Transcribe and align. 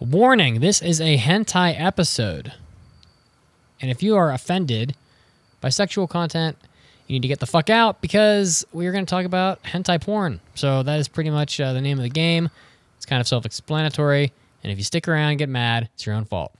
Warning 0.00 0.60
this 0.60 0.80
is 0.80 0.98
a 0.98 1.18
hentai 1.18 1.78
episode. 1.78 2.54
And 3.82 3.90
if 3.90 4.02
you 4.02 4.16
are 4.16 4.32
offended 4.32 4.96
by 5.60 5.68
sexual 5.68 6.06
content, 6.06 6.56
you 7.06 7.12
need 7.12 7.22
to 7.22 7.28
get 7.28 7.40
the 7.40 7.46
fuck 7.46 7.68
out 7.68 8.00
because 8.00 8.64
we're 8.72 8.92
going 8.92 9.04
to 9.04 9.10
talk 9.10 9.26
about 9.26 9.62
hentai 9.62 10.00
porn. 10.00 10.40
So 10.54 10.82
that 10.82 10.98
is 10.98 11.06
pretty 11.06 11.28
much 11.28 11.60
uh, 11.60 11.74
the 11.74 11.82
name 11.82 11.98
of 11.98 12.02
the 12.02 12.08
game. 12.08 12.48
It's 12.96 13.04
kind 13.04 13.20
of 13.20 13.28
self 13.28 13.44
explanatory. 13.44 14.32
And 14.64 14.72
if 14.72 14.78
you 14.78 14.84
stick 14.84 15.06
around 15.06 15.30
and 15.30 15.38
get 15.38 15.50
mad, 15.50 15.90
it's 15.94 16.06
your 16.06 16.14
own 16.14 16.24
fault. 16.24 16.52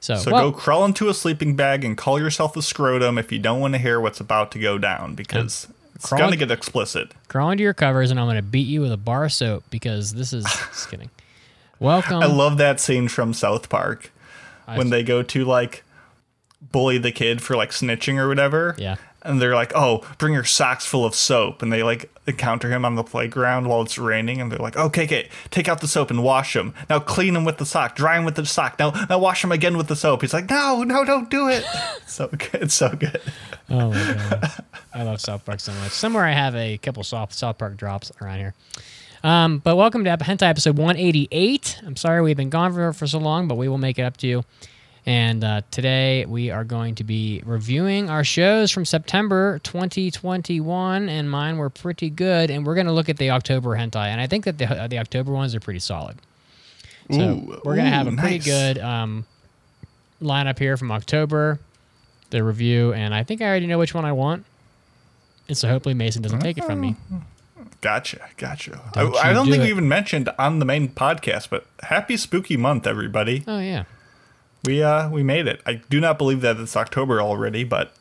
So, 0.00 0.16
So 0.16 0.32
well, 0.32 0.50
go 0.50 0.56
crawl 0.56 0.86
into 0.86 1.10
a 1.10 1.14
sleeping 1.14 1.56
bag 1.56 1.84
and 1.84 1.96
call 1.96 2.18
yourself 2.18 2.56
a 2.56 2.62
scrotum 2.62 3.18
if 3.18 3.30
you 3.30 3.38
don't 3.38 3.60
want 3.60 3.74
to 3.74 3.78
hear 3.78 4.00
what's 4.00 4.18
about 4.18 4.50
to 4.52 4.58
go 4.58 4.78
down 4.78 5.14
because 5.14 5.68
it's 5.94 6.08
going 6.08 6.30
to 6.30 6.38
get 6.38 6.50
explicit. 6.50 7.12
crawl 7.28 7.50
into 7.50 7.64
your 7.64 7.74
covers 7.74 8.10
and 8.10 8.18
I'm 8.18 8.26
going 8.26 8.36
to 8.36 8.42
beat 8.42 8.66
you 8.66 8.80
with 8.80 8.92
a 8.92 8.96
bar 8.96 9.26
of 9.26 9.32
soap 9.32 9.64
because 9.68 10.14
this 10.14 10.32
is. 10.32 10.44
just 10.72 10.90
kidding. 10.90 11.10
Welcome. 11.80 12.22
I 12.22 12.26
love 12.26 12.58
that 12.58 12.80
scene 12.80 13.08
from 13.08 13.34
South 13.34 13.68
Park 13.68 14.12
when 14.66 14.90
they 14.90 15.02
go 15.02 15.22
to 15.22 15.44
like 15.44 15.84
bully 16.60 16.98
the 16.98 17.12
kid 17.12 17.42
for 17.42 17.56
like 17.56 17.70
snitching 17.70 18.18
or 18.18 18.28
whatever. 18.28 18.74
Yeah. 18.78 18.96
And 19.24 19.40
they're 19.40 19.54
like, 19.54 19.70
"Oh, 19.76 20.04
bring 20.18 20.34
your 20.34 20.42
socks 20.42 20.84
full 20.84 21.04
of 21.04 21.14
soap." 21.14 21.62
And 21.62 21.72
they 21.72 21.84
like 21.84 22.10
encounter 22.26 22.70
him 22.70 22.84
on 22.84 22.96
the 22.96 23.04
playground 23.04 23.68
while 23.68 23.82
it's 23.82 23.96
raining, 23.96 24.40
and 24.40 24.50
they're 24.50 24.58
like, 24.58 24.76
oh, 24.76 24.86
"Okay, 24.86 25.04
okay, 25.04 25.28
take 25.50 25.68
out 25.68 25.80
the 25.80 25.86
soap 25.86 26.10
and 26.10 26.24
wash 26.24 26.56
him. 26.56 26.74
Now 26.90 26.98
clean 26.98 27.36
him 27.36 27.44
with 27.44 27.58
the 27.58 27.66
sock, 27.66 27.94
dry 27.94 28.18
him 28.18 28.24
with 28.24 28.34
the 28.34 28.44
sock. 28.44 28.80
Now, 28.80 28.90
now 29.08 29.18
wash 29.20 29.44
him 29.44 29.52
again 29.52 29.76
with 29.76 29.86
the 29.86 29.94
soap." 29.94 30.22
He's 30.22 30.34
like, 30.34 30.50
"No, 30.50 30.82
no, 30.82 31.04
don't 31.04 31.30
do 31.30 31.48
it." 31.48 31.64
so 32.06 32.26
good, 32.28 32.62
it's 32.62 32.74
so 32.74 32.88
good. 32.88 33.20
Oh 33.70 33.90
my 33.90 34.14
god, 34.14 34.64
I 34.92 35.02
love 35.04 35.20
South 35.20 35.44
Park 35.44 35.60
so 35.60 35.72
much. 35.74 35.92
Somewhere 35.92 36.24
I 36.24 36.32
have 36.32 36.56
a 36.56 36.78
couple 36.78 37.04
South 37.04 37.32
South 37.32 37.58
Park 37.58 37.76
drops 37.76 38.10
around 38.20 38.38
here. 38.38 38.54
Um, 39.24 39.58
but 39.58 39.76
welcome 39.76 40.02
to 40.04 40.10
Ep- 40.10 40.20
Hentai 40.20 40.48
episode 40.48 40.76
188. 40.76 41.80
I'm 41.86 41.96
sorry 41.96 42.22
we've 42.22 42.36
been 42.36 42.50
gone 42.50 42.72
for, 42.72 42.92
for 42.92 43.06
so 43.06 43.18
long, 43.18 43.46
but 43.46 43.54
we 43.56 43.68
will 43.68 43.78
make 43.78 43.98
it 43.98 44.02
up 44.02 44.16
to 44.18 44.26
you. 44.26 44.44
And 45.06 45.42
uh, 45.42 45.62
today 45.70 46.24
we 46.26 46.50
are 46.50 46.64
going 46.64 46.94
to 46.96 47.04
be 47.04 47.42
reviewing 47.44 48.08
our 48.08 48.24
shows 48.24 48.70
from 48.70 48.84
September 48.84 49.60
2021, 49.64 51.08
and 51.08 51.30
mine 51.30 51.56
were 51.56 51.70
pretty 51.70 52.08
good. 52.10 52.50
And 52.50 52.64
we're 52.64 52.74
going 52.74 52.86
to 52.86 52.92
look 52.92 53.08
at 53.08 53.16
the 53.16 53.30
October 53.30 53.70
hentai, 53.76 54.06
and 54.06 54.20
I 54.20 54.26
think 54.26 54.44
that 54.44 54.58
the 54.58 54.86
the 54.88 54.98
October 54.98 55.32
ones 55.32 55.54
are 55.56 55.60
pretty 55.60 55.80
solid. 55.80 56.18
So 57.10 57.20
Ooh, 57.20 57.60
we're 57.64 57.74
gonna 57.74 57.90
have 57.90 58.06
a 58.06 58.12
pretty 58.12 58.38
nice. 58.38 58.44
good 58.44 58.78
um, 58.78 59.26
lineup 60.20 60.58
here 60.58 60.76
from 60.76 60.92
October, 60.92 61.58
the 62.30 62.44
review, 62.44 62.92
and 62.92 63.12
I 63.12 63.24
think 63.24 63.42
I 63.42 63.46
already 63.46 63.66
know 63.66 63.78
which 63.78 63.94
one 63.94 64.04
I 64.04 64.12
want. 64.12 64.44
And 65.48 65.58
so 65.58 65.68
hopefully 65.68 65.94
Mason 65.94 66.22
doesn't 66.22 66.40
take 66.40 66.58
it 66.58 66.64
from 66.64 66.80
me. 66.80 66.94
Gotcha, 67.80 68.28
gotcha. 68.36 68.80
Don't 68.92 69.16
I, 69.16 69.30
I 69.30 69.32
don't 69.32 69.46
do 69.46 69.52
think 69.52 69.62
it. 69.62 69.66
we 69.66 69.70
even 69.70 69.88
mentioned 69.88 70.28
on 70.38 70.58
the 70.60 70.64
main 70.64 70.88
podcast, 70.88 71.48
but 71.50 71.66
happy 71.82 72.16
spooky 72.16 72.56
month, 72.56 72.86
everybody. 72.86 73.42
Oh 73.48 73.58
yeah, 73.58 73.84
We 74.64 74.82
uh 74.82 75.08
we 75.10 75.22
made 75.22 75.46
it. 75.48 75.60
I 75.66 75.74
do 75.74 76.00
not 76.00 76.18
believe 76.18 76.40
that 76.42 76.58
it's 76.58 76.76
October 76.76 77.20
already, 77.20 77.64
but 77.64 77.92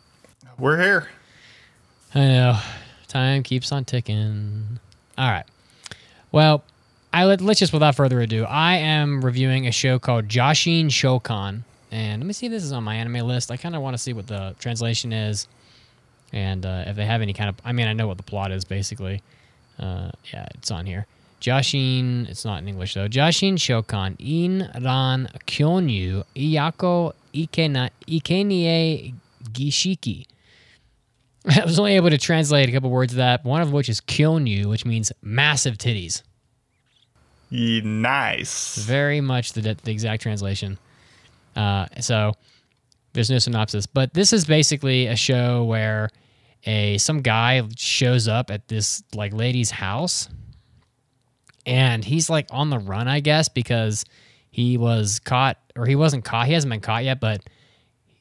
we're 0.59 0.79
here. 0.81 1.09
I 2.13 2.19
know. 2.27 2.59
Time 3.07 3.41
keeps 3.43 3.71
on 3.71 3.85
ticking. 3.85 4.79
All 5.17 5.29
right. 5.31 5.45
Well, 6.31 6.63
I 7.11 7.25
let, 7.25 7.41
let's 7.41 7.59
just 7.59 7.73
without 7.73 7.95
further 7.95 8.21
ado. 8.21 8.45
I 8.45 8.75
am 8.75 9.23
reviewing 9.25 9.67
a 9.67 9.71
show 9.71 9.97
called 9.99 10.27
Joshin 10.27 10.85
Shokan, 10.85 11.63
and 11.91 12.21
let 12.21 12.27
me 12.27 12.33
see 12.33 12.45
if 12.45 12.51
this 12.51 12.63
is 12.63 12.71
on 12.71 12.83
my 12.83 12.95
anime 12.95 13.27
list. 13.27 13.49
I 13.51 13.57
kind 13.57 13.75
of 13.75 13.81
want 13.81 13.95
to 13.95 13.97
see 13.97 14.13
what 14.13 14.27
the 14.27 14.55
translation 14.59 15.11
is, 15.11 15.47
and 16.31 16.65
uh, 16.65 16.83
if 16.87 16.95
they 16.95 17.05
have 17.05 17.21
any 17.21 17.33
kind 17.33 17.49
of. 17.49 17.55
I 17.65 17.71
mean, 17.73 17.87
I 17.87 17.93
know 17.93 18.07
what 18.07 18.17
the 18.17 18.23
plot 18.23 18.51
is 18.51 18.63
basically. 18.63 19.23
Uh, 19.81 20.11
yeah, 20.31 20.47
it's 20.55 20.71
on 20.71 20.85
here. 20.85 21.07
Joshin, 21.41 22.29
it's 22.29 22.45
not 22.45 22.61
in 22.61 22.67
English 22.67 22.93
though. 22.93 23.07
Joshin 23.07 23.55
Shokan 23.55 24.15
in 24.19 24.69
ran 24.83 25.27
kyonyu 25.47 26.23
iyako 26.35 27.13
ikena 27.33 27.89
ikenie 28.07 29.15
gishiki. 29.51 30.27
I 31.49 31.65
was 31.65 31.79
only 31.79 31.95
able 31.95 32.11
to 32.11 32.19
translate 32.19 32.69
a 32.69 32.71
couple 32.71 32.91
words 32.91 33.13
of 33.13 33.17
that, 33.17 33.43
one 33.43 33.61
of 33.61 33.71
which 33.73 33.89
is 33.89 33.99
kyonyu, 34.01 34.67
which 34.67 34.85
means 34.85 35.11
massive 35.23 35.79
titties. 35.79 36.21
Nice. 37.49 38.77
Very 38.77 39.19
much 39.19 39.53
the, 39.53 39.75
the 39.83 39.91
exact 39.91 40.21
translation. 40.21 40.77
Uh, 41.55 41.87
so 41.99 42.33
there's 43.13 43.29
no 43.29 43.39
synopsis, 43.39 43.87
but 43.87 44.13
this 44.13 44.31
is 44.31 44.45
basically 44.45 45.07
a 45.07 45.15
show 45.15 45.63
where 45.63 46.11
a 46.65 46.97
some 46.97 47.21
guy 47.21 47.61
shows 47.77 48.27
up 48.27 48.51
at 48.51 48.67
this 48.67 49.03
like 49.15 49.33
lady's 49.33 49.71
house, 49.71 50.29
and 51.65 52.03
he's 52.03 52.29
like 52.29 52.47
on 52.51 52.69
the 52.69 52.79
run, 52.79 53.07
I 53.07 53.19
guess, 53.19 53.49
because 53.49 54.05
he 54.49 54.77
was 54.77 55.19
caught, 55.19 55.57
or 55.75 55.85
he 55.85 55.95
wasn't 55.95 56.25
caught. 56.25 56.47
He 56.47 56.53
hasn't 56.53 56.69
been 56.69 56.81
caught 56.81 57.03
yet, 57.03 57.19
but 57.19 57.41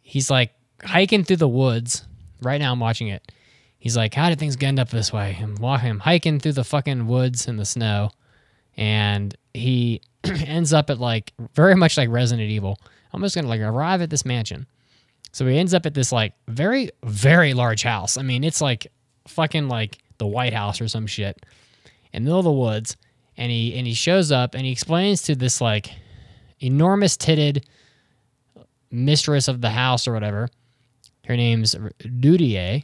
he's 0.03 0.31
like 0.31 0.53
hiking 0.83 1.25
through 1.25 1.37
the 1.37 1.49
woods. 1.49 2.07
Right 2.43 2.61
now, 2.61 2.73
I'm 2.73 2.81
watching 2.81 3.09
it. 3.09 3.31
He's 3.79 3.97
like, 3.97 4.15
"How 4.15 4.29
did 4.29 4.39
things 4.39 4.57
end 4.63 4.79
up 4.79 4.91
this 4.91 5.13
way?" 5.13 5.39
I'm 5.41 5.57
walking, 5.57 5.91
I'm 5.91 6.01
hiking 6.01 6.41
through 6.41 6.53
the 6.53 6.65
fucking 6.65 7.07
woods 7.07 7.47
in 7.47 7.57
the 7.57 7.65
snow, 7.65 8.11
and 8.77 9.35
he 9.53 10.01
ends 10.25 10.73
up 10.73 10.91
at 10.91 10.99
like 10.99 11.33
very 11.55 11.75
much 11.75 11.97
like 11.97 12.09
Resident 12.09 12.49
Evil. 12.49 12.79
I'm 13.13 13.23
just 13.23 13.35
gonna 13.35 13.49
like 13.49 13.61
arrive 13.61 14.01
at 14.03 14.11
this 14.11 14.25
mansion. 14.25 14.67
So 15.33 15.47
he 15.47 15.59
ends 15.59 15.75
up 15.75 15.87
at 15.87 15.95
this 15.95 16.13
like 16.13 16.35
very 16.49 16.91
very 17.05 17.55
large 17.55 17.83
house. 17.83 18.17
I 18.17 18.23
mean, 18.23 18.45
it's 18.45 18.61
like 18.61 18.89
fucking 19.29 19.69
like 19.69 19.99
the 20.19 20.27
White 20.27 20.53
House 20.53 20.81
or 20.81 20.89
some 20.89 21.07
shit 21.07 21.45
in 22.13 22.25
the 22.25 22.27
middle 22.27 22.41
of 22.41 22.45
the 22.45 22.53
woods. 22.53 22.97
And 23.37 23.51
he 23.51 23.75
and 23.77 23.87
he 23.87 23.95
shows 23.95 24.33
up 24.33 24.55
and 24.55 24.67
he 24.67 24.73
explains 24.73 25.23
to 25.23 25.35
this 25.35 25.61
like 25.61 25.91
enormous 26.61 27.17
titted 27.17 27.65
mistress 28.91 29.49
of 29.49 29.61
the 29.61 29.71
house 29.71 30.07
or 30.07 30.13
whatever. 30.13 30.49
Her 31.27 31.37
name's 31.37 31.75
Dudier. 31.75 32.83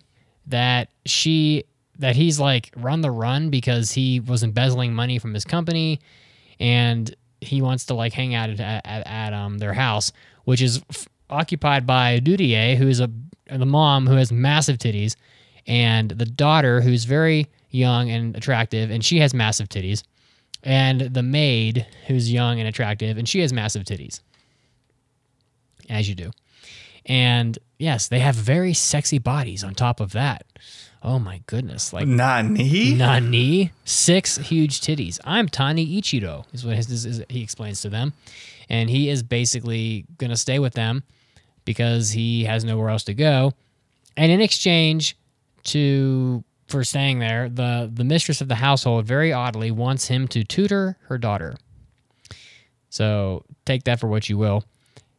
That 0.48 0.90
she 1.04 1.64
that 1.98 2.14
he's 2.14 2.38
like 2.38 2.70
run 2.76 3.00
the 3.00 3.10
run 3.10 3.50
because 3.50 3.90
he 3.92 4.20
was 4.20 4.42
embezzling 4.42 4.94
money 4.94 5.18
from 5.18 5.34
his 5.34 5.44
company 5.44 5.98
and 6.60 7.14
he 7.40 7.62
wants 7.62 7.86
to 7.86 7.94
like 7.94 8.12
hang 8.12 8.34
out 8.34 8.50
at, 8.50 8.60
at, 8.60 9.06
at 9.06 9.32
um 9.32 9.58
their 9.58 9.74
house, 9.74 10.12
which 10.44 10.62
is 10.62 10.82
f- 10.88 11.08
occupied 11.30 11.86
by 11.86 12.20
Dudier, 12.20 12.76
who 12.76 12.88
is 12.88 13.00
a 13.00 13.10
the 13.48 13.66
mom 13.66 14.06
who 14.08 14.16
has 14.16 14.32
massive 14.32 14.78
titties, 14.78 15.14
and 15.66 16.10
the 16.10 16.24
daughter 16.26 16.80
who's 16.80 17.04
very 17.04 17.46
young 17.70 18.10
and 18.10 18.34
attractive, 18.36 18.90
and 18.90 19.04
she 19.04 19.20
has 19.20 19.32
massive 19.34 19.68
titties, 19.68 20.02
and 20.64 21.00
the 21.02 21.22
maid 21.22 21.86
who's 22.08 22.32
young 22.32 22.58
and 22.58 22.68
attractive, 22.68 23.18
and 23.18 23.28
she 23.28 23.40
has 23.40 23.52
massive 23.52 23.84
titties, 23.84 24.20
as 25.88 26.08
you 26.08 26.14
do, 26.14 26.30
and 27.04 27.58
yes, 27.78 28.08
they 28.08 28.18
have 28.18 28.34
very 28.34 28.72
sexy 28.74 29.18
bodies 29.18 29.62
on 29.62 29.74
top 29.74 30.00
of 30.00 30.12
that. 30.12 30.44
Oh 31.02 31.20
my 31.20 31.40
goodness! 31.46 31.92
Like 31.92 32.08
Nani? 32.08 32.94
Nani, 32.94 33.70
six 33.84 34.38
huge 34.38 34.80
titties. 34.80 35.20
I'm 35.24 35.48
Tani 35.48 35.86
Ichiro, 36.00 36.46
is 36.52 36.64
what 36.66 36.74
his, 36.76 36.90
is, 36.90 37.06
is- 37.06 37.24
he 37.28 37.42
explains 37.42 37.80
to 37.82 37.88
them, 37.88 38.12
and 38.68 38.90
he 38.90 39.08
is 39.08 39.22
basically 39.22 40.04
gonna 40.18 40.36
stay 40.36 40.58
with 40.58 40.74
them 40.74 41.04
because 41.66 42.10
he 42.10 42.44
has 42.44 42.64
nowhere 42.64 42.88
else 42.88 43.04
to 43.04 43.12
go. 43.12 43.52
And 44.16 44.32
in 44.32 44.40
exchange 44.40 45.18
to 45.64 46.42
for 46.68 46.82
staying 46.82 47.18
there, 47.18 47.50
the 47.50 47.90
the 47.92 48.04
mistress 48.04 48.40
of 48.40 48.48
the 48.48 48.54
household 48.54 49.04
very 49.04 49.34
oddly 49.34 49.70
wants 49.70 50.08
him 50.08 50.26
to 50.28 50.42
tutor 50.42 50.96
her 51.08 51.18
daughter. 51.18 51.56
So 52.88 53.44
take 53.66 53.84
that 53.84 54.00
for 54.00 54.06
what 54.06 54.30
you 54.30 54.38
will. 54.38 54.64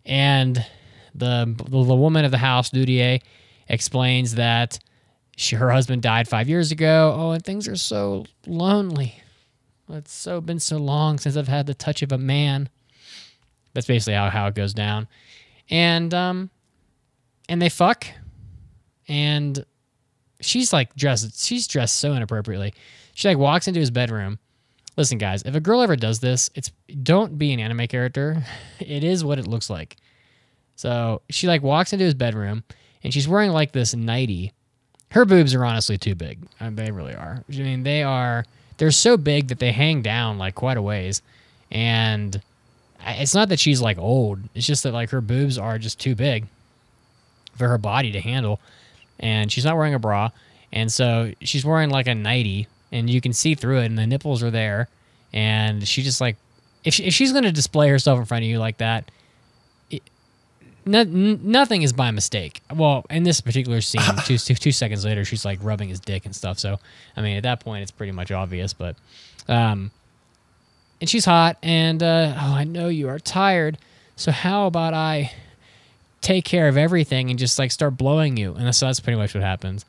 And 0.04 0.66
the 1.14 1.54
the, 1.70 1.84
the 1.84 1.96
woman 1.96 2.26
of 2.26 2.32
the 2.32 2.40
house, 2.40 2.72
Dudier, 2.72 3.22
explains 3.70 4.36
that 4.36 4.80
she, 5.36 5.56
her 5.56 5.70
husband 5.70 6.02
died 6.02 6.28
five 6.28 6.50
years 6.50 6.72
ago. 6.72 7.16
Oh, 7.16 7.32
and 7.32 7.46
things 7.46 7.68
are 7.68 7.76
so 7.76 8.26
lonely. 8.48 9.22
It's 9.90 10.12
so 10.12 10.42
been 10.42 10.60
so 10.60 10.78
long 10.78 11.20
since 11.20 11.38
I've 11.38 11.48
had 11.48 11.68
the 11.68 11.74
touch 11.74 12.02
of 12.02 12.12
a 12.12 12.18
man. 12.18 12.70
That's 13.74 13.88
basically 13.88 14.16
how, 14.16 14.30
how 14.30 14.48
it 14.48 14.56
goes 14.56 14.74
down. 14.74 15.08
And 15.70 16.14
um 16.14 16.50
and 17.50 17.62
they 17.62 17.70
fuck. 17.70 18.06
And 19.08 19.66
she's 20.42 20.72
like 20.74 20.96
dressed 20.96 21.44
she's 21.46 21.68
dressed 21.68 21.98
so 21.98 22.14
inappropriately. 22.14 22.74
She 23.14 23.28
like 23.28 23.38
walks 23.38 23.68
into 23.68 23.80
his 23.80 23.92
bedroom. 23.92 24.40
Listen, 24.96 25.18
guys, 25.18 25.44
if 25.44 25.54
a 25.56 25.60
girl 25.60 25.82
ever 25.82 25.96
does 25.96 26.20
this, 26.20 26.50
it's 26.56 26.72
don't 27.04 27.38
be 27.38 27.54
an 27.54 27.60
anime 27.60 27.88
character. 27.88 28.44
It 28.80 29.04
is 29.04 29.24
what 29.26 29.40
it 29.40 29.48
looks 29.48 29.70
like. 29.70 29.98
So 30.76 31.22
she 31.30 31.48
like 31.48 31.64
walks 31.64 31.92
into 31.94 32.06
his 32.06 32.14
bedroom 32.14 32.64
and 33.04 33.14
she's 33.14 33.28
wearing 33.28 33.52
like 33.52 33.72
this 33.72 33.96
nightie 33.96 34.54
her 35.12 35.24
boobs 35.26 35.56
are 35.56 35.64
honestly 35.64 35.98
too 35.98 36.16
big. 36.16 36.40
Uh, 36.60 36.70
they 36.70 36.92
really 36.92 37.14
are. 37.16 37.44
I 37.50 37.58
mean, 37.58 37.84
they 37.84 38.04
are. 38.04 38.46
They're 38.78 38.92
so 38.92 39.16
big 39.18 39.48
that 39.48 39.60
they 39.60 39.72
hang 39.72 40.02
down 40.02 40.38
like 40.38 40.54
quite 40.54 40.76
a 40.78 40.82
ways, 40.82 41.22
and 41.72 42.36
I- 42.36 42.42
it's 43.06 43.34
not 43.36 43.50
that 43.50 43.60
she's 43.60 43.82
like 43.82 43.98
old. 43.98 44.40
It's 44.56 44.66
just 44.66 44.84
that 44.84 44.94
like 44.94 45.10
her 45.12 45.22
boobs 45.22 45.58
are 45.58 45.78
just 45.78 46.00
too 46.00 46.16
big 46.16 46.48
for 47.56 47.68
her 47.68 47.78
body 47.78 48.12
to 48.12 48.22
handle, 48.22 48.60
and 49.20 49.52
she's 49.52 49.66
not 49.66 49.76
wearing 49.76 49.94
a 49.94 50.00
bra, 50.00 50.30
and 50.72 50.92
so 50.92 51.34
she's 51.42 51.66
wearing 51.66 51.90
like 51.90 52.08
a 52.08 52.16
nightie, 52.16 52.68
and 52.92 53.10
you 53.10 53.22
can 53.22 53.34
see 53.34 53.56
through 53.56 53.80
it, 53.80 53.86
and 53.86 53.98
the 53.98 54.08
nipples 54.08 54.44
are 54.44 54.52
there, 54.52 54.90
and 55.34 55.88
she 55.88 56.02
just 56.04 56.22
like 56.22 56.38
if, 56.84 56.94
she, 56.94 57.04
if 57.04 57.14
she's 57.14 57.32
going 57.32 57.44
to 57.44 57.52
display 57.52 57.90
herself 57.90 58.18
in 58.18 58.26
front 58.26 58.46
of 58.46 58.50
you 58.50 58.60
like 58.60 58.78
that, 58.78 59.12
it, 59.90 60.02
no, 60.86 61.00
n- 61.02 61.42
nothing 61.44 61.82
is 61.82 61.92
by 61.92 62.12
mistake. 62.12 62.62
Well, 62.74 63.06
in 63.10 63.24
this 63.24 63.42
particular 63.42 63.82
scene, 63.82 64.02
two, 64.26 64.38
two, 64.38 64.56
two 64.56 64.72
seconds 64.72 65.04
later, 65.04 65.26
she's 65.26 65.44
like 65.44 65.60
rubbing 65.62 65.90
his 65.90 66.00
dick 66.00 66.26
and 66.26 66.34
stuff. 66.36 66.60
So, 66.60 66.80
I 67.18 67.22
mean, 67.22 67.36
at 67.36 67.44
that 67.44 67.60
point, 67.60 67.82
it's 67.82 67.92
pretty 67.92 68.14
much 68.14 68.32
obvious. 68.32 68.72
But, 68.72 68.96
um, 69.50 69.92
and 71.02 71.10
she's 71.10 71.26
hot, 71.26 71.58
and 71.64 72.02
uh, 72.02 72.34
oh, 72.36 72.54
I 72.54 72.64
know 72.64 72.88
you 72.88 73.08
are 73.10 73.20
tired. 73.20 73.78
So 74.16 74.32
how 74.32 74.66
about 74.68 74.94
I 74.94 75.32
take 76.22 76.44
care 76.46 76.68
of 76.68 76.76
everything 76.78 77.30
and 77.30 77.38
just 77.38 77.60
like 77.60 77.72
start 77.72 77.98
blowing 77.98 78.36
you? 78.38 78.56
And 78.56 78.76
so 78.76 78.88
that's 78.88 79.00
pretty 79.00 79.18
much 79.18 79.34
what 79.36 79.44
happens. 79.44 79.86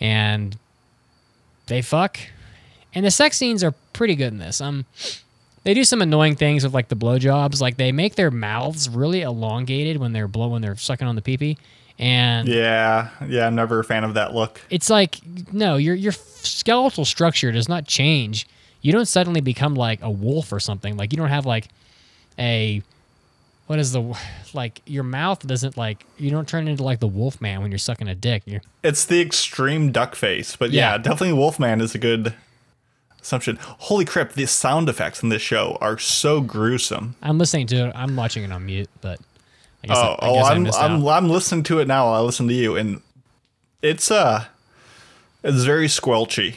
And 0.00 0.56
they 1.66 1.82
fuck, 1.82 2.18
and 2.94 3.04
the 3.06 3.10
sex 3.10 3.36
scenes 3.36 3.62
are 3.64 3.72
pretty 3.92 4.14
good 4.16 4.32
in 4.32 4.38
this. 4.38 4.60
Um, 4.60 4.86
they 5.62 5.74
do 5.74 5.84
some 5.84 6.00
annoying 6.02 6.36
things 6.36 6.64
with 6.64 6.72
like 6.74 6.88
the 6.88 6.96
blowjobs. 6.96 7.60
Like 7.60 7.76
they 7.76 7.92
make 7.92 8.14
their 8.16 8.30
mouths 8.30 8.88
really 8.88 9.20
elongated 9.22 9.98
when 9.98 10.12
they're 10.12 10.28
blowing, 10.28 10.62
they're 10.62 10.76
sucking 10.76 11.06
on 11.06 11.16
the 11.16 11.22
peepee, 11.22 11.58
and 11.98 12.48
Yeah, 12.48 13.10
yeah, 13.28 13.46
I'm 13.46 13.54
never 13.54 13.78
a 13.80 13.84
fan 13.84 14.04
of 14.04 14.14
that 14.14 14.34
look. 14.34 14.60
it's 14.70 14.88
like 14.90 15.18
no, 15.52 15.76
your 15.76 15.94
your 15.94 16.12
skeletal 16.12 17.04
structure 17.04 17.52
does 17.52 17.68
not 17.68 17.86
change. 17.86 18.46
You 18.82 18.92
don't 18.92 19.06
suddenly 19.06 19.40
become 19.40 19.74
like 19.74 20.00
a 20.02 20.10
wolf 20.10 20.52
or 20.52 20.60
something. 20.60 20.96
Like 20.96 21.12
you 21.12 21.16
don't 21.18 21.28
have 21.28 21.46
like 21.46 21.68
a 22.38 22.82
what 23.66 23.78
is 23.78 23.92
the 23.92 24.16
like 24.54 24.80
your 24.86 25.04
mouth 25.04 25.46
doesn't 25.46 25.76
like 25.76 26.04
you 26.18 26.30
don't 26.30 26.48
turn 26.48 26.66
into 26.68 26.82
like 26.82 27.00
the 27.00 27.06
wolf 27.06 27.40
man 27.40 27.62
when 27.62 27.70
you're 27.70 27.78
sucking 27.78 28.08
a 28.08 28.14
dick. 28.14 28.42
You're, 28.46 28.62
It's 28.82 29.04
the 29.04 29.20
extreme 29.20 29.92
duck 29.92 30.14
face, 30.14 30.56
but 30.56 30.70
yeah, 30.70 30.92
Yeah. 30.92 30.98
definitely 30.98 31.34
Wolfman 31.34 31.80
is 31.80 31.94
a 31.94 31.98
good 31.98 32.34
assumption. 33.22 33.58
Holy 33.60 34.04
crap, 34.04 34.32
the 34.32 34.46
sound 34.46 34.88
effects 34.88 35.22
in 35.22 35.28
this 35.28 35.42
show 35.42 35.76
are 35.80 35.98
so 35.98 36.40
gruesome. 36.40 37.14
I'm 37.22 37.36
listening 37.38 37.66
to 37.68 37.88
it. 37.88 37.92
I'm 37.94 38.16
watching 38.16 38.44
it 38.44 38.50
on 38.52 38.64
mute, 38.66 38.88
but 39.02 39.20
I 39.84 39.86
guess 39.88 39.96
Oh, 39.98 40.00
I, 40.00 40.26
I 40.26 40.28
oh, 40.28 40.34
guess 40.34 40.44
I 40.46 40.54
I'm 40.54 40.62
missed 40.62 40.78
I'm. 40.80 41.06
I'm 41.06 41.28
listening 41.28 41.62
to 41.64 41.78
it 41.80 41.86
now. 41.88 42.06
while 42.06 42.14
I 42.22 42.24
listen 42.24 42.48
to 42.48 42.54
you, 42.54 42.76
and 42.76 43.02
it's 43.82 44.10
uh, 44.10 44.46
it's 45.44 45.64
very 45.64 45.86
squelchy. 45.86 46.56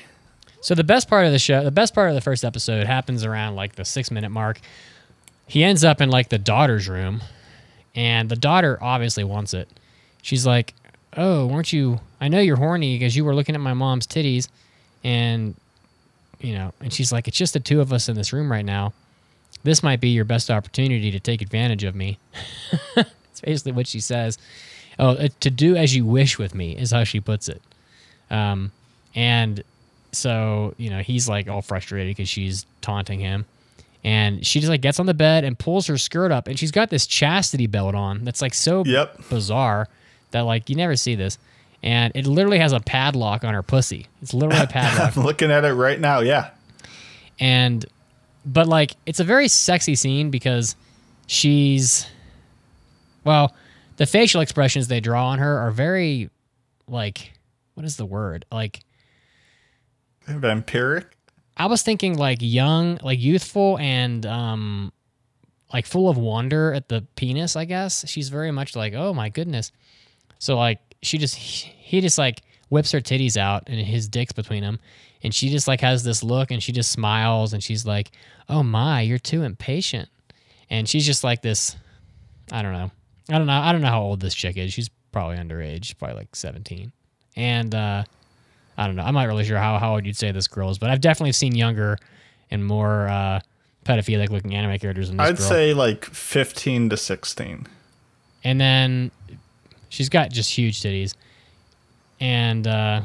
So 0.63 0.75
the 0.75 0.83
best 0.85 1.09
part 1.09 1.25
of 1.25 1.33
the 1.33 1.39
show, 1.39 1.61
the 1.61 1.71
best 1.71 1.93
part 1.93 2.07
of 2.07 2.15
the 2.15 2.21
first 2.21 2.45
episode 2.45 2.87
happens 2.87 3.25
around 3.25 3.57
like 3.57 3.75
the 3.75 3.83
six 3.83 4.09
minute 4.09 4.29
mark. 4.29 4.61
He 5.45 5.61
ends 5.61 5.83
up 5.83 5.99
in 5.99 6.09
like 6.09 6.29
the 6.29 6.37
daughter's 6.37 6.87
room, 6.87 7.21
and 7.95 8.29
the 8.29 8.37
daughter 8.37 8.77
obviously 8.81 9.25
wants 9.25 9.53
it. 9.53 9.67
She's 10.21 10.47
like, 10.47 10.73
"Oh, 11.17 11.47
weren't 11.47 11.73
you? 11.73 11.99
I 12.21 12.29
know 12.29 12.39
you're 12.39 12.55
horny 12.55 12.97
because 12.97 13.13
you 13.13 13.25
were 13.25 13.35
looking 13.35 13.55
at 13.55 13.61
my 13.61 13.73
mom's 13.73 14.07
titties, 14.07 14.47
and 15.03 15.53
you 16.39 16.53
know." 16.53 16.71
And 16.79 16.93
she's 16.93 17.11
like, 17.11 17.27
"It's 17.27 17.37
just 17.37 17.51
the 17.51 17.59
two 17.59 17.81
of 17.81 17.91
us 17.91 18.07
in 18.07 18.15
this 18.15 18.31
room 18.31 18.49
right 18.49 18.63
now. 18.63 18.93
This 19.63 19.83
might 19.83 19.99
be 19.99 20.09
your 20.09 20.23
best 20.23 20.49
opportunity 20.49 21.11
to 21.11 21.19
take 21.19 21.41
advantage 21.41 21.83
of 21.83 21.93
me." 21.93 22.17
It's 23.31 23.41
basically 23.41 23.71
what 23.71 23.87
she 23.87 23.99
says. 23.99 24.37
Oh, 24.99 25.09
uh, 25.09 25.27
to 25.39 25.49
do 25.49 25.75
as 25.75 25.95
you 25.95 26.05
wish 26.05 26.37
with 26.37 26.53
me 26.53 26.77
is 26.77 26.91
how 26.91 27.03
she 27.03 27.19
puts 27.19 27.49
it. 27.49 27.63
Um, 28.29 28.71
and 29.15 29.63
so 30.13 30.73
you 30.77 30.89
know 30.89 30.99
he's 30.99 31.27
like 31.27 31.47
all 31.49 31.61
frustrated 31.61 32.15
because 32.15 32.29
she's 32.29 32.65
taunting 32.81 33.19
him. 33.19 33.45
And 34.05 34.45
she 34.45 34.59
just 34.59 34.69
like 34.69 34.81
gets 34.81 34.99
on 34.99 35.05
the 35.05 35.13
bed 35.13 35.45
and 35.45 35.57
pulls 35.57 35.87
her 35.87 35.97
skirt 35.97 36.29
up 36.31 36.47
and 36.49 36.59
she's 36.59 36.71
got 36.71 36.89
this 36.89 37.07
chastity 37.07 37.67
belt 37.67 37.95
on 37.95 38.25
that's 38.25 38.41
like 38.41 38.53
so 38.53 38.83
Yep. 38.85 39.29
bizarre 39.29 39.87
that 40.31 40.41
like 40.41 40.69
you 40.69 40.75
never 40.75 40.95
see 40.97 41.15
this. 41.15 41.37
And 41.81 42.11
it 42.15 42.27
literally 42.27 42.59
has 42.59 42.73
a 42.73 42.79
padlock 42.81 43.43
on 43.45 43.53
her 43.53 43.63
pussy. 43.63 44.07
It's 44.21 44.33
literally 44.33 44.61
a 44.63 44.67
padlock. 44.67 45.15
I'm 45.17 45.23
looking 45.23 45.51
at 45.51 45.63
it 45.63 45.73
right 45.73 45.99
now. 45.99 46.19
Yeah, 46.19 46.49
and 47.39 47.85
but 48.45 48.67
like 48.67 48.95
it's 49.05 49.19
a 49.21 49.23
very 49.23 49.47
sexy 49.47 49.95
scene 49.95 50.29
because 50.31 50.75
she's 51.27 52.05
well 53.23 53.53
the 53.97 54.05
facial 54.05 54.41
expressions 54.41 54.87
they 54.89 54.99
draw 54.99 55.27
on 55.27 55.39
her 55.39 55.57
are 55.59 55.71
very 55.71 56.29
like 56.87 57.31
what 57.75 57.85
is 57.85 57.95
the 57.97 58.05
word? 58.05 58.45
Like 58.51 58.81
vampiric. 60.27 61.05
I 61.55 61.67
was 61.67 61.83
thinking 61.83 62.17
like 62.17 62.39
young, 62.41 62.97
like 63.03 63.19
youthful 63.19 63.77
and 63.79 64.25
um 64.25 64.91
like 65.73 65.85
full 65.85 66.09
of 66.09 66.17
wonder 66.17 66.73
at 66.73 66.89
the 66.89 67.05
penis, 67.15 67.55
I 67.55 67.65
guess. 67.65 68.07
She's 68.07 68.29
very 68.29 68.51
much 68.51 68.75
like, 68.75 68.93
"Oh 68.93 69.13
my 69.13 69.29
goodness." 69.29 69.71
So 70.39 70.57
like 70.57 70.79
she 71.01 71.17
just 71.17 71.35
he 71.35 72.01
just 72.01 72.17
like 72.17 72.41
whips 72.69 72.91
her 72.91 73.01
titties 73.01 73.37
out 73.37 73.63
and 73.67 73.79
his 73.79 74.07
dick's 74.07 74.33
between 74.33 74.63
them 74.63 74.79
and 75.21 75.33
she 75.33 75.49
just 75.49 75.67
like 75.67 75.81
has 75.81 76.03
this 76.03 76.23
look 76.23 76.49
and 76.49 76.61
she 76.61 76.71
just 76.71 76.91
smiles 76.91 77.53
and 77.53 77.63
she's 77.63 77.85
like, 77.85 78.11
"Oh 78.49 78.63
my, 78.63 79.01
you're 79.01 79.19
too 79.19 79.43
impatient." 79.43 80.09
And 80.69 80.89
she's 80.89 81.05
just 81.05 81.23
like 81.23 81.41
this 81.41 81.75
I 82.51 82.61
don't 82.61 82.73
know. 82.73 82.91
I 83.29 83.37
don't 83.37 83.47
know. 83.47 83.53
I 83.53 83.71
don't 83.71 83.81
know 83.81 83.87
how 83.89 84.01
old 84.01 84.19
this 84.19 84.35
chick 84.35 84.57
is. 84.57 84.73
She's 84.73 84.89
probably 85.11 85.37
underage, 85.37 85.97
probably 85.97 86.17
like 86.17 86.35
17. 86.35 86.91
And 87.35 87.73
uh 87.75 88.03
I 88.77 88.87
don't 88.87 88.95
know. 88.95 89.03
I'm 89.03 89.13
not 89.13 89.27
really 89.27 89.43
sure 89.45 89.57
how, 89.57 89.77
how 89.77 89.93
old 89.93 90.05
you'd 90.05 90.17
say 90.17 90.31
this 90.31 90.47
girl 90.47 90.69
is, 90.69 90.77
but 90.79 90.89
I've 90.89 91.01
definitely 91.01 91.33
seen 91.33 91.53
younger 91.55 91.97
and 92.49 92.65
more 92.65 93.07
uh, 93.07 93.39
pedophilic 93.85 94.29
looking 94.29 94.55
anime 94.55 94.79
characters 94.79 95.09
than 95.09 95.17
this 95.17 95.29
I'd 95.29 95.37
girl. 95.37 95.47
say 95.47 95.73
like 95.73 96.05
15 96.05 96.89
to 96.89 96.97
16. 96.97 97.67
and 98.43 98.59
then 98.61 99.11
she's 99.89 100.09
got 100.09 100.31
just 100.31 100.51
huge 100.57 100.81
titties. 100.81 101.13
And, 102.19 102.67
uh, 102.67 103.01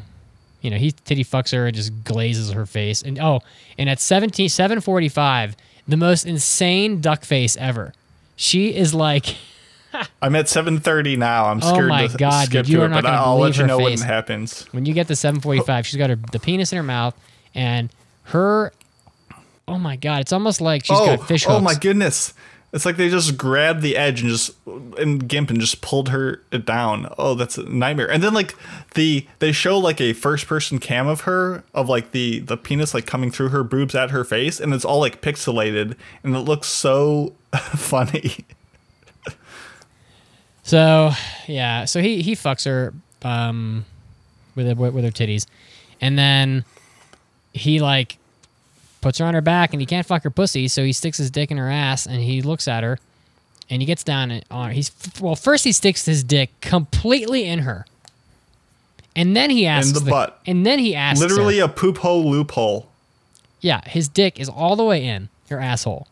you 0.62 0.70
know, 0.70 0.76
he 0.76 0.92
titty 0.92 1.24
fucks 1.24 1.52
her 1.52 1.66
and 1.66 1.74
just 1.74 2.04
glazes 2.04 2.52
her 2.52 2.66
face. 2.66 3.02
And, 3.02 3.18
oh, 3.18 3.40
and 3.76 3.88
at 3.90 4.00
17, 4.00 4.48
745, 4.48 5.56
the 5.86 5.96
most 5.96 6.24
insane 6.26 7.00
duck 7.00 7.24
face 7.24 7.56
ever. 7.56 7.92
She 8.36 8.74
is 8.74 8.94
like, 8.94 9.36
I'm 10.23 10.35
at 10.37 10.46
7:30 10.46 11.17
now. 11.19 11.46
I'm 11.46 11.61
Oh 11.62 11.69
scared 11.75 11.88
my 11.88 12.06
to 12.06 12.17
God, 12.19 12.46
skip 12.46 12.67
dude, 12.67 12.73
you 12.73 12.79
to 12.81 12.85
it, 12.85 12.88
not 12.88 13.02
but 13.02 13.12
I'll 13.12 13.38
let 13.38 13.56
you 13.56 13.67
know 13.67 13.79
when 13.79 13.93
it 13.93 14.00
happens. 14.00 14.64
when 14.73 14.87
you 14.87 14.94
get 14.94 15.08
to 15.08 15.17
745, 15.17 15.87
she's 15.87 15.96
got 15.99 16.11
her 16.11 16.17
the 16.17 16.38
penis 16.38 16.73
in 16.73 16.76
her 16.76 16.82
mouth 16.82 17.14
and 17.55 17.90
her, 18.25 18.73
oh 19.67 19.79
my 19.79 19.96
God, 19.96 20.20
it's 20.20 20.32
almost 20.32 20.61
like 20.61 20.85
she's 20.85 20.99
oh, 20.99 21.17
got 21.17 21.26
fish 21.26 21.46
oh 21.46 21.50
hooks. 21.52 21.61
oh 21.61 21.62
my 21.62 21.75
goodness! 21.75 22.35
It's 22.70 22.85
like 22.85 22.99
they 22.99 23.08
just 23.08 23.38
grabbed 23.38 23.81
the 23.81 23.96
edge 23.96 24.20
and 24.20 24.29
just 24.29 24.50
and 24.99 25.26
gimp 25.26 25.49
and 25.49 25.58
just 25.58 25.81
pulled 25.81 26.11
her 26.11 26.43
down. 26.64 27.11
Oh, 27.17 27.32
that's 27.35 27.56
a 27.56 27.62
nightmare. 27.62 28.11
And 28.11 28.23
then 28.23 28.35
like 28.35 28.55
the 28.94 29.26
they 29.38 29.52
show 29.52 29.79
like 29.79 30.02
a 30.02 30.12
first 30.12 30.46
person 30.46 30.79
cam 30.79 31.06
of 31.06 31.23
her 31.23 31.64
of 31.73 31.88
like 31.88 32.11
the 32.11 32.40
the 32.40 32.58
penis 32.58 32.93
like 32.93 33.06
coming 33.06 33.31
through 33.31 33.49
her 33.49 33.64
boobs 33.64 33.94
at 33.94 34.11
her 34.11 34.23
face, 34.23 34.61
and 34.61 34.75
it's 34.75 34.85
all 34.85 35.00
like 35.00 35.23
pixelated, 35.23 35.96
and 36.23 36.37
it 36.37 36.40
looks 36.40 36.69
so 36.69 37.32
funny. 37.55 38.44
So 40.68 41.12
yeah, 41.46 41.87
so 41.87 42.02
he 42.02 42.20
he 42.20 42.34
fucks 42.34 42.66
her 42.66 42.92
um, 43.22 43.87
with 44.54 44.66
her, 44.66 44.75
with 44.75 45.02
her 45.02 45.10
titties, 45.10 45.46
and 46.00 46.18
then 46.18 46.64
he 47.54 47.80
like 47.80 48.18
puts 49.00 49.16
her 49.18 49.25
on 49.25 49.32
her 49.32 49.40
back, 49.40 49.72
and 49.72 49.80
he 49.80 49.87
can't 49.87 50.06
fuck 50.06 50.25
her 50.25 50.30
pussy, 50.30 50.68
so 50.68 50.84
he 50.84 50.92
sticks 50.92 51.16
his 51.16 51.30
dick 51.30 51.50
in 51.50 51.56
her 51.56 51.70
ass, 51.70 52.04
and 52.06 52.20
he 52.20 52.42
looks 52.42 52.68
at 52.68 52.84
her, 52.84 52.98
and 53.70 53.80
he 53.80 53.87
gets 53.87 54.04
down 54.04 54.30
and- 54.30 54.44
on 54.50 54.68
her. 54.68 54.75
He's 54.75 54.92
well, 55.20 55.37
first 55.37 55.64
he 55.64 55.72
sticks 55.72 56.04
his 56.04 56.22
dick 56.22 56.50
completely 56.60 57.44
in 57.44 57.60
her, 57.60 57.87
and 59.16 59.34
then 59.34 59.48
he 59.48 59.66
asks 59.66 59.96
in 59.96 60.04
the 60.04 60.10
butt. 60.10 60.38
and 60.46 60.66
then 60.66 60.78
he 60.78 60.94
asks 60.94 61.22
her- 61.22 61.28
Literally 61.28 61.60
a 61.60 61.68
poop 61.68 61.96
hole 61.98 62.30
loophole. 62.30 62.88
yeah, 63.62 63.80
his 63.88 64.06
dick 64.06 64.38
is 64.38 64.50
all 64.50 64.76
the 64.76 64.84
way 64.84 65.02
in 65.06 65.30
your 65.48 65.60
asshole. 65.60 66.08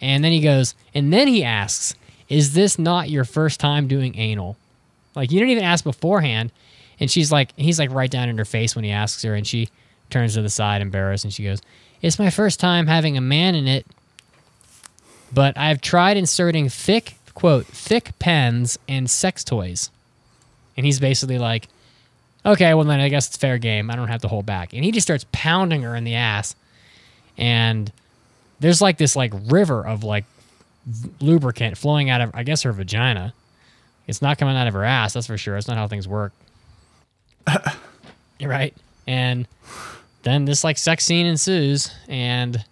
And 0.00 0.24
then 0.24 0.32
he 0.32 0.40
goes, 0.40 0.74
and 0.92 1.12
then 1.12 1.28
he 1.28 1.44
asks, 1.44 1.94
Is 2.32 2.54
this 2.54 2.78
not 2.78 3.10
your 3.10 3.24
first 3.24 3.60
time 3.60 3.88
doing 3.88 4.16
anal? 4.16 4.56
Like, 5.14 5.30
you 5.30 5.38
didn't 5.38 5.50
even 5.52 5.64
ask 5.64 5.84
beforehand. 5.84 6.50
And 6.98 7.10
she's 7.10 7.30
like, 7.30 7.50
he's 7.56 7.78
like 7.78 7.92
right 7.92 8.10
down 8.10 8.30
in 8.30 8.38
her 8.38 8.46
face 8.46 8.74
when 8.74 8.84
he 8.84 8.90
asks 8.90 9.22
her, 9.22 9.34
and 9.34 9.46
she 9.46 9.68
turns 10.08 10.34
to 10.34 10.42
the 10.42 10.48
side, 10.48 10.80
embarrassed, 10.80 11.24
and 11.24 11.32
she 11.32 11.44
goes, 11.44 11.60
It's 12.00 12.18
my 12.18 12.30
first 12.30 12.58
time 12.58 12.86
having 12.86 13.18
a 13.18 13.20
man 13.20 13.54
in 13.54 13.68
it, 13.68 13.86
but 15.32 15.58
I've 15.58 15.82
tried 15.82 16.16
inserting 16.16 16.70
thick, 16.70 17.16
quote, 17.34 17.66
thick 17.66 18.18
pens 18.18 18.78
and 18.88 19.10
sex 19.10 19.44
toys. 19.44 19.90
And 20.76 20.86
he's 20.86 21.00
basically 21.00 21.38
like, 21.38 21.68
Okay, 22.46 22.72
well, 22.72 22.84
then 22.84 23.00
I 23.00 23.08
guess 23.10 23.26
it's 23.28 23.36
fair 23.36 23.58
game. 23.58 23.90
I 23.90 23.96
don't 23.96 24.08
have 24.08 24.22
to 24.22 24.28
hold 24.28 24.46
back. 24.46 24.72
And 24.72 24.84
he 24.84 24.90
just 24.90 25.06
starts 25.06 25.26
pounding 25.32 25.82
her 25.82 25.94
in 25.94 26.04
the 26.04 26.14
ass 26.14 26.56
and 27.36 27.92
there's 28.60 28.80
like 28.80 28.96
this 28.96 29.16
like 29.16 29.32
river 29.48 29.84
of 29.84 30.04
like 30.04 30.24
lubricant 31.20 31.78
flowing 31.78 32.10
out 32.10 32.20
of 32.20 32.30
I 32.34 32.42
guess 32.42 32.62
her 32.62 32.72
vagina. 32.72 33.34
It's 34.06 34.20
not 34.20 34.38
coming 34.38 34.56
out 34.56 34.66
of 34.66 34.74
her 34.74 34.84
ass, 34.84 35.12
that's 35.12 35.28
for 35.28 35.38
sure. 35.38 35.54
That's 35.54 35.68
not 35.68 35.76
how 35.76 35.86
things 35.86 36.08
work. 36.08 36.32
You're 38.38 38.50
right. 38.50 38.74
And 39.06 39.46
then 40.22 40.44
this 40.44 40.64
like 40.64 40.78
sex 40.78 41.04
scene 41.04 41.26
ensues 41.26 41.90
and 42.08 42.64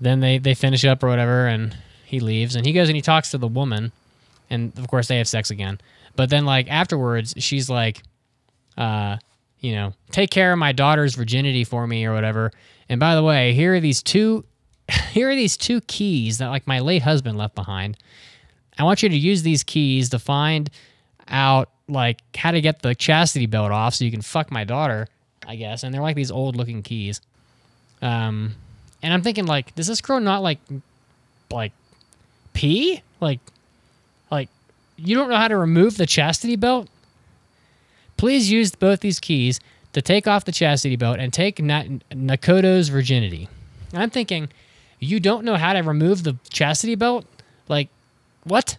then 0.00 0.20
they 0.20 0.38
they 0.38 0.54
finish 0.54 0.84
up 0.84 1.02
or 1.02 1.08
whatever 1.08 1.46
and 1.46 1.76
he 2.04 2.20
leaves 2.20 2.56
and 2.56 2.66
he 2.66 2.72
goes 2.72 2.88
and 2.88 2.96
he 2.96 3.02
talks 3.02 3.30
to 3.30 3.38
the 3.38 3.48
woman 3.48 3.92
and 4.48 4.76
of 4.78 4.88
course 4.88 5.08
they 5.08 5.18
have 5.18 5.28
sex 5.28 5.50
again. 5.50 5.80
But 6.16 6.30
then 6.30 6.44
like 6.44 6.70
afterwards 6.70 7.34
she's 7.38 7.68
like 7.68 8.02
uh 8.76 9.18
you 9.60 9.74
know, 9.74 9.92
take 10.10 10.30
care 10.30 10.52
of 10.52 10.58
my 10.58 10.72
daughter's 10.72 11.14
virginity 11.14 11.64
for 11.64 11.86
me 11.86 12.06
or 12.06 12.14
whatever. 12.14 12.50
And 12.88 12.98
by 12.98 13.14
the 13.14 13.22
way, 13.22 13.52
here 13.52 13.74
are 13.74 13.80
these 13.80 14.02
two 14.02 14.44
here 14.90 15.30
are 15.30 15.34
these 15.34 15.56
two 15.56 15.80
keys 15.82 16.38
that 16.38 16.48
like 16.48 16.66
my 16.66 16.80
late 16.80 17.02
husband 17.02 17.38
left 17.38 17.54
behind. 17.54 17.96
I 18.78 18.84
want 18.84 19.02
you 19.02 19.08
to 19.08 19.16
use 19.16 19.42
these 19.42 19.62
keys 19.62 20.08
to 20.10 20.18
find 20.18 20.70
out 21.28 21.70
like 21.88 22.20
how 22.36 22.50
to 22.50 22.60
get 22.60 22.82
the 22.82 22.94
chastity 22.94 23.46
belt 23.46 23.72
off 23.72 23.94
so 23.94 24.04
you 24.04 24.10
can 24.10 24.22
fuck 24.22 24.50
my 24.50 24.64
daughter, 24.64 25.08
I 25.46 25.56
guess. 25.56 25.82
And 25.82 25.92
they're 25.92 26.02
like 26.02 26.16
these 26.16 26.30
old 26.30 26.56
looking 26.56 26.82
keys. 26.82 27.20
Um, 28.02 28.54
and 29.02 29.12
I'm 29.12 29.22
thinking 29.22 29.46
like, 29.46 29.74
does 29.74 29.86
this 29.86 30.00
girl 30.00 30.20
not 30.20 30.42
like, 30.42 30.58
like, 31.50 31.72
pee? 32.52 33.02
Like, 33.20 33.40
like, 34.30 34.48
you 34.96 35.16
don't 35.16 35.28
know 35.28 35.36
how 35.36 35.48
to 35.48 35.56
remove 35.56 35.96
the 35.96 36.06
chastity 36.06 36.56
belt? 36.56 36.88
Please 38.16 38.50
use 38.50 38.74
both 38.74 39.00
these 39.00 39.20
keys 39.20 39.60
to 39.92 40.02
take 40.02 40.26
off 40.26 40.44
the 40.44 40.52
chastity 40.52 40.96
belt 40.96 41.18
and 41.18 41.32
take 41.32 41.60
Na- 41.60 41.84
Nakoto's 42.12 42.88
virginity. 42.88 43.48
And 43.92 44.02
I'm 44.02 44.10
thinking, 44.10 44.48
you 45.00 45.18
don't 45.18 45.44
know 45.44 45.56
how 45.56 45.72
to 45.72 45.80
remove 45.80 46.22
the 46.22 46.36
chastity 46.50 46.94
belt? 46.94 47.24
Like, 47.68 47.88
what? 48.44 48.76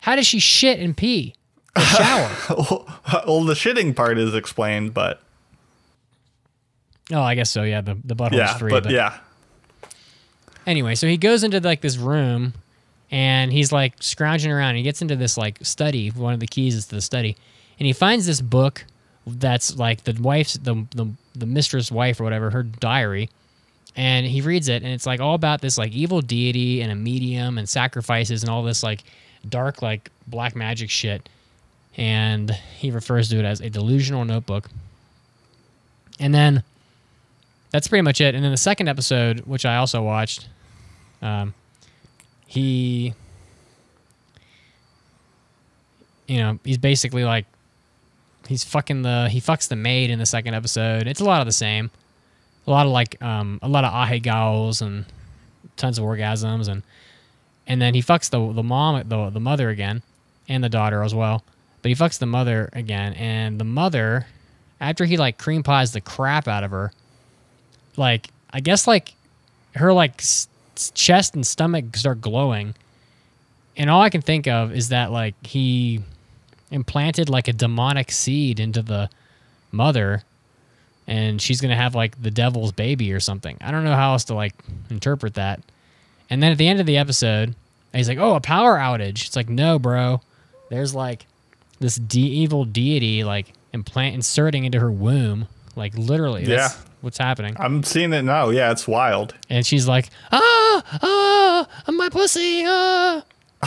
How 0.00 0.16
does 0.16 0.26
she 0.26 0.38
shit 0.38 0.80
and 0.80 0.96
pee? 0.96 1.34
The 1.74 1.80
shower. 1.82 2.30
well, 3.26 3.44
the 3.44 3.54
shitting 3.54 3.94
part 3.94 4.18
is 4.18 4.34
explained, 4.34 4.92
but 4.92 5.20
oh, 7.12 7.20
I 7.20 7.34
guess 7.34 7.50
so. 7.50 7.62
Yeah, 7.62 7.80
the 7.80 7.96
the 8.02 8.16
butthole's 8.16 8.36
yeah, 8.36 8.58
free. 8.58 8.72
but, 8.72 8.84
but 8.84 8.92
yeah, 8.92 9.18
anyway, 10.66 10.94
so 10.94 11.06
he 11.06 11.16
goes 11.16 11.44
into 11.44 11.60
like 11.60 11.80
this 11.80 11.96
room 11.96 12.54
and 13.10 13.52
he's 13.52 13.72
like 13.72 13.94
scrounging 14.00 14.50
around. 14.50 14.76
He 14.76 14.82
gets 14.82 15.02
into 15.02 15.16
this 15.16 15.36
like 15.36 15.58
study. 15.62 16.08
One 16.08 16.34
of 16.34 16.40
the 16.40 16.46
keys 16.46 16.74
is 16.74 16.86
to 16.86 16.96
the 16.96 17.02
study, 17.02 17.36
and 17.78 17.86
he 17.86 17.92
finds 17.92 18.26
this 18.26 18.40
book 18.40 18.84
that's 19.26 19.76
like 19.76 20.04
the 20.04 20.16
wife's 20.20 20.54
the 20.54 20.86
the, 20.94 21.12
the 21.34 21.46
mistress 21.46 21.92
wife 21.92 22.20
or 22.20 22.24
whatever 22.24 22.50
her 22.50 22.62
diary. 22.62 23.28
And 23.96 24.24
he 24.24 24.40
reads 24.40 24.68
it, 24.68 24.82
and 24.82 24.92
it's 24.92 25.06
like 25.06 25.20
all 25.20 25.34
about 25.34 25.60
this 25.60 25.76
like 25.76 25.92
evil 25.92 26.20
deity 26.20 26.80
and 26.80 26.92
a 26.92 26.94
medium 26.94 27.58
and 27.58 27.68
sacrifices 27.68 28.42
and 28.42 28.50
all 28.50 28.62
this 28.62 28.82
like 28.82 29.02
dark 29.48 29.82
like 29.82 30.10
black 30.26 30.54
magic 30.54 30.90
shit. 30.90 31.28
And 31.96 32.50
he 32.50 32.90
refers 32.90 33.28
to 33.30 33.38
it 33.38 33.44
as 33.44 33.60
a 33.60 33.68
delusional 33.68 34.24
notebook. 34.24 34.70
And 36.20 36.34
then 36.34 36.62
that's 37.70 37.88
pretty 37.88 38.02
much 38.02 38.20
it. 38.20 38.34
And 38.34 38.44
then 38.44 38.52
the 38.52 38.56
second 38.56 38.88
episode, 38.88 39.40
which 39.40 39.66
I 39.66 39.76
also 39.76 40.02
watched, 40.02 40.48
um, 41.22 41.54
he, 42.46 43.14
you 46.26 46.38
know, 46.38 46.58
he's 46.64 46.78
basically 46.78 47.24
like, 47.24 47.46
he's 48.46 48.64
fucking 48.64 49.02
the, 49.02 49.28
he 49.30 49.40
fucks 49.40 49.68
the 49.68 49.76
maid 49.76 50.10
in 50.10 50.18
the 50.18 50.26
second 50.26 50.54
episode. 50.54 51.06
It's 51.06 51.20
a 51.20 51.24
lot 51.24 51.40
of 51.40 51.46
the 51.46 51.52
same. 51.52 51.90
A 52.66 52.70
lot 52.70 52.86
of 52.86 52.92
like, 52.92 53.20
um, 53.22 53.58
a 53.62 53.68
lot 53.68 53.84
of 53.84 53.92
ahegaos 53.92 54.82
and 54.82 55.04
tons 55.76 55.98
of 55.98 56.04
orgasms 56.04 56.68
and, 56.68 56.82
and 57.66 57.80
then 57.80 57.94
he 57.94 58.02
fucks 58.02 58.30
the 58.30 58.52
the 58.52 58.62
mom, 58.64 59.08
the 59.08 59.30
the 59.30 59.38
mother 59.38 59.68
again, 59.70 60.02
and 60.48 60.62
the 60.64 60.68
daughter 60.68 61.04
as 61.04 61.14
well. 61.14 61.44
But 61.82 61.90
he 61.90 61.94
fucks 61.94 62.18
the 62.18 62.26
mother 62.26 62.68
again, 62.72 63.12
and 63.14 63.60
the 63.60 63.64
mother, 63.64 64.26
after 64.80 65.04
he 65.04 65.16
like 65.16 65.38
cream 65.38 65.62
pies 65.62 65.92
the 65.92 66.00
crap 66.00 66.48
out 66.48 66.64
of 66.64 66.72
her, 66.72 66.90
like 67.96 68.28
I 68.52 68.58
guess 68.60 68.88
like 68.88 69.14
her 69.76 69.92
like 69.92 70.20
s- 70.20 70.48
chest 70.94 71.34
and 71.36 71.46
stomach 71.46 71.96
start 71.96 72.20
glowing, 72.20 72.74
and 73.76 73.88
all 73.88 74.00
I 74.02 74.10
can 74.10 74.20
think 74.22 74.48
of 74.48 74.72
is 74.72 74.88
that 74.88 75.12
like 75.12 75.34
he 75.46 76.02
implanted 76.72 77.28
like 77.28 77.46
a 77.46 77.52
demonic 77.52 78.10
seed 78.10 78.58
into 78.58 78.82
the 78.82 79.08
mother, 79.70 80.24
and 81.10 81.42
she's 81.42 81.60
gonna 81.60 81.76
have 81.76 81.94
like 81.94 82.22
the 82.22 82.30
devil's 82.30 82.72
baby 82.72 83.12
or 83.12 83.20
something. 83.20 83.58
I 83.60 83.70
don't 83.72 83.84
know 83.84 83.94
how 83.96 84.12
else 84.12 84.24
to 84.24 84.34
like 84.34 84.54
interpret 84.88 85.34
that. 85.34 85.60
And 86.30 86.42
then 86.42 86.52
at 86.52 86.58
the 86.58 86.68
end 86.68 86.78
of 86.80 86.86
the 86.86 86.96
episode, 86.96 87.54
he's 87.92 88.08
like, 88.08 88.18
"Oh, 88.18 88.36
a 88.36 88.40
power 88.40 88.76
outage." 88.78 89.26
It's 89.26 89.36
like, 89.36 89.48
"No, 89.50 89.78
bro. 89.78 90.22
There's 90.70 90.94
like 90.94 91.26
this 91.80 91.96
de- 91.96 92.20
evil 92.20 92.64
deity 92.64 93.24
like 93.24 93.52
implant 93.72 94.14
inserting 94.14 94.64
into 94.64 94.78
her 94.80 94.90
womb, 94.92 95.48
like 95.76 95.92
literally. 95.98 96.44
That's 96.44 96.74
Yeah. 96.76 96.80
what's 97.00 97.18
happening." 97.18 97.56
I'm 97.58 97.82
seeing 97.82 98.12
it 98.12 98.22
now. 98.22 98.50
Yeah, 98.50 98.70
it's 98.70 98.86
wild. 98.86 99.34
And 99.50 99.66
she's 99.66 99.88
like, 99.88 100.08
"Ah, 100.30 100.82
ah, 101.02 101.66
my 101.92 102.08
pussy, 102.08 102.62
ah." 102.66 103.22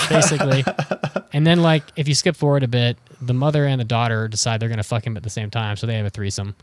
Basically. 0.10 0.64
and 1.34 1.46
then 1.46 1.62
like 1.62 1.84
if 1.98 2.08
you 2.08 2.16
skip 2.16 2.36
forward 2.38 2.64
a 2.64 2.68
bit, 2.70 2.98
the 3.22 3.34
mother 3.34 3.66
and 3.66 3.80
the 3.82 3.86
daughter 3.86 4.28
decide 4.30 4.60
they're 4.62 4.70
gonna 4.70 4.82
fuck 4.84 5.06
him 5.06 5.18
at 5.18 5.24
the 5.24 5.30
same 5.30 5.50
time, 5.52 5.76
so 5.76 5.86
they 5.86 5.96
have 5.96 6.06
a 6.06 6.10
threesome. 6.10 6.56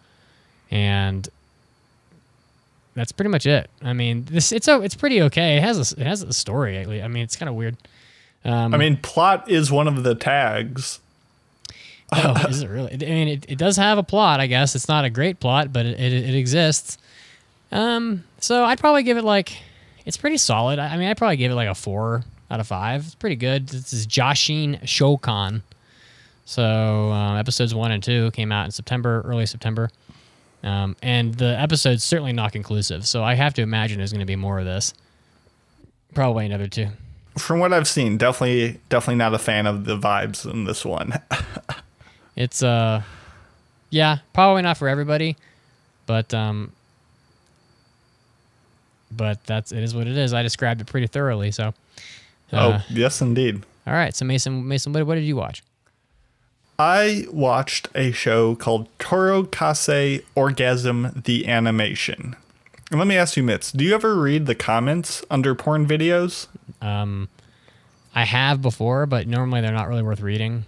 And 0.70 1.28
that's 2.94 3.12
pretty 3.12 3.30
much 3.30 3.46
it. 3.46 3.70
I 3.82 3.92
mean, 3.92 4.24
this 4.24 4.52
it's 4.52 4.68
a, 4.68 4.80
it's 4.80 4.94
pretty 4.94 5.22
okay. 5.22 5.56
It 5.56 5.62
has 5.62 5.92
a, 5.92 6.00
it 6.00 6.06
has 6.06 6.22
a 6.22 6.32
story. 6.32 6.78
I 6.78 7.08
mean, 7.08 7.22
it's 7.22 7.36
kind 7.36 7.48
of 7.48 7.54
weird. 7.54 7.76
Um, 8.44 8.74
I 8.74 8.78
mean, 8.78 8.96
plot 8.96 9.50
is 9.50 9.70
one 9.70 9.86
of 9.88 10.02
the 10.02 10.14
tags. 10.14 11.00
oh, 12.12 12.46
is 12.48 12.62
it 12.62 12.70
really? 12.70 12.92
I 12.92 12.96
mean, 12.96 13.28
it, 13.28 13.46
it 13.48 13.58
does 13.58 13.76
have 13.76 13.98
a 13.98 14.02
plot. 14.02 14.40
I 14.40 14.46
guess 14.46 14.74
it's 14.74 14.88
not 14.88 15.04
a 15.04 15.10
great 15.10 15.40
plot, 15.40 15.72
but 15.72 15.86
it, 15.86 16.00
it, 16.00 16.12
it 16.12 16.34
exists. 16.34 16.98
Um, 17.72 18.24
so 18.40 18.64
I'd 18.64 18.80
probably 18.80 19.02
give 19.02 19.16
it 19.16 19.24
like 19.24 19.56
it's 20.06 20.16
pretty 20.16 20.38
solid. 20.38 20.78
I 20.78 20.88
I 20.88 20.96
mean, 20.96 21.08
I'd 21.08 21.16
probably 21.16 21.36
give 21.36 21.52
it 21.52 21.56
like 21.56 21.68
a 21.68 21.74
four 21.74 22.24
out 22.50 22.60
of 22.60 22.66
five. 22.66 23.04
It's 23.06 23.14
pretty 23.14 23.36
good. 23.36 23.68
This 23.68 23.92
is 23.92 24.06
Joshin 24.06 24.82
Shokan. 24.82 25.62
So 26.44 27.12
um, 27.12 27.36
episodes 27.36 27.74
one 27.74 27.92
and 27.92 28.02
two 28.02 28.32
came 28.32 28.50
out 28.50 28.64
in 28.64 28.72
September, 28.72 29.22
early 29.24 29.46
September, 29.46 29.90
um, 30.62 30.96
and 31.02 31.34
the 31.34 31.58
episode's 31.58 32.04
certainly 32.04 32.32
not 32.32 32.52
conclusive. 32.52 33.06
So 33.06 33.22
I 33.24 33.34
have 33.34 33.54
to 33.54 33.62
imagine 33.62 33.98
there's 33.98 34.12
going 34.12 34.20
to 34.20 34.26
be 34.26 34.36
more 34.36 34.58
of 34.58 34.64
this. 34.64 34.94
Probably 36.14 36.46
another 36.46 36.66
two. 36.66 36.88
From 37.38 37.60
what 37.60 37.72
I've 37.72 37.88
seen, 37.88 38.16
definitely, 38.18 38.80
definitely 38.88 39.16
not 39.16 39.32
a 39.32 39.38
fan 39.38 39.66
of 39.66 39.84
the 39.84 39.96
vibes 39.96 40.50
in 40.50 40.64
this 40.64 40.84
one. 40.84 41.20
It's 42.36 42.62
uh 42.62 43.02
yeah, 43.90 44.18
probably 44.32 44.62
not 44.62 44.78
for 44.78 44.88
everybody, 44.88 45.36
but 46.06 46.32
um 46.32 46.72
but 49.10 49.44
that's 49.44 49.72
it 49.72 49.82
is 49.82 49.94
what 49.94 50.06
it 50.06 50.16
is. 50.16 50.32
I 50.32 50.42
described 50.42 50.80
it 50.80 50.86
pretty 50.86 51.06
thoroughly, 51.06 51.50
so 51.50 51.74
uh, 52.52 52.80
oh, 52.80 52.84
yes, 52.88 53.20
indeed. 53.20 53.62
all 53.86 53.92
right. 53.92 54.14
So 54.14 54.24
Mason 54.24 54.66
Mason 54.66 54.92
what, 54.92 55.06
what 55.06 55.16
did 55.16 55.24
you 55.24 55.36
watch? 55.36 55.62
I 56.80 57.26
watched 57.30 57.88
a 57.94 58.10
show 58.10 58.54
called 58.54 58.88
Toro 58.98 59.42
Kase 59.42 60.22
Orgasm 60.34 61.12
the 61.26 61.46
Animation. 61.46 62.36
And 62.90 62.98
let 62.98 63.06
me 63.06 63.18
ask 63.18 63.36
you, 63.36 63.42
Mitz, 63.42 63.70
do 63.70 63.84
you 63.84 63.94
ever 63.94 64.14
read 64.18 64.46
the 64.46 64.54
comments 64.54 65.22
under 65.30 65.54
porn 65.54 65.86
videos? 65.86 66.46
Um 66.80 67.28
I 68.14 68.24
have 68.24 68.62
before, 68.62 69.04
but 69.04 69.26
normally 69.26 69.60
they're 69.60 69.72
not 69.72 69.88
really 69.88 70.02
worth 70.02 70.22
reading. 70.22 70.64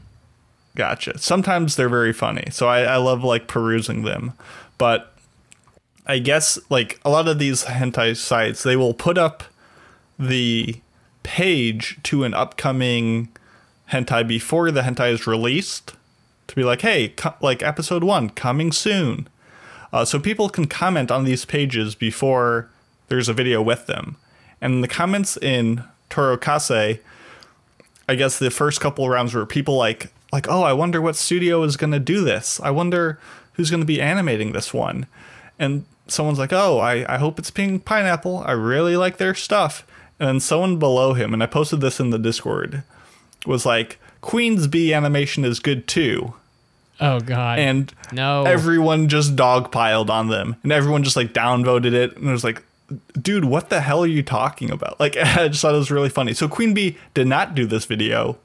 Gotcha. 0.75 1.17
Sometimes 1.17 1.77
they're 1.77 1.89
very 1.89 2.13
funny, 2.13 2.45
so 2.51 2.69
I, 2.69 2.83
I 2.83 2.97
love 2.97 3.25
like 3.25 3.49
perusing 3.49 4.03
them. 4.03 4.35
But 4.77 5.15
I 6.07 6.19
guess 6.19 6.59
like 6.69 7.01
a 7.07 7.11
lot 7.11 7.27
of 7.27 7.39
these 7.39 7.65
hentai 7.65 8.19
sites, 8.19 8.63
they 8.63 8.77
will 8.77 8.93
put 8.93 9.17
up 9.17 9.45
the 10.19 10.79
page 11.23 12.01
to 12.03 12.25
an 12.25 12.35
upcoming 12.35 13.29
hentai 13.93 14.29
before 14.29 14.71
the 14.71 14.83
hentai 14.83 15.11
is 15.11 15.27
released 15.27 15.95
to 16.53 16.57
be 16.57 16.65
like, 16.65 16.83
hey, 16.83 17.09
co- 17.09 17.35
like 17.41 17.63
episode 17.63 18.05
one 18.05 18.29
coming 18.29 18.73
soon. 18.73 19.27
Uh, 19.91 20.05
so 20.05 20.21
people 20.21 20.51
can 20.51 20.67
comment 20.67 21.11
on 21.11 21.25
these 21.25 21.47
pages 21.47 21.95
before 21.95 22.69
there's 23.09 23.29
a 23.29 23.35
video 23.35 23.63
with 23.63 23.87
them. 23.87 24.17
And 24.61 24.85
the 24.85 24.89
comments 24.89 25.39
in 25.39 25.83
Toro 26.11 26.37
Kase, 26.37 26.99
I 28.09 28.15
guess 28.15 28.39
the 28.39 28.51
first 28.51 28.81
couple 28.83 29.09
rounds 29.09 29.33
were 29.33 29.47
people 29.47 29.77
like, 29.77 30.13
like, 30.31 30.47
oh, 30.49 30.63
I 30.63 30.75
wonder 30.75 31.01
what 31.01 31.17
studio 31.17 31.63
is 31.63 31.79
going 31.79 31.93
to 31.93 31.99
do 31.99 32.23
this. 32.23 32.61
I 32.61 32.71
wonder 32.71 33.19
who's 33.55 33.71
going 33.71 33.81
to 33.81 33.87
be 33.87 34.01
animating 34.01 34.53
this 34.53 34.75
one. 34.75 35.07
And 35.59 35.87
someone's 36.07 36.39
like, 36.39 36.53
oh, 36.53 36.79
I, 36.79 37.15
I 37.15 37.17
hope 37.17 37.39
it's 37.39 37.51
Pink 37.51 37.87
Pineapple. 37.87 38.45
I 38.47 38.53
really 38.53 38.97
like 38.97 39.17
their 39.17 39.35
stuff. 39.35 39.87
And 40.21 40.29
then 40.29 40.41
someone 40.41 40.79
below 40.79 41.15
him, 41.15 41.33
and 41.33 41.43
I 41.43 41.47
posted 41.47 41.81
this 41.81 41.99
in 41.99 42.11
the 42.11 42.19
Discord, 42.19 42.83
was 43.47 43.65
like, 43.65 43.99
Queen's 44.21 44.67
Bee 44.67 44.95
animation 44.95 45.45
is 45.45 45.59
good 45.59 45.89
too. 45.89 46.35
Oh 47.01 47.21
god. 47.21 47.59
And 47.59 47.93
no. 48.13 48.45
everyone 48.45 49.09
just 49.09 49.35
dogpiled 49.35 50.09
on 50.11 50.29
them. 50.29 50.57
And 50.63 50.71
everyone 50.73 51.03
just 51.03 51.17
like 51.17 51.33
downvoted 51.33 51.93
it. 51.95 52.17
And 52.17 52.29
it 52.29 52.33
was 52.33 52.45
like, 52.45 52.63
dude, 53.21 53.45
what 53.45 53.71
the 53.71 53.81
hell 53.81 54.03
are 54.05 54.07
you 54.07 54.23
talking 54.23 54.71
about? 54.71 55.01
Like, 55.01 55.17
I 55.19 55.49
just 55.49 55.63
thought 55.63 55.75
it 55.75 55.79
was 55.79 55.91
really 55.91 56.11
funny. 56.11 56.33
So 56.35 56.49
Queen 56.49 56.75
Bee 56.75 56.97
did 57.15 57.27
not 57.27 57.55
do 57.55 57.67
this 57.67 57.85
video, 57.87 58.39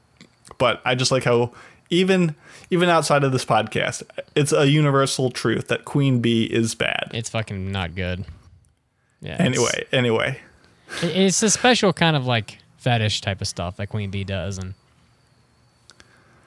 but 0.58 0.80
I 0.84 0.94
just 0.94 1.12
like 1.12 1.24
how 1.24 1.52
even 1.90 2.34
even 2.70 2.88
outside 2.88 3.24
of 3.24 3.32
this 3.32 3.44
podcast, 3.44 4.02
it's 4.34 4.52
a 4.52 4.68
universal 4.68 5.30
truth 5.30 5.68
that 5.68 5.84
Queen 5.84 6.20
Bee 6.20 6.44
is 6.44 6.74
bad. 6.74 7.10
it's 7.14 7.30
fucking 7.30 7.70
not 7.72 7.94
good. 7.94 8.24
Yeah. 9.20 9.34
it's- 9.34 9.46
Anyway, 9.46 9.84
anyway. 9.92 10.40
it's 11.02 11.42
a 11.42 11.50
special 11.50 11.92
kind 11.92 12.16
of 12.16 12.26
like 12.26 12.58
fetish 12.78 13.20
type 13.20 13.40
of 13.40 13.46
stuff 13.48 13.76
that 13.76 13.88
Queen 13.88 14.10
Bee 14.10 14.24
does 14.24 14.58
and 14.58 14.74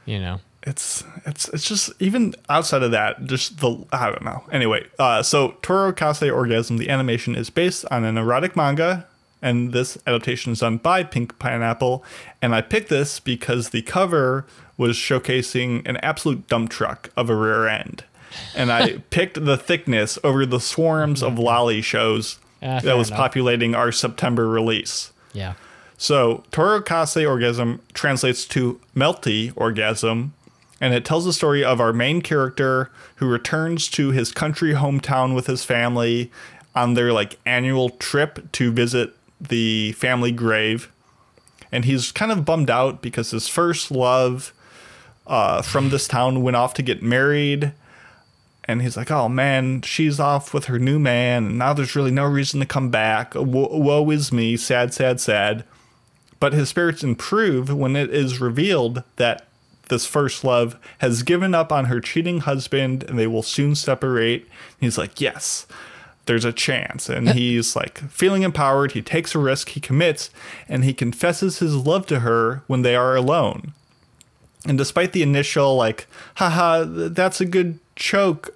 you 0.05 0.19
know. 0.19 0.39
It's 0.63 1.03
it's 1.25 1.49
it's 1.49 1.67
just 1.67 1.91
even 1.99 2.35
outside 2.49 2.83
of 2.83 2.91
that, 2.91 3.25
just 3.25 3.59
the 3.59 3.83
I 3.91 4.09
don't 4.11 4.23
know. 4.23 4.43
Anyway, 4.51 4.85
uh, 4.99 5.23
so 5.23 5.55
Toro 5.63 5.91
Kase 5.91 6.21
Orgasm, 6.23 6.77
the 6.77 6.89
animation 6.89 7.35
is 7.35 7.49
based 7.49 7.83
on 7.89 8.03
an 8.03 8.17
erotic 8.17 8.55
manga 8.55 9.07
and 9.41 9.73
this 9.73 9.97
adaptation 10.05 10.51
is 10.51 10.59
done 10.59 10.77
by 10.77 11.03
Pink 11.03 11.39
Pineapple. 11.39 12.03
And 12.43 12.53
I 12.53 12.61
picked 12.61 12.89
this 12.89 13.19
because 13.19 13.69
the 13.71 13.81
cover 13.81 14.45
was 14.77 14.95
showcasing 14.97 15.81
an 15.89 15.97
absolute 15.97 16.47
dump 16.47 16.69
truck 16.69 17.09
of 17.17 17.27
a 17.27 17.35
rear 17.35 17.67
end. 17.67 18.03
And 18.55 18.71
I 18.71 18.97
picked 19.09 19.43
the 19.43 19.57
thickness 19.57 20.19
over 20.23 20.45
the 20.45 20.59
swarms 20.59 21.23
of 21.23 21.33
loli 21.33 21.83
shows 21.83 22.37
Ah, 22.63 22.79
that 22.81 22.95
was 22.95 23.07
enough. 23.09 23.17
populating 23.19 23.73
our 23.73 23.91
September 23.91 24.47
release. 24.47 25.11
Yeah. 25.33 25.53
So, 25.97 26.43
Torokase 26.51 27.27
orgasm 27.27 27.81
translates 27.93 28.45
to 28.45 28.79
melty 28.95 29.51
orgasm, 29.55 30.33
and 30.81 30.95
it 30.95 31.05
tells 31.05 31.25
the 31.25 31.31
story 31.31 31.63
of 31.63 31.79
our 31.79 31.93
main 31.93 32.21
character 32.21 32.89
who 33.17 33.27
returns 33.27 33.87
to 33.89 34.09
his 34.09 34.31
country 34.31 34.73
hometown 34.73 35.35
with 35.35 35.45
his 35.45 35.63
family 35.63 36.31
on 36.73 36.95
their 36.95 37.13
like 37.13 37.37
annual 37.45 37.91
trip 37.91 38.51
to 38.53 38.71
visit 38.71 39.13
the 39.39 39.91
family 39.93 40.31
grave. 40.31 40.91
And 41.71 41.85
he's 41.85 42.11
kind 42.11 42.31
of 42.31 42.43
bummed 42.43 42.71
out 42.71 43.01
because 43.01 43.29
his 43.29 43.47
first 43.47 43.91
love 43.91 44.53
uh, 45.27 45.61
from 45.61 45.89
this 45.89 46.07
town 46.07 46.41
went 46.41 46.57
off 46.57 46.73
to 46.73 46.81
get 46.81 47.03
married. 47.03 47.73
And 48.65 48.81
he's 48.81 48.97
like, 48.97 49.11
oh 49.11 49.29
man, 49.29 49.83
she's 49.83 50.19
off 50.19 50.53
with 50.53 50.65
her 50.65 50.79
new 50.79 50.99
man, 50.99 51.45
and 51.45 51.57
now 51.57 51.73
there's 51.73 51.95
really 51.95 52.11
no 52.11 52.25
reason 52.25 52.59
to 52.59 52.65
come 52.65 52.89
back. 52.89 53.33
Wo- 53.33 53.75
woe 53.75 54.09
is 54.11 54.31
me, 54.31 54.55
sad, 54.55 54.93
sad, 54.93 55.19
sad. 55.19 55.63
But 56.39 56.53
his 56.53 56.69
spirits 56.69 57.03
improve 57.03 57.73
when 57.73 57.95
it 57.95 58.11
is 58.11 58.39
revealed 58.39 59.03
that 59.17 59.47
this 59.91 60.07
first 60.07 60.43
love 60.43 60.75
has 60.97 61.21
given 61.21 61.53
up 61.53 61.71
on 61.71 61.85
her 61.85 61.99
cheating 61.99 62.39
husband 62.39 63.03
and 63.03 63.19
they 63.19 63.27
will 63.27 63.43
soon 63.43 63.75
separate. 63.75 64.47
He's 64.79 64.97
like, 64.97 65.21
yes, 65.21 65.67
there's 66.25 66.45
a 66.45 66.51
chance. 66.51 67.09
And 67.09 67.29
he's 67.29 67.75
like 67.75 67.99
feeling 68.09 68.41
empowered. 68.41 68.93
He 68.93 69.03
takes 69.03 69.35
a 69.35 69.39
risk, 69.39 69.69
he 69.69 69.79
commits, 69.79 70.31
and 70.67 70.83
he 70.83 70.93
confesses 70.95 71.59
his 71.59 71.75
love 71.75 72.07
to 72.07 72.21
her 72.21 72.63
when 72.65 72.81
they 72.81 72.95
are 72.95 73.15
alone. 73.15 73.73
And 74.65 74.77
despite 74.77 75.11
the 75.11 75.23
initial, 75.23 75.75
like, 75.75 76.07
haha, 76.35 76.85
th- 76.85 77.11
that's 77.13 77.41
a 77.41 77.45
good 77.45 77.79
choke, 77.95 78.55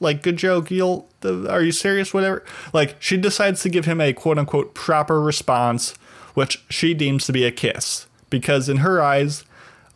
like, 0.00 0.22
good 0.22 0.36
joke, 0.36 0.70
you'll, 0.70 1.08
are 1.24 1.62
you 1.62 1.72
serious? 1.72 2.14
Whatever. 2.14 2.44
Like, 2.72 3.00
she 3.00 3.16
decides 3.16 3.62
to 3.62 3.68
give 3.68 3.84
him 3.84 4.00
a 4.00 4.12
quote 4.12 4.38
unquote 4.38 4.74
proper 4.74 5.20
response, 5.20 5.94
which 6.34 6.64
she 6.70 6.94
deems 6.94 7.26
to 7.26 7.32
be 7.32 7.44
a 7.44 7.50
kiss. 7.50 8.06
Because 8.30 8.68
in 8.68 8.78
her 8.78 9.00
eyes, 9.02 9.44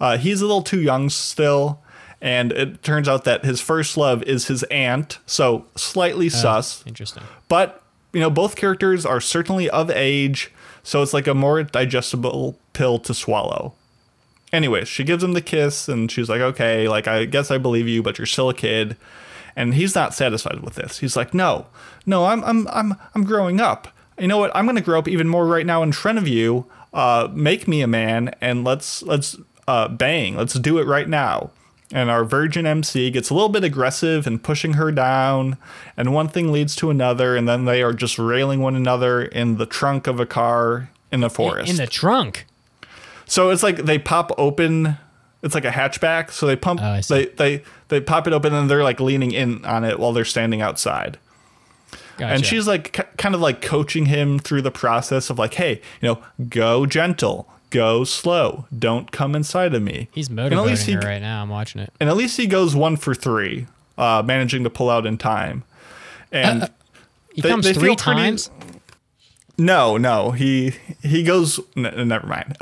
uh, 0.01 0.19
he's 0.19 0.41
a 0.41 0.47
little 0.47 0.63
too 0.63 0.81
young 0.81 1.11
still. 1.11 1.81
And 2.23 2.53
it 2.53 2.83
turns 2.83 3.09
out 3.09 3.25
that 3.25 3.47
his 3.47 3.63
first 3.63 3.97
love 3.97 4.23
is 4.25 4.49
his 4.49 4.63
aunt, 4.65 5.19
so 5.25 5.65
slightly 5.75 6.29
sus. 6.29 6.87
Interesting. 6.87 7.23
But, 7.49 7.83
you 8.13 8.21
know, 8.21 8.29
both 8.29 8.57
characters 8.57 9.07
are 9.07 9.23
certainly 9.23 9.71
of 9.71 9.91
age, 9.91 10.53
so 10.83 11.01
it's 11.01 11.15
like 11.15 11.27
a 11.27 11.33
more 11.33 11.63
digestible 11.63 12.59
pill 12.75 12.99
to 12.99 13.15
swallow. 13.15 13.73
Anyways, 14.53 14.87
she 14.87 15.03
gives 15.03 15.25
him 15.25 15.33
the 15.33 15.41
kiss 15.41 15.89
and 15.89 16.11
she's 16.11 16.29
like, 16.29 16.43
okay, 16.43 16.89
like, 16.89 17.09
I 17.09 17.25
guess 17.25 17.51
I 17.51 17.57
believe 17.57 17.89
you, 17.89 18.03
but 18.03 18.19
you're 18.19 18.27
still 18.27 18.51
a 18.51 18.55
kid. 18.55 18.99
And 19.57 19.73
he's 19.73 19.95
not 19.95 20.13
satisfied 20.13 20.61
with 20.61 20.75
this. 20.75 20.99
He's 20.99 21.17
like, 21.17 21.33
no, 21.33 21.69
no, 22.05 22.27
I'm, 22.27 22.45
I'm, 22.45 22.69
I'm, 22.69 22.97
I'm 23.15 23.25
growing 23.25 23.61
up. 23.61 23.89
You 24.19 24.29
know 24.29 24.37
what? 24.37 24.55
I'm 24.55 24.67
going 24.67 24.77
to 24.77 24.83
grow 24.83 24.99
up 24.99 25.09
even 25.09 25.27
more 25.27 25.47
right 25.47 25.65
now 25.65 25.83
in 25.83 25.93
front 25.93 26.19
of 26.19 26.29
you. 26.29 26.67
Uh, 26.93 27.29
make 27.33 27.67
me 27.67 27.81
a 27.81 27.87
man 27.87 28.35
and 28.43 28.63
let's, 28.63 29.03
let's, 29.03 29.39
uh, 29.71 29.89
bang. 29.89 30.37
Let's 30.37 30.55
do 30.55 30.79
it 30.79 30.87
right 30.87 31.09
now. 31.09 31.51
And 31.93 32.11
our 32.11 32.25
virgin 32.25 32.67
MC 32.67 33.11
gets 33.11 33.31
a 33.31 33.35
little 33.35 33.49
bit 33.49 33.65
aggressive 33.65 34.27
and 34.27 34.43
pushing 34.43 34.75
her 34.75 34.93
down, 34.93 35.57
and 35.97 36.15
one 36.15 36.29
thing 36.29 36.53
leads 36.53 36.77
to 36.77 36.91
another, 36.91 37.35
and 37.35 37.49
then 37.49 37.65
they 37.65 37.83
are 37.83 37.93
just 37.93 38.17
railing 38.17 38.61
one 38.61 38.77
another 38.77 39.23
in 39.23 39.57
the 39.57 39.67
trunk 39.67 40.07
of 40.07 40.21
a 40.21 40.27
car 40.27 40.91
in 41.11 41.21
the 41.21 41.31
forest. 41.31 41.69
In 41.71 41.77
the 41.77 41.89
trunk. 41.89 42.47
So 43.27 43.51
it's 43.51 43.63
like 43.63 43.77
they 43.79 43.99
pop 43.99 44.33
open. 44.39 44.99
It's 45.43 45.55
like 45.55 45.65
a 45.65 45.71
hatchback. 45.71 46.31
So 46.31 46.47
they 46.47 46.57
pump. 46.57 46.81
Oh, 46.83 47.01
they 47.09 47.27
they 47.27 47.65
they 47.89 48.01
pop 48.01 48.27
it 48.27 48.33
open 48.33 48.55
and 48.55 48.71
they're 48.71 48.85
like 48.85 49.01
leaning 49.01 49.33
in 49.33 49.65
on 49.65 49.85
it 49.85 49.99
while 49.99 50.13
they're 50.13 50.25
standing 50.25 50.61
outside. 50.61 51.19
Gotcha. 52.19 52.35
And 52.35 52.45
she's 52.45 52.69
like 52.69 53.17
kind 53.17 53.35
of 53.35 53.41
like 53.41 53.63
coaching 53.63 54.07
him 54.07 54.39
through 54.39 54.63
the 54.63 54.71
process 54.71 55.31
of 55.31 55.39
like, 55.39 55.55
hey, 55.55 55.81
you 56.01 56.09
know, 56.09 56.23
go 56.49 56.87
gentle, 56.87 57.49
go 57.71 58.05
slow, 58.05 58.67
don't 58.77 59.11
come 59.13 59.35
inside 59.35 59.75
of 59.75 59.83
me. 59.83 60.09
He's 60.13 60.29
And 60.29 60.37
motivating 60.37 60.59
at 60.65 60.67
least 60.71 60.87
he 60.87 60.93
her 60.93 61.01
right 61.01 61.21
now. 61.23 61.43
I'm 61.43 61.49
watching 61.49 61.81
it. 61.81 61.93
and 62.01 62.09
at 62.11 62.17
least 62.17 62.37
he 62.37 62.47
goes 62.47 62.75
one 62.77 62.97
for 62.97 63.15
three, 63.15 63.67
uh, 63.97 64.23
managing 64.25 64.65
to 64.65 64.71
pull 64.71 64.91
out 64.91 65.07
in 65.07 65.17
time. 65.19 65.65
And 66.33 66.63
uh, 66.63 66.67
uh, 66.67 66.69
He 67.35 67.43
They- 67.43 67.49
comes 67.49 67.65
they 67.65 67.73
three 67.73 67.85
feel 67.89 67.97
pretty- 67.97 68.21
times. 68.21 68.51
no, 69.59 69.97
no, 69.97 70.31
he 70.33 70.75
he 71.03 71.23
goes. 71.23 71.61
N- 71.77 72.09
never 72.09 72.27
mind. 72.27 72.57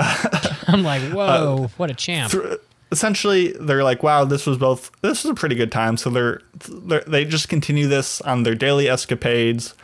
I'm 0.68 0.82
like, 0.82 1.02
uh, 1.02 1.10
whoa, 1.14 1.70
what 1.76 1.90
a 1.90 1.94
champ. 1.94 2.32
essentially 2.90 3.52
they're 3.60 3.84
like 3.84 4.02
wow 4.02 4.24
this 4.24 4.46
was 4.46 4.56
both 4.56 4.90
this 5.02 5.22
was 5.22 5.30
a 5.30 5.34
pretty 5.34 5.54
good 5.54 5.70
time 5.70 5.98
so 5.98 6.08
they're, 6.08 6.40
they're 6.70 7.04
they 7.06 7.22
just 7.22 7.50
continue 7.50 7.86
this 7.86 8.22
on 8.22 8.44
their 8.44 8.54
daily 8.54 8.88
escapades 8.88 9.74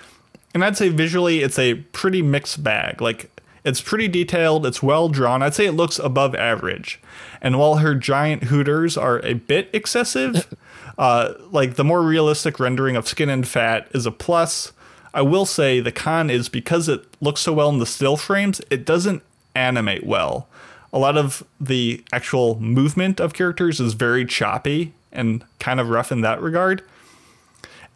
and 0.54 0.64
i'd 0.64 0.74
say 0.74 0.88
visually 0.88 1.42
it's 1.42 1.58
a 1.58 1.74
pretty 1.92 2.22
mixed 2.22 2.64
bag 2.64 3.02
like 3.02 3.30
it's 3.64 3.80
pretty 3.80 4.08
detailed. 4.08 4.66
It's 4.66 4.82
well 4.82 5.08
drawn. 5.08 5.42
I'd 5.42 5.54
say 5.54 5.66
it 5.66 5.72
looks 5.72 5.98
above 5.98 6.34
average. 6.34 7.00
And 7.40 7.58
while 7.58 7.76
her 7.76 7.94
giant 7.94 8.44
hooters 8.44 8.96
are 8.96 9.24
a 9.24 9.34
bit 9.34 9.70
excessive 9.72 10.54
uh, 10.98 11.34
like 11.50 11.74
the 11.74 11.84
more 11.84 12.02
realistic 12.02 12.60
rendering 12.60 12.96
of 12.96 13.08
skin 13.08 13.28
and 13.28 13.46
fat 13.46 13.88
is 13.92 14.06
a 14.06 14.10
plus. 14.10 14.72
I 15.12 15.22
will 15.22 15.46
say 15.46 15.80
the 15.80 15.92
con 15.92 16.30
is 16.30 16.48
because 16.48 16.88
it 16.88 17.04
looks 17.20 17.40
so 17.40 17.52
well 17.52 17.68
in 17.68 17.78
the 17.78 17.86
still 17.86 18.16
frames 18.16 18.60
it 18.70 18.84
doesn't 18.84 19.22
animate 19.54 20.04
well. 20.04 20.48
A 20.92 20.98
lot 20.98 21.16
of 21.16 21.44
the 21.60 22.04
actual 22.12 22.58
movement 22.60 23.20
of 23.20 23.32
characters 23.32 23.80
is 23.80 23.94
very 23.94 24.24
choppy 24.24 24.92
and 25.12 25.44
kind 25.58 25.80
of 25.80 25.88
rough 25.88 26.12
in 26.12 26.20
that 26.22 26.40
regard. 26.40 26.82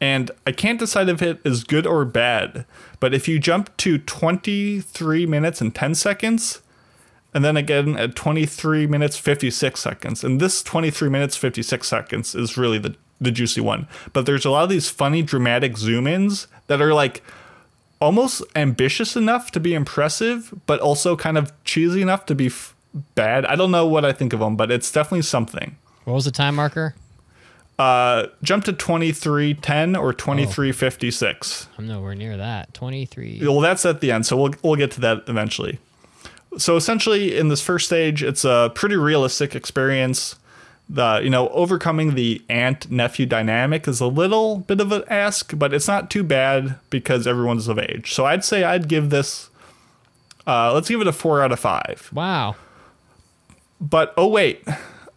And 0.01 0.31
I 0.47 0.53
can't 0.53 0.79
decide 0.79 1.09
if 1.09 1.23
it 1.23 1.41
is 1.45 1.65
good 1.65 1.87
or 1.87 2.05
bad, 2.05 2.65
but 3.01 3.15
if 3.15 3.27
you 3.27 3.39
jump 3.39 3.77
to 3.79 3.99
23 3.99 5.27
minutes 5.27 5.61
and 5.61 5.75
10 5.75 5.95
seconds, 5.97 6.63
and 7.35 7.45
then 7.45 7.57
again 7.57 7.97
at 7.97 8.15
23 8.15 8.87
minutes 8.87 9.17
56 9.17 9.81
seconds, 9.81 10.23
and 10.23 10.41
this 10.41 10.63
23 10.63 11.09
minutes 11.09 11.37
56 11.37 11.87
seconds 11.87 12.35
is 12.35 12.57
really 12.57 12.79
the, 12.79 12.95
the 13.21 13.33
juicy 13.33 13.61
one. 13.61 13.89
But 14.13 14.25
there's 14.25 14.45
a 14.45 14.51
lot 14.51 14.65
of 14.65 14.71
these 14.71 14.89
funny 14.89 15.23
dramatic 15.23 15.77
zoom 15.77 16.07
ins 16.07 16.47
that 16.69 16.81
are 16.81 16.95
like 16.95 17.23
almost 18.01 18.43
ambitious 18.55 19.17
enough 19.17 19.51
to 19.51 19.61
be 19.61 19.75
impressive, 19.75 20.55
but 20.67 20.81
also 20.81 21.17
kind 21.17 21.37
of 21.37 21.53
cheesy 21.65 22.03
enough 22.03 22.25
to 22.27 22.35
be 22.35 22.47
f- 22.47 22.77
bad. 23.17 23.45
I 23.47 23.57
don't 23.57 23.73
know 23.73 23.87
what 23.87 24.05
I 24.05 24.13
think 24.13 24.33
of 24.33 24.41
them, 24.41 24.57
but 24.57 24.71
it's 24.71 24.91
definitely 24.93 25.23
something. 25.23 25.77
What 26.05 26.15
was 26.15 26.25
the 26.25 26.31
time 26.31 26.55
marker? 26.55 26.95
Uh, 27.79 28.27
jump 28.43 28.65
to 28.65 28.73
2310 28.73 29.95
or 29.95 30.13
2356. 30.13 31.69
I'm 31.79 31.87
nowhere 31.87 32.17
near 32.17 32.37
that. 32.37 32.75
23. 32.75 33.41
Well, 33.43 33.61
that's 33.61 33.87
at 33.87 34.01
the 34.01 34.11
end, 34.11 34.27
so 34.27 34.37
we'll 34.37 34.55
we'll 34.63 34.77
get 34.77 34.91
to 34.93 35.01
that 35.03 35.23
eventually. 35.29 35.79
So 36.57 36.77
essentially, 36.77 37.37
in 37.37 37.49
this 37.49 37.61
first 37.61 37.87
stage, 37.87 38.23
it's 38.23 38.45
a 38.45 38.73
pretty 38.75 38.97
realistic 38.97 39.55
experience. 39.55 40.37
The 40.89 41.21
you 41.23 41.31
know 41.31 41.51
overcoming 41.51 42.15
the 42.15 42.43
aunt 42.49 42.91
nephew 42.91 43.27
dynamic 43.27 43.87
is 43.87 44.01
a 44.01 44.07
little 44.07 44.59
bit 44.59 44.81
of 44.81 44.91
an 44.91 45.05
ask, 45.09 45.57
but 45.57 45.73
it's 45.73 45.87
not 45.87 46.11
too 46.11 46.25
bad 46.25 46.77
because 46.91 47.27
everyone's 47.27 47.69
of 47.69 47.79
age. 47.79 48.13
So 48.13 48.25
I'd 48.25 48.45
say 48.45 48.65
I'd 48.65 48.89
give 48.89 49.11
this. 49.11 49.51
Uh, 50.47 50.73
let's 50.73 50.89
give 50.89 51.01
it 51.01 51.07
a 51.07 51.13
four 51.13 51.43
out 51.43 51.53
of 51.53 51.61
five. 51.61 52.11
Wow. 52.13 52.57
But 53.81 54.15
oh 54.17 54.27
wait, 54.27 54.67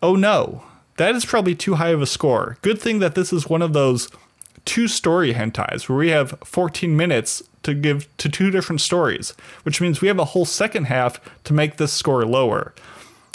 oh 0.03 0.15
no, 0.15 0.63
that 1.01 1.15
is 1.15 1.25
probably 1.25 1.55
too 1.55 1.75
high 1.75 1.89
of 1.89 2.01
a 2.01 2.05
score. 2.05 2.57
Good 2.61 2.79
thing 2.79 2.99
that 2.99 3.15
this 3.15 3.33
is 3.33 3.49
one 3.49 3.61
of 3.61 3.73
those 3.73 4.09
two 4.65 4.87
story 4.87 5.33
hentais 5.33 5.89
where 5.89 5.97
we 5.97 6.09
have 6.09 6.37
14 6.43 6.95
minutes 6.95 7.41
to 7.63 7.73
give 7.73 8.07
to 8.17 8.29
two 8.29 8.51
different 8.51 8.81
stories, 8.81 9.31
which 9.63 9.81
means 9.81 10.01
we 10.01 10.07
have 10.07 10.19
a 10.19 10.25
whole 10.25 10.45
second 10.45 10.85
half 10.85 11.19
to 11.43 11.53
make 11.53 11.77
this 11.77 11.91
score 11.91 12.25
lower. 12.25 12.73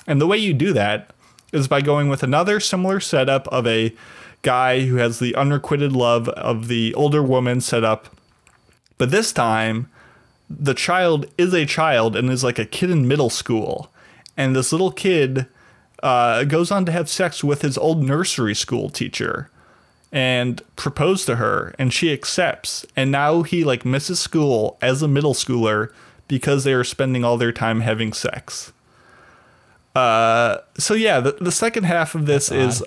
And 0.07 0.21
the 0.21 0.27
way 0.27 0.39
you 0.39 0.55
do 0.55 0.73
that 0.75 1.11
is 1.53 1.69
by 1.69 1.81
going 1.81 2.09
with 2.09 2.23
another 2.23 2.61
similar 2.61 3.01
setup 3.01 3.49
of 3.49 3.67
a 3.67 3.95
guy 4.43 4.83
who 4.83 4.97
has 4.97 5.19
the 5.19 5.35
unrequited 5.35 5.93
love 5.93 6.29
of 6.31 6.69
the 6.69 6.95
older 6.95 7.23
woman 7.23 7.61
set 7.61 7.83
up. 7.83 8.15
But 8.99 9.11
this 9.11 9.33
time, 9.33 9.91
the 10.49 10.75
child 10.75 11.27
is 11.37 11.53
a 11.53 11.67
child 11.67 12.15
and 12.15 12.31
is 12.31 12.45
like 12.45 12.59
a 12.59 12.65
kid 12.65 12.91
in 12.91 13.09
middle 13.09 13.31
school. 13.31 13.91
And 14.37 14.55
this 14.55 14.71
little 14.71 14.93
kid 14.93 15.47
uh, 16.03 16.45
goes 16.45 16.71
on 16.71 16.85
to 16.85 16.93
have 16.93 17.09
sex 17.09 17.43
with 17.43 17.63
his 17.63 17.79
old 17.79 18.03
nursery 18.03 18.55
school 18.55 18.89
teacher 18.89 19.51
and 20.13 20.63
propose 20.77 21.25
to 21.25 21.37
her 21.37 21.75
and 21.79 21.93
she 21.93 22.13
accepts 22.13 22.87
and 22.95 23.11
now 23.11 23.43
he 23.43 23.65
like 23.65 23.85
misses 23.85 24.21
school 24.21 24.79
as 24.81 25.03
a 25.03 25.09
middle 25.09 25.35
schooler 25.35 25.93
because 26.29 26.65
they 26.65 26.73
are 26.73 26.85
spending 26.85 27.25
all 27.25 27.37
their 27.37 27.53
time 27.53 27.81
having 27.81 28.13
sex 28.13 28.73
uh 29.97 30.59
so 30.79 30.95
yeah 30.95 31.19
the, 31.19 31.33
the 31.41 31.51
second 31.51 31.85
half 31.85 32.15
of 32.15 32.27
this 32.27 32.49
That's 32.49 32.81
is 32.81 32.87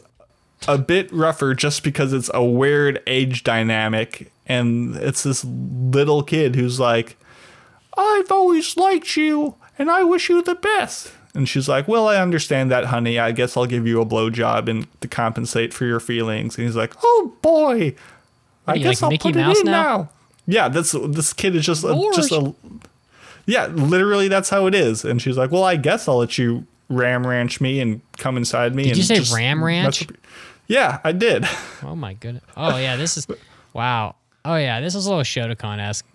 a 0.68 0.78
bit 0.78 1.12
rougher 1.12 1.54
just 1.54 1.84
because 1.84 2.14
it's 2.14 2.32
a 2.34 2.44
weird 2.44 3.02
age 3.06 3.44
dynamic 3.44 4.32
and 4.48 4.96
it's 4.96 5.24
this 5.24 5.44
little 5.44 6.24
kid 6.24 6.56
who's 6.56 6.80
like 6.80 7.18
I've 7.98 8.32
always 8.32 8.78
liked 8.78 9.18
you 9.18 9.56
and 9.78 9.92
I 9.92 10.04
wish 10.04 10.30
you 10.30 10.42
the 10.42 10.56
best. 10.56 11.12
And 11.36 11.48
she's 11.48 11.70
like, 11.70 11.88
Well, 11.88 12.08
I 12.08 12.18
understand 12.18 12.72
that, 12.72 12.86
honey. 12.86 13.20
I 13.20 13.32
guess 13.32 13.56
I'll 13.56 13.66
give 13.68 13.86
you 13.88 14.02
a 14.02 14.06
blowjob 14.06 14.68
and 14.68 14.88
to 15.02 15.08
compensate 15.08 15.74
for 15.74 15.86
your 15.86 16.00
feelings. 16.00 16.58
And 16.58 16.66
he's 16.66 16.76
like, 16.76 16.94
Oh 17.04 17.34
boy. 17.42 17.96
I 18.68 18.76
you, 18.76 18.84
guess 18.84 19.02
like 19.02 19.04
I'll 19.04 19.10
Mickey 19.12 19.32
put 19.34 19.36
Mouse 19.40 19.58
it 19.58 19.66
in 19.66 19.72
now? 19.72 19.82
now. 19.98 20.10
Yeah, 20.48 20.68
that's 20.70 20.92
this 20.92 21.32
kid 21.34 21.56
is 21.56 21.66
just 21.66 21.84
a, 21.84 22.12
just 22.16 22.32
a 22.32 22.54
yeah, 23.46 23.68
literally 23.68 24.28
that's 24.28 24.50
how 24.50 24.66
it 24.68 24.76
is. 24.76 25.04
And 25.06 25.22
she's 25.22 25.38
like, 25.38 25.52
Well, 25.52 25.64
I 25.64 25.76
guess 25.76 26.08
I'll 26.08 26.18
let 26.18 26.38
you 26.38 26.66
ram 26.90 27.26
ranch 27.26 27.62
me 27.62 27.80
and 27.80 28.02
come 28.18 28.36
inside 28.38 28.74
me. 28.76 28.84
Did 28.84 28.90
and 28.92 28.98
you 28.98 29.04
say 29.04 29.16
just 29.18 29.34
ram 29.34 29.64
ranch? 29.64 30.08
Yeah, 30.68 31.00
I 31.04 31.12
did. 31.12 31.48
Oh 31.84 31.96
my 31.96 32.14
goodness. 32.16 32.44
Oh 32.58 32.76
yeah, 32.78 32.96
this 32.98 33.16
is 33.18 33.26
wow. 33.74 34.16
Oh 34.44 34.56
yeah, 34.56 34.82
this 34.82 34.96
is 34.96 35.06
a 35.06 35.10
little 35.10 35.24
shotacon 35.24 35.80
esque. 35.80 36.06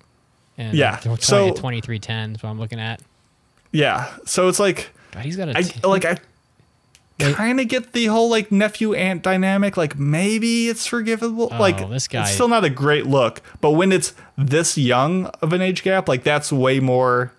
And 0.59 0.77
Yeah, 0.77 0.97
20, 1.03 1.23
so- 1.23 1.49
2310 1.51 2.35
is 2.37 2.43
what 2.43 2.51
I'm 2.51 2.59
looking 2.61 2.79
at. 2.81 3.01
Yeah. 3.73 4.13
So 4.27 4.49
it's 4.49 4.61
like 4.61 4.91
God, 5.15 5.25
he's 5.25 5.37
got 5.37 5.49
a 5.49 5.57
I 5.57 5.63
t- 5.63 5.87
like 5.87 6.05
I 6.05 6.19
kind 7.19 7.61
of 7.61 7.69
get 7.69 7.93
the 7.93 8.07
whole 8.07 8.29
like 8.29 8.51
nephew 8.51 8.95
aunt 8.95 9.23
dynamic. 9.23 9.77
Like 9.77 9.97
maybe 9.99 10.69
it's 10.69 10.87
forgivable. 10.87 11.49
like 11.53 11.81
Oh, 11.81 11.89
this 11.89 12.09
guy- 12.09 12.23
it's 12.23 12.33
still 12.33 12.49
not 12.49 12.65
a 12.65 12.71
great 12.71 13.07
look, 13.07 13.41
but 13.61 13.73
when 13.73 13.93
it's 13.93 14.15
this 14.37 14.77
young 14.77 15.27
of 15.41 15.53
an 15.53 15.63
age 15.63 15.83
gap, 15.83 16.09
like 16.09 16.25
that's 16.25 16.53
way 16.53 16.81
more 16.81 17.33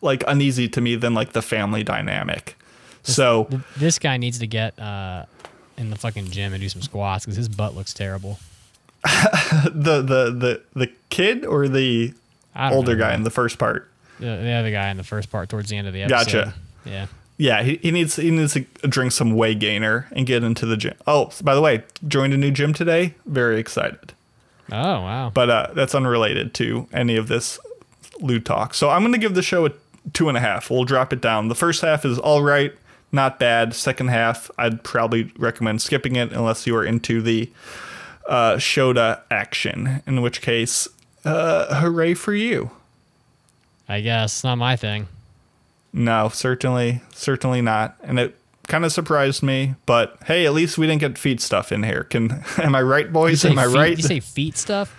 like 0.00 0.24
uneasy 0.26 0.68
to 0.68 0.80
me 0.80 0.96
than 0.96 1.14
like 1.14 1.32
the 1.32 1.42
family 1.42 1.82
dynamic. 1.82 2.56
So 3.02 3.44
th- 3.44 3.62
this 3.76 3.98
guy 3.98 4.16
needs 4.16 4.38
to 4.38 4.46
get 4.46 4.78
uh, 4.78 5.26
in 5.76 5.90
the 5.90 5.96
fucking 5.96 6.30
gym 6.30 6.54
and 6.54 6.62
do 6.62 6.68
some 6.70 6.80
squats 6.82 7.26
because 7.26 7.36
his 7.36 7.48
butt 7.50 7.74
looks 7.74 7.92
terrible. 7.92 8.38
the 9.04 10.00
the 10.00 10.30
the 10.30 10.62
the 10.74 10.90
kid 11.10 11.44
or 11.44 11.68
the 11.68 12.14
older 12.56 12.94
know, 12.94 13.00
guy 13.04 13.14
in 13.14 13.24
the 13.24 13.30
first 13.30 13.58
part. 13.58 13.90
The, 14.20 14.26
the 14.26 14.52
other 14.52 14.70
guy 14.70 14.90
in 14.90 14.96
the 14.96 15.04
first 15.04 15.30
part 15.30 15.48
towards 15.48 15.70
the 15.70 15.76
end 15.76 15.88
of 15.88 15.94
the 15.94 16.02
episode. 16.02 16.32
Gotcha. 16.32 16.54
Yeah. 16.84 17.06
Yeah, 17.36 17.62
he, 17.64 17.76
he 17.82 17.90
needs 17.90 18.14
he 18.16 18.30
needs 18.30 18.54
to 18.54 18.60
drink 18.88 19.10
some 19.10 19.32
way 19.34 19.54
gainer 19.56 20.06
and 20.12 20.24
get 20.24 20.44
into 20.44 20.66
the 20.66 20.76
gym. 20.76 20.94
Oh, 21.06 21.32
by 21.42 21.54
the 21.56 21.60
way, 21.60 21.82
joined 22.06 22.32
a 22.32 22.36
new 22.36 22.52
gym 22.52 22.72
today. 22.72 23.14
Very 23.26 23.58
excited. 23.58 24.12
Oh 24.70 25.00
wow. 25.02 25.30
but 25.34 25.50
uh, 25.50 25.66
that's 25.74 25.94
unrelated 25.94 26.54
to 26.54 26.86
any 26.92 27.16
of 27.16 27.28
this 27.28 27.58
loot 28.20 28.44
talk. 28.44 28.72
So 28.72 28.88
I'm 28.88 29.02
going 29.02 29.12
to 29.12 29.18
give 29.18 29.34
the 29.34 29.42
show 29.42 29.66
a 29.66 29.72
two 30.12 30.28
and 30.28 30.38
a 30.38 30.40
half. 30.40 30.70
We'll 30.70 30.84
drop 30.84 31.12
it 31.12 31.20
down. 31.20 31.48
The 31.48 31.54
first 31.54 31.82
half 31.82 32.04
is 32.04 32.18
all 32.18 32.42
right, 32.42 32.72
not 33.12 33.38
bad. 33.38 33.74
Second 33.74 34.08
half, 34.08 34.50
I'd 34.56 34.84
probably 34.84 35.32
recommend 35.36 35.82
skipping 35.82 36.16
it 36.16 36.32
unless 36.32 36.66
you 36.66 36.76
are 36.76 36.84
into 36.84 37.20
the 37.20 37.50
uh, 38.28 38.54
Shota 38.54 39.20
action, 39.30 40.02
in 40.06 40.22
which 40.22 40.40
case, 40.40 40.88
uh, 41.24 41.80
hooray 41.80 42.14
for 42.14 42.32
you. 42.32 42.70
I 43.88 44.00
guess 44.00 44.42
not 44.44 44.56
my 44.56 44.76
thing. 44.76 45.08
No, 45.92 46.28
certainly, 46.28 47.02
certainly 47.12 47.60
not. 47.62 47.96
And 48.02 48.18
it 48.18 48.36
kind 48.66 48.84
of 48.84 48.92
surprised 48.92 49.42
me, 49.42 49.74
but 49.86 50.16
hey, 50.26 50.46
at 50.46 50.52
least 50.54 50.78
we 50.78 50.86
didn't 50.86 51.00
get 51.00 51.18
feet 51.18 51.40
stuff 51.40 51.70
in 51.70 51.82
here. 51.82 52.04
Can 52.04 52.42
am 52.58 52.74
I 52.74 52.82
right, 52.82 53.12
boys? 53.12 53.44
Am 53.44 53.58
I 53.58 53.66
feet, 53.66 53.74
right? 53.74 53.96
You 53.96 54.02
say 54.02 54.20
feet 54.20 54.56
stuff? 54.56 54.94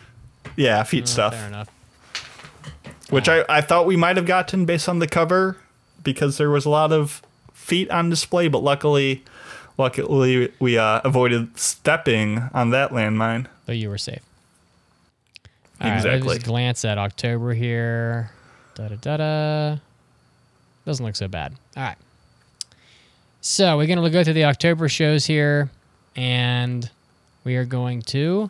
yeah, 0.56 0.84
feet 0.84 1.04
Oh, 1.04 1.08
stuff. 1.08 1.36
Fair 1.36 1.48
enough. 1.48 1.70
which 3.10 3.28
I, 3.28 3.44
I 3.50 3.62
thought 3.62 3.86
we 3.86 3.96
might 3.98 4.16
have 4.18 4.26
gotten 4.26 4.66
based 4.66 4.88
on 4.88 5.00
the 5.00 5.08
cover 5.08 5.58
because 6.04 6.38
there 6.38 6.50
was 6.50 6.66
a 6.66 6.70
lot 6.70 6.92
of 6.92 7.22
feet 7.54 7.90
on 7.90 8.10
display, 8.10 8.48
but 8.48 8.60
luckily, 8.64 9.24
luckily 9.78 10.52
we 10.60 10.78
uh, 10.78 11.02
avoided 11.04 11.58
stepping 11.58 12.44
on 12.54 12.70
that 12.70 12.92
landmine. 12.92 13.48
But 13.66 13.78
you 13.78 13.90
were 13.90 13.98
safe. 13.98 14.20
All 15.82 15.90
right, 15.90 15.98
Exactly. 15.98 16.22
let's 16.22 16.34
just 16.36 16.46
glance 16.46 16.86
at 16.86 16.98
October 16.98 17.54
here. 17.54 18.32
Da 18.76 18.88
da 18.90 18.96
da 18.96 19.18
da. 19.18 19.78
Doesn't 20.86 21.06
look 21.06 21.16
so 21.16 21.28
bad. 21.28 21.54
All 21.76 21.84
right. 21.84 21.98
So 23.42 23.78
we're 23.78 23.88
gonna 23.88 24.10
go 24.10 24.24
through 24.24 24.34
the 24.34 24.46
October 24.46 24.88
shows 24.90 25.26
here, 25.26 25.70
and 26.16 26.90
we 27.44 27.56
are 27.56 27.66
going 27.66 28.02
to 28.04 28.50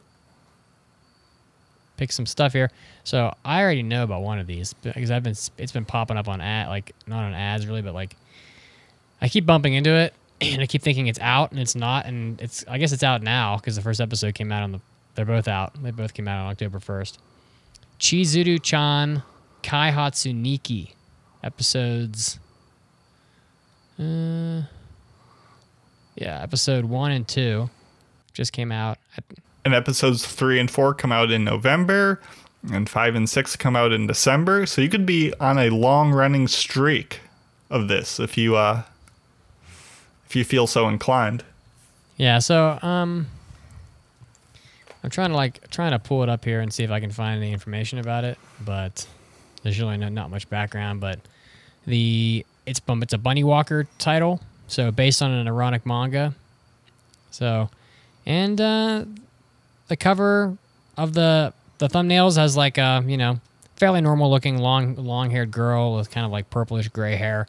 pick 1.98 2.12
some 2.12 2.26
stuff 2.26 2.54
here. 2.54 2.72
So 3.04 3.34
I 3.44 3.62
already 3.62 3.84
know 3.84 4.04
about 4.04 4.22
one 4.22 4.40
of 4.40 4.48
these 4.48 4.74
because 4.74 5.12
I've 5.12 5.24
been 5.24 5.36
it's 5.58 5.72
been 5.72 5.86
popping 5.86 6.18
up 6.18 6.28
on 6.28 6.42
ad 6.42 6.70
like 6.70 6.94
not 7.08 7.24
on 7.24 7.34
ads 7.34 7.68
really, 7.68 7.82
but 7.82 7.94
like 7.94 8.16
I 9.22 9.30
keep 9.30 9.46
bumping 9.46 9.74
into 9.74 9.92
it 9.92 10.14
and 10.42 10.62
I 10.62 10.66
keep 10.66 10.82
thinking 10.82 11.08
it's 11.08 11.20
out 11.20 11.52
and 11.52 11.60
it's 11.60 11.76
not, 11.76 12.06
and 12.06 12.42
it's 12.42 12.66
I 12.68 12.78
guess 12.78 12.92
it's 12.92 13.04
out 13.04 13.22
now 13.22 13.58
because 13.58 13.76
the 13.76 13.82
first 13.82 14.02
episode 14.02 14.34
came 14.34 14.52
out 14.52 14.64
on 14.64 14.72
the 14.72 14.82
they're 15.16 15.26
both 15.26 15.48
out. 15.48 15.82
They 15.82 15.92
both 15.92 16.14
came 16.14 16.28
out 16.28 16.44
on 16.44 16.52
October 16.52 16.80
first. 16.80 17.20
Chizuru 18.00 18.62
Chan 18.62 19.24
Kaihatsu 19.66 20.34
Nikki 20.34 20.94
episodes. 21.44 22.40
Uh, 24.00 24.62
yeah, 26.16 26.40
episode 26.42 26.86
one 26.86 27.12
and 27.12 27.28
two 27.28 27.70
just 28.34 28.54
came 28.54 28.72
out. 28.72 29.00
And 29.64 29.74
episodes 29.74 30.24
three 30.24 30.60
and 30.60 30.70
four 30.70 30.94
come 30.94 31.12
out 31.12 31.32
in 31.32 31.44
November, 31.44 32.22
and 32.72 32.88
five 32.88 33.16
and 33.16 33.28
six 33.28 33.56
come 33.56 33.76
out 33.76 33.92
in 33.92 34.06
December. 34.06 34.68
So 34.68 34.82
you 34.82 34.90
could 34.90 35.06
be 35.06 35.34
on 35.40 35.58
a 35.58 35.72
long 35.72 36.12
running 36.12 36.48
streak 36.48 37.22
of 37.72 37.88
this 37.88 38.20
if 38.20 38.38
you 38.38 38.56
uh, 38.56 38.84
if 40.28 40.36
you 40.36 40.44
feel 40.44 40.68
so 40.68 40.88
inclined. 40.88 41.44
Yeah, 42.18 42.38
so 42.38 42.78
um 42.84 43.28
I'm 45.04 45.10
trying 45.10 45.30
to 45.30 45.36
like 45.36 45.72
trying 45.72 45.92
to 45.92 46.00
pull 46.00 46.22
it 46.22 46.30
up 46.30 46.46
here 46.46 46.62
and 46.62 46.72
see 46.72 46.84
if 46.84 46.92
I 46.92 47.00
can 47.00 47.10
find 47.10 47.42
any 47.42 47.52
information 47.52 47.98
about 47.98 48.24
it, 48.26 48.38
but 48.64 49.08
there's 49.66 49.80
really 49.80 49.98
not, 49.98 50.12
not 50.12 50.30
much 50.30 50.48
background, 50.50 51.02
but 51.02 51.20
the 51.88 52.46
it's 52.68 52.80
it's 52.88 53.14
a 53.14 53.18
Bunny 53.18 53.44
Walker 53.44 53.88
title, 53.98 54.40
so 54.68 54.92
based 54.92 55.22
on 55.22 55.32
an 55.32 55.48
erotic 55.48 55.86
manga. 55.86 56.34
So 57.32 57.70
and 58.26 58.62
uh 58.62 59.06
the 59.88 59.98
cover 59.98 60.56
of 60.98 61.14
the 61.14 61.52
the 61.80 61.88
thumbnails 61.88 62.38
has 62.38 62.56
like 62.56 62.78
a, 62.78 63.04
you 63.08 63.18
know, 63.18 63.40
fairly 63.76 64.02
normal 64.02 64.30
looking 64.30 64.60
long 64.60 64.96
long-haired 64.96 65.50
girl 65.50 65.96
with 65.96 66.12
kind 66.12 66.26
of 66.26 66.32
like 66.32 66.50
purplish 66.52 66.88
gray 66.90 67.16
hair 67.16 67.48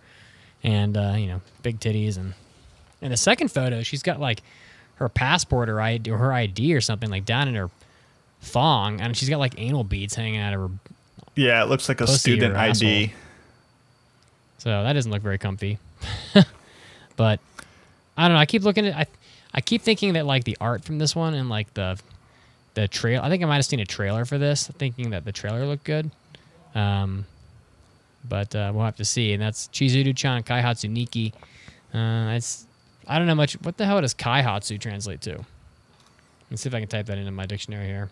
and 0.65 0.97
uh, 0.97 1.15
you 1.17 1.27
know, 1.27 1.43
big 1.63 1.79
titties 1.79 2.17
and 2.17 2.33
in 3.03 3.11
the 3.11 3.17
second 3.17 3.53
photo, 3.53 3.83
she's 3.83 4.03
got 4.03 4.21
like 4.21 4.43
her 4.97 5.11
passport 5.11 5.69
or 5.69 5.83
ID 5.83 6.11
or 6.11 6.17
her 6.17 6.33
ID 6.33 6.75
or 6.75 6.81
something 6.81 7.11
like 7.11 7.27
down 7.27 7.47
in 7.47 7.55
her 7.55 7.71
thong, 8.41 9.01
and 9.01 9.17
she's 9.17 9.29
got 9.29 9.39
like 9.39 9.55
anal 9.59 9.85
beads 9.85 10.15
hanging 10.15 10.41
out 10.41 10.55
of 10.55 10.61
her. 10.61 10.71
Yeah, 11.37 11.63
it 11.63 11.69
looks 11.69 11.89
like 11.89 12.01
a 12.01 12.07
Pussy 12.07 12.19
student 12.19 12.55
or 12.55 12.59
ID. 12.59 12.71
asshole. 13.05 13.19
So 14.59 14.83
that 14.83 14.95
doesn't 14.95 15.13
look 15.13 15.23
very 15.23 15.39
comfy. 15.39 15.79
but 17.17 17.41
I 18.17 18.27
don't 18.27 18.35
know. 18.35 18.41
I 18.41 18.47
keep 18.47 18.63
looking 18.63 18.87
at. 18.87 18.97
I 18.97 19.07
I 19.55 19.61
keep 19.61 19.83
thinking 19.83 20.15
that 20.15 20.27
like 20.27 20.45
the 20.45 20.57
art 20.61 20.85
from 20.85 20.99
this 20.99 21.15
one 21.15 21.35
and 21.35 21.49
like 21.49 21.73
the 21.75 21.99
the 22.75 22.89
trail. 22.89 23.21
I 23.23 23.29
think 23.29 23.43
I 23.43 23.47
might 23.47 23.57
have 23.57 23.67
seen 23.67 23.81
a 23.81 23.87
trailer 23.87 24.25
for 24.25 24.39
this, 24.39 24.67
thinking 24.79 25.11
that 25.11 25.25
the 25.25 25.33
trailer 25.33 25.67
looked 25.67 25.85
good. 25.85 26.11
Um, 26.75 27.27
but 28.29 28.55
uh, 28.55 28.73
we'll 28.75 28.85
have 28.85 28.97
to 28.97 29.05
see. 29.05 29.33
And 29.33 29.43
that's 29.43 29.69
Chizuru-chan 29.69 30.43
Kaihatsu 30.43 30.91
Nikki. 30.91 31.33
Uh, 31.95 32.35
it's 32.35 32.67
I 33.07 33.19
don't 33.19 33.27
know 33.27 33.35
much. 33.35 33.55
What 33.63 33.77
the 33.77 33.87
hell 33.87 34.01
does 34.01 34.15
Kaihatsu 34.15 34.81
translate 34.81 35.21
to? 35.23 35.45
Let's 36.51 36.63
see 36.63 36.69
if 36.69 36.75
I 36.75 36.81
can 36.81 36.89
type 36.89 37.07
that 37.07 37.19
into 37.19 37.31
my 37.31 37.47
dictionary 37.47 37.87
here. 37.87 38.11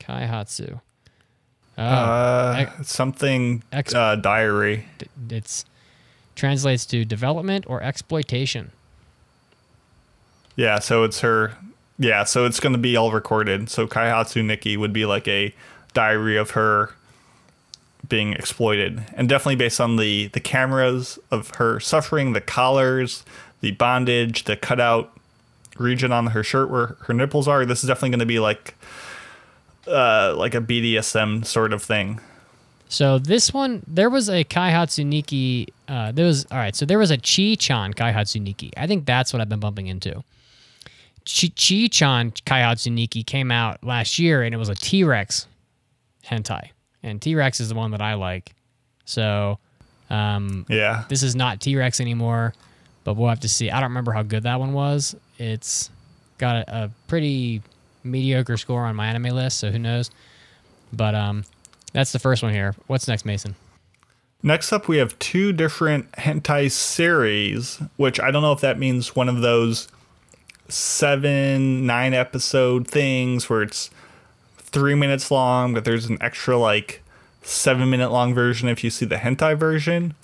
Kaihatsu. 0.00 0.80
Oh, 1.78 1.82
Uh, 1.82 2.54
ex- 2.58 2.88
something 2.90 3.62
ex- 3.72 3.94
uh, 3.94 4.16
diary. 4.16 4.86
d- 4.98 5.06
it's 5.30 5.64
translates 6.36 6.84
to 6.86 7.04
development 7.04 7.64
or 7.68 7.82
exploitation. 7.82 8.70
Yeah, 10.56 10.78
so 10.78 11.04
it's 11.04 11.20
her. 11.20 11.52
Yeah, 11.98 12.24
so 12.24 12.44
it's 12.44 12.60
going 12.60 12.72
to 12.74 12.78
be 12.78 12.96
all 12.96 13.12
recorded. 13.12 13.70
So 13.70 13.86
Kaihatsu 13.86 14.44
Nikki 14.44 14.76
would 14.76 14.92
be 14.92 15.04
like 15.06 15.26
a 15.28 15.54
diary 15.94 16.36
of 16.36 16.50
her 16.50 16.90
being 18.08 18.32
exploited, 18.32 19.04
and 19.14 19.28
definitely 19.28 19.56
based 19.56 19.80
on 19.80 19.96
the 19.96 20.26
the 20.28 20.40
cameras 20.40 21.18
of 21.30 21.50
her 21.56 21.80
suffering, 21.80 22.32
the 22.32 22.40
collars, 22.40 23.24
the 23.60 23.70
bondage, 23.72 24.44
the 24.44 24.56
cutout 24.56 25.16
region 25.78 26.12
on 26.12 26.28
her 26.28 26.42
shirt 26.42 26.68
where 26.70 26.96
her 27.06 27.14
nipples 27.14 27.48
are. 27.48 27.64
This 27.64 27.82
is 27.82 27.88
definitely 27.88 28.10
going 28.10 28.18
to 28.20 28.26
be 28.26 28.38
like 28.40 28.74
uh 29.86 30.34
like 30.36 30.54
a 30.54 30.60
BDSM 30.60 31.44
sort 31.44 31.72
of 31.72 31.82
thing. 31.82 32.20
So 32.88 33.18
this 33.18 33.54
one, 33.54 33.82
there 33.86 34.10
was 34.10 34.28
a 34.28 34.44
Kaihatsu 34.44 35.06
Nikki. 35.06 35.68
Uh, 35.88 36.12
there 36.12 36.26
was 36.26 36.44
all 36.50 36.58
right. 36.58 36.76
So 36.76 36.84
there 36.84 36.98
was 36.98 37.10
a 37.10 37.16
Chi-chan 37.16 37.94
Kaihatsu 37.94 38.40
Nikki. 38.42 38.70
I 38.76 38.86
think 38.86 39.06
that's 39.06 39.32
what 39.32 39.40
I've 39.40 39.48
been 39.48 39.60
bumping 39.60 39.86
into. 39.86 40.22
Chi- 41.24 41.52
Chi-chan 41.56 42.32
Kaihatsu 42.32 42.92
Nikki 42.92 43.22
came 43.22 43.50
out 43.50 43.82
last 43.82 44.18
year, 44.18 44.42
and 44.42 44.54
it 44.54 44.58
was 44.58 44.68
a 44.68 44.74
T-Rex 44.74 45.46
hentai, 46.26 46.68
and 47.02 47.22
T-Rex 47.22 47.60
is 47.60 47.70
the 47.70 47.74
one 47.74 47.92
that 47.92 48.02
I 48.02 48.12
like. 48.14 48.52
So 49.06 49.58
um, 50.10 50.66
Yeah. 50.68 51.04
this 51.08 51.22
is 51.22 51.34
not 51.34 51.60
T-Rex 51.60 51.98
anymore, 51.98 52.52
but 53.04 53.14
we'll 53.14 53.30
have 53.30 53.40
to 53.40 53.48
see. 53.48 53.70
I 53.70 53.80
don't 53.80 53.88
remember 53.90 54.12
how 54.12 54.22
good 54.22 54.42
that 54.42 54.60
one 54.60 54.74
was. 54.74 55.16
It's 55.38 55.88
got 56.36 56.56
a, 56.68 56.84
a 56.84 56.90
pretty 57.08 57.62
mediocre 58.04 58.56
score 58.56 58.84
on 58.84 58.96
my 58.96 59.06
anime 59.06 59.34
list, 59.34 59.58
so 59.58 59.70
who 59.70 59.78
knows? 59.78 60.10
But 60.92 61.14
um, 61.14 61.44
That's 61.92 62.12
the 62.12 62.18
first 62.18 62.42
one 62.42 62.52
here. 62.52 62.74
What's 62.86 63.08
next, 63.08 63.24
Mason? 63.24 63.54
Next 64.42 64.72
up, 64.72 64.88
we 64.88 64.96
have 64.96 65.16
two 65.18 65.52
different 65.52 66.10
hentai 66.12 66.70
series, 66.70 67.80
which 67.96 68.18
I 68.18 68.30
don't 68.30 68.42
know 68.42 68.52
if 68.52 68.60
that 68.60 68.78
means 68.78 69.14
one 69.14 69.28
of 69.28 69.40
those 69.40 69.88
seven, 70.68 71.86
nine 71.86 72.14
episode 72.14 72.88
things 72.88 73.48
where 73.48 73.62
it's 73.62 73.90
three 74.58 74.94
minutes 74.94 75.30
long, 75.30 75.74
but 75.74 75.84
there's 75.84 76.06
an 76.06 76.18
extra 76.20 76.56
like 76.56 77.02
seven 77.42 77.88
minute 77.90 78.10
long 78.10 78.34
version 78.34 78.68
if 78.68 78.82
you 78.82 78.90
see 78.90 79.04
the 79.04 79.16
hentai 79.16 79.56
version. 79.56 80.14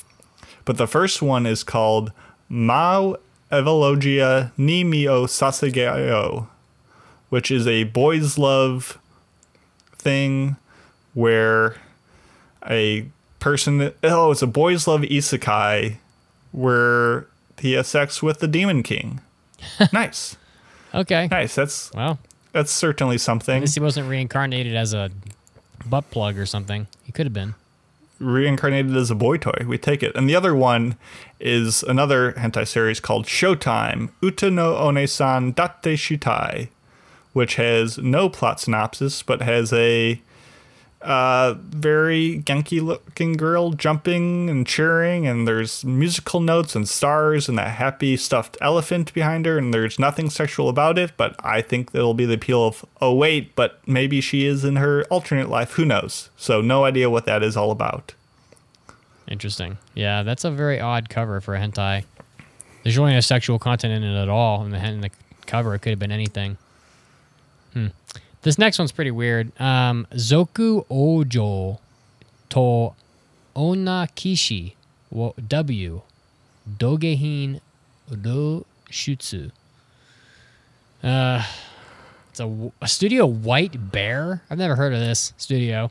But 0.65 0.79
the 0.79 0.87
first 0.87 1.23
one 1.23 1.47
is 1.47 1.63
called 1.63 2.13
Mao 2.49 3.17
Evelogia 3.53 4.53
ni 4.57 4.85
Mio 4.85 5.27
Sasageo, 5.27 6.49
which 7.29 7.51
is 7.51 7.67
a 7.67 7.85
boys' 7.85 8.39
love 8.39 8.99
thing 9.93 10.57
where 11.15 11.77
a 12.69 13.07
person 13.41 13.93
oh 14.03 14.31
it's 14.33 14.43
a 14.43 14.47
boys 14.47 14.87
love 14.87 15.03
isekai 15.03 15.97
where 16.53 17.27
he 17.59 17.73
has 17.73 17.87
sex 17.89 18.23
with 18.23 18.39
the 18.41 18.49
demon 18.49 18.83
king. 18.83 19.21
Nice. 19.93 20.37
Okay. 20.95 21.29
nice. 21.31 21.55
That's 21.57 21.93
Well, 21.93 22.19
that's 22.53 22.71
certainly 22.71 23.17
at 23.17 23.21
something 23.21 23.61
least 23.61 23.75
he 23.75 23.81
wasn't 23.81 24.09
reincarnated 24.09 24.75
as 24.75 24.95
a 24.95 25.11
butt 25.85 26.11
plug 26.11 26.39
or 26.39 26.47
something. 26.47 26.87
He 27.05 27.13
could 27.13 27.27
have 27.27 27.33
been. 27.33 27.55
reincarnated 28.21 28.97
as 28.97 29.11
a 29.11 29.15
boy 29.15 29.37
toy. 29.37 29.65
We 29.67 29.77
take 29.79 30.03
it. 30.03 30.15
And 30.17 30.29
the 30.29 30.35
other 30.37 30.55
one 30.55 30.97
is 31.41 31.83
another 31.83 32.33
hentai 32.33 32.67
series 32.67 33.01
called 33.01 33.27
showtime. 33.27 34.11
Uta 34.23 34.51
no 34.51 34.73
one-san 34.85 35.53
date 35.53 35.83
shitai 35.99 36.69
which 37.33 37.57
has 37.57 37.99
no 37.99 38.29
plot 38.29 38.61
synopsis 38.61 39.23
but 39.23 39.43
has 39.43 39.73
a 39.73 40.21
uh, 41.01 41.55
very 41.59 42.43
genki 42.45 42.83
looking 42.83 43.35
girl 43.35 43.71
jumping 43.71 44.51
and 44.51 44.67
cheering, 44.67 45.27
and 45.27 45.47
there's 45.47 45.85
musical 45.85 46.41
notes 46.41 46.75
and 46.75 46.89
stars 46.89 47.49
and 47.49 47.57
that 47.57 47.69
happy 47.77 48.17
stuffed 48.17 48.57
elephant 48.61 49.15
behind 49.15 49.47
her, 49.47 49.59
and 49.59 49.73
there's 49.73 49.99
nothing 49.99 50.29
sexual 50.29 50.69
about 50.69 50.99
it, 50.99 51.13
but 51.17 51.37
I 51.39 51.63
think 51.63 51.93
that'll 51.93 52.15
be 52.15 52.27
the 52.27 52.35
appeal 52.35 52.67
of, 52.67 52.85
oh, 53.01 53.15
wait, 53.15 53.55
but 53.55 53.81
maybe 53.87 54.21
she 54.21 54.45
is 54.45 54.65
in 54.65 54.77
her 54.77 55.05
alternate 55.05 55.49
life. 55.49 55.73
Who 55.73 55.85
knows? 55.85 56.31
So, 56.37 56.61
no 56.61 56.85
idea 56.85 57.09
what 57.09 57.27
that 57.27 57.43
is 57.43 57.57
all 57.57 57.71
about. 57.71 58.15
Interesting. 59.29 59.79
Yeah, 59.95 60.23
that's 60.23 60.45
a 60.45 60.51
very 60.51 60.81
odd 60.81 61.09
cover 61.09 61.41
for 61.41 61.55
a 61.55 61.61
hentai. 61.61 62.05
There's 62.83 62.99
really 62.99 63.13
no 63.13 63.21
sexual 63.21 63.59
content 63.59 63.93
in 63.93 64.03
it 64.03 64.21
at 64.21 64.29
all. 64.29 64.65
In 64.65 64.71
the, 64.71 64.85
in 64.85 65.01
the 65.03 65.11
cover, 65.47 65.75
it 65.75 65.81
could 65.81 65.91
have 65.91 65.99
been 65.99 66.13
anything. 66.13 66.57
Hmm. 67.73 67.89
This 68.43 68.59
next 68.59 68.79
one's 68.79 68.93
pretty 68.93 69.11
weird. 69.11 69.53
Um, 69.61 70.07
Zoku 70.13 70.85
Ojo 70.91 71.81
to 72.51 72.95
Onakishi 73.57 74.75
wo 75.11 75.35
W 75.49 76.03
Dogehin 76.79 77.61
do 78.23 78.65
Shutsu. 78.91 79.51
Uh, 81.03 81.45
it's 82.31 82.41
a, 82.41 82.71
a 82.81 82.89
studio 82.89 83.27
White 83.27 83.91
Bear. 83.93 84.43
I've 84.51 84.59
never 84.59 84.77
heard 84.77 84.93
of 84.93 85.01
this 85.01 85.33
studio, 85.37 85.91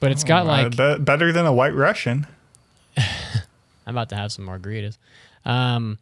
but 0.00 0.10
it's 0.12 0.24
got 0.24 0.46
like 0.46 0.78
Uh, 0.78 0.96
be- 0.98 1.02
better 1.04 1.32
than 1.32 1.46
a 1.46 1.52
white 1.52 1.74
Russian. 1.74 2.26
I'm 2.96 3.94
about 3.94 4.08
to 4.10 4.16
have 4.16 4.32
some 4.32 4.46
margaritas. 4.46 4.98
Um, 5.44 5.98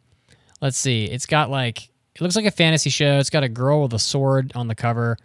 let's 0.61 0.77
see. 0.77 1.05
It's 1.05 1.25
got 1.25 1.49
like 1.49 1.89
it 2.17 2.23
looks 2.23 2.35
like 2.35 2.45
a 2.45 2.51
fantasy 2.51 2.89
show. 2.89 3.19
It's 3.19 3.29
got 3.29 3.43
a 3.43 3.49
girl 3.49 3.83
with 3.83 3.93
a 3.93 3.99
sword 3.99 4.51
on 4.55 4.67
the 4.67 4.75
cover, 4.75 5.17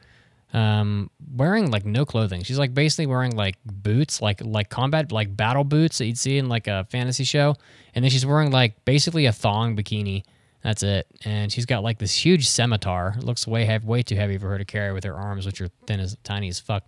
um, 0.53 1.11
wearing 1.35 1.71
like 1.71 1.87
no 1.87 2.05
clothing. 2.05 2.43
She's 2.43 2.59
like 2.59 2.75
basically 2.75 3.07
wearing 3.07 3.35
like 3.35 3.57
boots, 3.65 4.21
like 4.21 4.43
like 4.45 4.69
combat 4.69 5.11
like 5.11 5.35
battle 5.35 5.65
boots 5.65 5.99
that 5.99 6.07
you'd 6.07 6.19
see 6.19 6.37
in 6.37 6.49
like 6.49 6.67
a 6.67 6.87
fantasy 6.91 7.25
show. 7.25 7.57
And 7.95 8.05
then 8.05 8.11
she's 8.11 8.27
wearing 8.27 8.51
like 8.51 8.85
basically 8.85 9.27
a 9.27 9.33
thong 9.33 9.75
bikini. 9.75 10.25
That's 10.63 10.83
it. 10.83 11.07
And 11.25 11.51
she's 11.51 11.67
got 11.67 11.83
like 11.83 11.99
this 11.99 12.15
huge 12.15 12.47
scimitar. 12.47 13.15
It 13.17 13.25
looks 13.25 13.47
way 13.47 13.65
heavy, 13.65 13.87
way 13.87 14.03
too 14.03 14.17
heavy 14.17 14.37
for 14.37 14.49
her 14.51 14.59
to 14.59 14.65
carry 14.65 14.93
with 14.93 15.05
her 15.05 15.15
arms, 15.15 15.47
which 15.47 15.61
are 15.61 15.69
thin 15.87 15.99
as 15.99 16.17
tiny 16.25 16.49
as 16.49 16.61
fuck. 16.61 16.85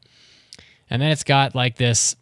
And 0.90 1.00
then 1.00 1.10
it's 1.10 1.24
got 1.24 1.54
like 1.54 1.76
this 1.76 2.14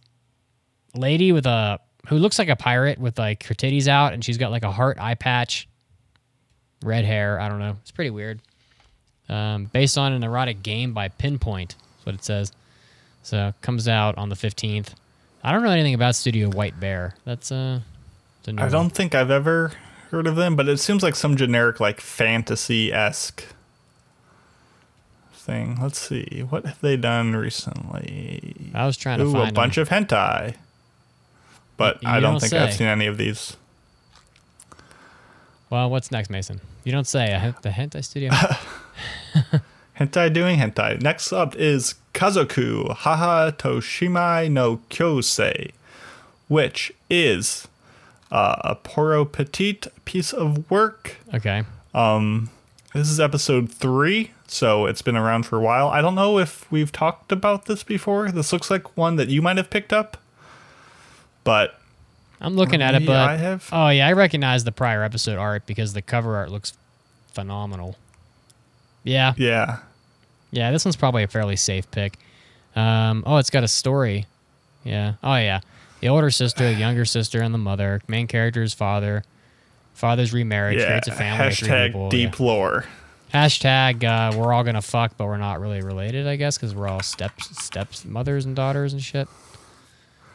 lady 0.95 1.33
with 1.33 1.47
a 1.47 1.81
who 2.09 2.17
looks 2.17 2.39
like 2.39 2.49
a 2.49 2.57
pirate 2.57 2.99
with 2.99 3.19
like 3.19 3.45
her 3.45 3.55
titties 3.55 3.89
out, 3.89 4.13
and 4.13 4.25
she's 4.25 4.39
got 4.39 4.51
like 4.51 4.65
a 4.65 4.73
heart 4.73 4.99
eye 5.01 5.15
patch, 5.15 5.69
red 6.83 7.05
hair. 7.05 7.39
I 7.41 7.49
don't 7.49 7.59
know. 7.59 7.77
It's 7.81 7.91
pretty 7.91 8.11
weird. 8.11 8.41
Um, 9.29 9.67
based 9.67 9.97
on 9.97 10.13
an 10.13 10.23
erotic 10.23 10.63
game 10.63 10.93
by 10.93 11.09
Pinpoint, 11.09 11.77
is 12.01 12.07
what 12.07 12.15
it 12.15 12.25
says. 12.25 12.53
So 13.23 13.55
comes 13.61 13.87
out 13.89 14.19
on 14.19 14.29
the 14.29 14.37
fifteenth. 14.37 14.95
I 15.45 15.53
don't 15.53 15.63
know 15.63 15.71
anything 15.71 15.95
about 15.95 16.15
Studio 16.15 16.49
White 16.51 16.79
Bear. 16.81 17.15
That's 17.25 17.51
uh, 17.53 17.81
it's 18.41 18.49
a 18.49 18.53
new 18.53 18.61
I 18.61 18.65
one. 18.65 18.73
don't 18.73 18.91
think 18.91 19.15
I've 19.15 19.31
ever 19.31 19.73
heard 20.11 20.27
of 20.27 20.37
them, 20.37 20.57
but 20.57 20.69
it 20.69 20.79
seems 20.79 21.03
like 21.03 21.15
some 21.15 21.37
generic, 21.37 21.81
like 21.81 22.01
fantasy 22.01 22.93
esque 22.93 23.45
thing. 25.33 25.79
Let's 25.81 25.99
see. 25.99 26.45
What 26.49 26.67
have 26.67 26.81
they 26.81 26.97
done 26.97 27.35
recently? 27.35 28.71
I 28.75 28.87
was 28.87 28.97
trying 28.97 29.19
to 29.19 29.25
Ooh, 29.25 29.33
find 29.33 29.51
a 29.51 29.53
bunch 29.53 29.77
of 29.79 29.89
hentai. 29.89 30.57
But 31.77 32.03
You 32.03 32.09
I 32.09 32.21
don't 32.21 32.33
don't 32.33 32.41
think 32.41 32.53
I've 32.53 32.75
seen 32.75 32.87
any 32.87 33.07
of 33.07 33.17
these. 33.19 33.57
Well, 35.73 35.89
what's 35.89 36.11
next, 36.11 36.29
Mason? 36.29 36.61
You 36.85 36.93
don't 36.93 37.07
say. 37.07 37.33
I 37.33 37.39
have 37.39 37.63
the 37.63 37.71
hentai 37.71 38.05
studio. 38.05 38.31
Hentai 39.99 40.31
doing 40.31 40.59
hentai. 40.59 41.01
Next 41.01 41.33
up 41.33 41.57
is 41.57 41.95
Kazoku 42.13 42.91
Haha 42.93 43.53
Toshimai 43.53 44.51
no 44.51 44.83
Kyosei, 44.91 45.71
which 46.49 46.93
is 47.09 47.69
uh, 48.31 48.57
a 48.63 48.77
Poro 48.77 49.25
Petite 49.25 49.87
piece 50.05 50.35
of 50.35 50.71
work. 50.71 51.17
okay. 51.33 51.65
Um, 51.95 52.51
This 52.93 53.09
is 53.09 53.19
episode 53.19 53.73
three, 53.73 54.33
so 54.47 54.85
it's 54.85 55.01
been 55.01 55.17
around 55.17 55.45
for 55.47 55.57
a 55.57 55.63
while. 55.63 55.89
I 55.89 56.03
don't 56.03 56.15
know 56.15 56.39
if 56.39 56.71
we've 56.71 56.93
talked 56.93 57.33
about 57.33 57.65
this 57.65 57.83
before. 57.83 58.31
This 58.31 58.53
looks 58.53 58.71
like 58.71 58.95
one 58.95 59.17
that 59.17 59.31
you 59.31 59.41
might 59.41 59.57
have 59.57 59.71
picked 59.71 59.95
up, 59.95 60.19
but 61.45 61.81
I'm 62.43 62.57
looking 62.57 62.83
at 62.83 62.95
it, 62.95 63.07
but 63.07 63.17
I 63.17 63.37
have. 63.37 63.69
oh 63.73 63.89
yeah, 63.89 64.07
I 64.07 64.13
recognize 64.13 64.65
the 64.65 64.73
prior 64.73 65.03
episode 65.03 65.39
art 65.39 65.65
because 65.65 65.93
the 65.93 66.03
cover 66.03 66.37
art 66.37 66.51
looks 66.51 66.75
phenomenal. 67.33 67.97
Yeah, 69.05 69.35
yeah, 69.37 69.79
Yeah, 70.51 70.71
this 70.71 70.85
one's 70.85 70.97
probably 70.97 71.23
a 71.23 71.29
fairly 71.29 71.57
safe 71.57 71.91
pick. 71.91 72.19
Um, 72.77 73.23
oh, 73.27 73.37
it's 73.39 73.51
got 73.51 73.65
a 73.65 73.69
story. 73.69 74.27
Yeah. 74.85 75.15
Oh, 75.23 75.37
yeah. 75.37 75.61
The 76.01 76.09
older 76.09 76.31
sister, 76.31 76.65
the 76.65 76.79
younger 76.79 77.05
sister, 77.17 77.41
and 77.41 77.53
the 77.53 77.59
mother. 77.59 78.01
Main 78.09 78.27
character's 78.27 78.75
father. 78.75 79.25
Father's 79.95 80.33
remarriage, 80.33 80.79
yeah. 80.79 80.87
creates 80.87 81.09
a 81.09 81.13
family. 81.13 81.49
of 81.49 81.55
three 81.55 81.69
people. 81.69 82.09
Hashtag 82.09 82.11
deep 82.11 82.41
lore. 82.41 82.85
Hashtag 83.33 84.05
uh, 84.05 84.37
we're 84.37 84.53
all 84.53 84.63
gonna 84.63 84.83
fuck, 84.83 85.17
but 85.17 85.27
we're 85.27 85.39
not 85.39 85.61
really 85.61 85.81
related, 85.81 86.27
I 86.27 86.37
guess, 86.37 86.59
because 86.59 86.75
we're 86.75 86.89
all 86.89 87.03
step 87.03 87.41
steps 87.41 88.05
mothers 88.05 88.45
and 88.45 88.55
daughters 88.55 88.93
and 88.93 89.03
shit. 89.03 89.27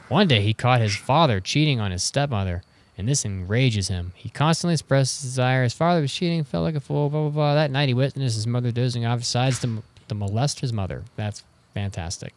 One 0.09 0.27
day 0.27 0.41
he 0.41 0.53
caught 0.53 0.81
his 0.81 0.95
father 0.95 1.39
cheating 1.39 1.79
on 1.79 1.91
his 1.91 2.03
stepmother, 2.03 2.63
and 2.97 3.07
this 3.07 3.25
enrages 3.25 3.89
him. 3.89 4.13
He 4.15 4.29
constantly 4.29 4.73
expresses 4.73 5.21
desire. 5.21 5.63
His 5.63 5.73
father 5.73 6.01
was 6.01 6.13
cheating, 6.13 6.43
felt 6.43 6.63
like 6.63 6.75
a 6.75 6.79
fool, 6.79 7.09
blah 7.09 7.21
blah 7.21 7.29
blah. 7.29 7.55
That 7.55 7.71
night 7.71 7.89
he 7.89 7.93
witnessed 7.93 8.35
his 8.35 8.47
mother 8.47 8.71
dozing 8.71 9.05
off, 9.05 9.19
decides 9.19 9.59
to, 9.61 9.83
to 10.07 10.15
molest 10.15 10.61
his 10.61 10.71
mother. 10.71 11.03
That's 11.15 11.43
fantastic. 11.73 12.33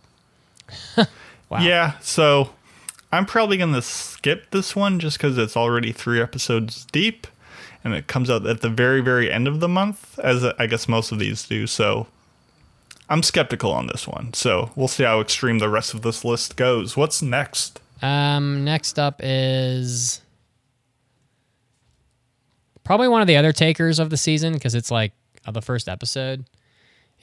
wow. 0.97 1.61
Yeah, 1.61 1.99
so 2.01 2.51
I'm 3.13 3.27
probably 3.27 3.57
going 3.57 3.73
to 3.73 3.83
skip 3.83 4.51
this 4.51 4.77
one 4.77 5.01
just 5.01 5.19
because 5.19 5.39
it's 5.39 5.57
already 5.57 5.93
three 5.93 6.21
episodes 6.21 6.87
deep 6.87 7.27
and 7.83 7.95
it 7.95 8.07
comes 8.07 8.31
out 8.31 8.47
at 8.47 8.61
the 8.61 8.69
very, 8.69 9.01
very 9.01 9.33
end 9.33 9.49
of 9.49 9.61
the 9.61 9.69
month, 9.69 10.19
as 10.19 10.45
I 10.45 10.67
guess 10.67 10.87
most 10.89 11.13
of 11.13 11.19
these 11.19 11.47
do. 11.47 11.67
So 11.67 12.07
I'm 13.11 13.25
skeptical 13.25 13.73
on 13.73 13.89
this 13.89 14.07
one. 14.07 14.33
So 14.35 14.71
we'll 14.77 14.89
see 14.89 15.03
how 15.03 15.21
extreme 15.21 15.59
the 15.59 15.69
rest 15.69 15.93
of 15.95 16.03
this 16.03 16.25
list 16.25 16.57
goes. 16.57 16.97
What's 16.97 17.21
next? 17.21 17.81
Um, 18.03 18.65
next 18.65 18.99
up 18.99 19.21
is 19.23 20.23
probably 22.85 23.09
one 23.09 23.21
of 23.21 23.27
the 23.27 23.37
other 23.37 23.53
takers 23.53 23.99
of 23.99 24.11
the 24.11 24.17
season 24.17 24.55
because 24.55 24.75
it's 24.75 24.91
like 24.91 25.13
uh, 25.45 25.51
the 25.51 25.61
first 25.61 25.89
episode, 25.89 26.45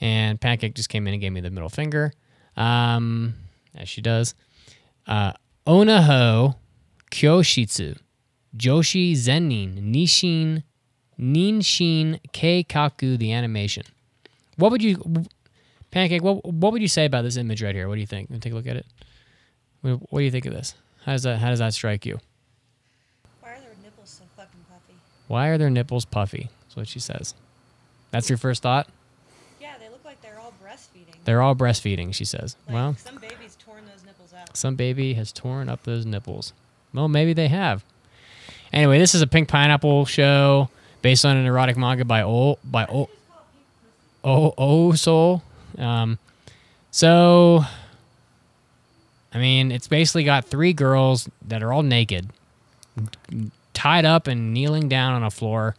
and 0.00 0.40
Pancake 0.40 0.74
just 0.74 0.88
came 0.90 1.06
in 1.08 1.14
and 1.14 1.20
gave 1.20 1.32
me 1.32 1.40
the 1.40 1.50
middle 1.50 1.68
finger, 1.68 2.12
um, 2.56 3.34
as 3.74 3.88
she 3.88 4.00
does. 4.00 4.34
Uh, 5.06 5.32
Onaho 5.66 6.54
Kyoshitsu, 7.10 7.98
Joshi 8.56 9.12
Zenin, 9.12 9.92
Nishin, 9.92 10.62
Ninshin 11.18 12.20
Keikaku, 12.32 13.18
the 13.18 13.32
animation. 13.32 13.84
What 14.56 14.70
would 14.70 14.82
you, 14.82 15.24
Pancake? 15.90 16.22
What 16.22 16.44
what 16.44 16.72
would 16.72 16.82
you 16.82 16.88
say 16.88 17.04
about 17.04 17.22
this 17.22 17.36
image 17.36 17.62
right 17.62 17.74
here? 17.74 17.88
What 17.88 17.94
do 17.94 18.00
you 18.00 18.06
think? 18.06 18.28
Take 18.40 18.52
a 18.52 18.56
look 18.56 18.66
at 18.66 18.76
it. 18.76 18.86
What, 19.80 20.00
do 20.12 20.20
you 20.20 20.30
think 20.30 20.46
of 20.46 20.52
this? 20.52 20.74
How 21.04 21.12
does 21.12 21.22
that 21.22 21.38
How 21.38 21.50
does 21.50 21.60
that 21.60 21.72
strike 21.72 22.04
you? 22.04 22.18
Why 23.40 23.50
are 23.50 23.60
their 23.60 23.74
nipples 23.82 24.10
so 24.10 24.24
fucking 24.36 24.60
puffy? 24.68 24.98
Why 25.28 25.48
are 25.48 25.58
their 25.58 25.70
nipples 25.70 26.04
puffy? 26.04 26.50
That's 26.62 26.76
what 26.76 26.88
she 26.88 26.98
says. 27.00 27.34
That's 28.10 28.28
your 28.28 28.38
first 28.38 28.62
thought. 28.62 28.88
Yeah, 29.60 29.74
they 29.78 29.88
look 29.88 30.04
like 30.04 30.20
they're 30.20 30.38
all 30.38 30.52
breastfeeding. 30.62 31.24
They're 31.24 31.42
all 31.42 31.54
breastfeeding. 31.54 32.14
She 32.14 32.24
says. 32.24 32.56
like 32.66 32.74
well, 32.74 32.96
some 32.96 33.16
baby's 33.16 33.56
torn 33.56 33.84
those 33.86 34.04
nipples 34.04 34.34
out. 34.34 34.56
Some 34.56 34.74
baby 34.76 35.14
has 35.14 35.32
torn 35.32 35.68
up 35.68 35.84
those 35.84 36.04
nipples. 36.04 36.52
Well, 36.92 37.08
maybe 37.08 37.32
they 37.32 37.48
have. 37.48 37.84
Anyway, 38.72 38.98
this 38.98 39.14
is 39.14 39.22
a 39.22 39.26
pink 39.26 39.48
pineapple 39.48 40.04
show 40.04 40.68
based 41.02 41.24
on 41.24 41.36
an 41.36 41.46
erotic 41.46 41.76
manga 41.76 42.04
by 42.04 42.22
O 42.22 42.58
by 42.64 42.86
O 42.86 43.08
O 44.24 44.54
O 44.58 44.92
Soul. 44.92 45.42
Um, 45.76 46.18
so, 46.90 47.64
I 49.32 49.38
mean, 49.38 49.70
it's 49.70 49.88
basically 49.88 50.24
got 50.24 50.44
three 50.46 50.72
girls 50.72 51.28
that 51.46 51.62
are 51.62 51.72
all 51.72 51.82
naked, 51.82 52.30
tied 53.74 54.04
up 54.04 54.26
and 54.26 54.52
kneeling 54.54 54.88
down 54.88 55.14
on 55.14 55.22
a 55.22 55.30
floor, 55.30 55.76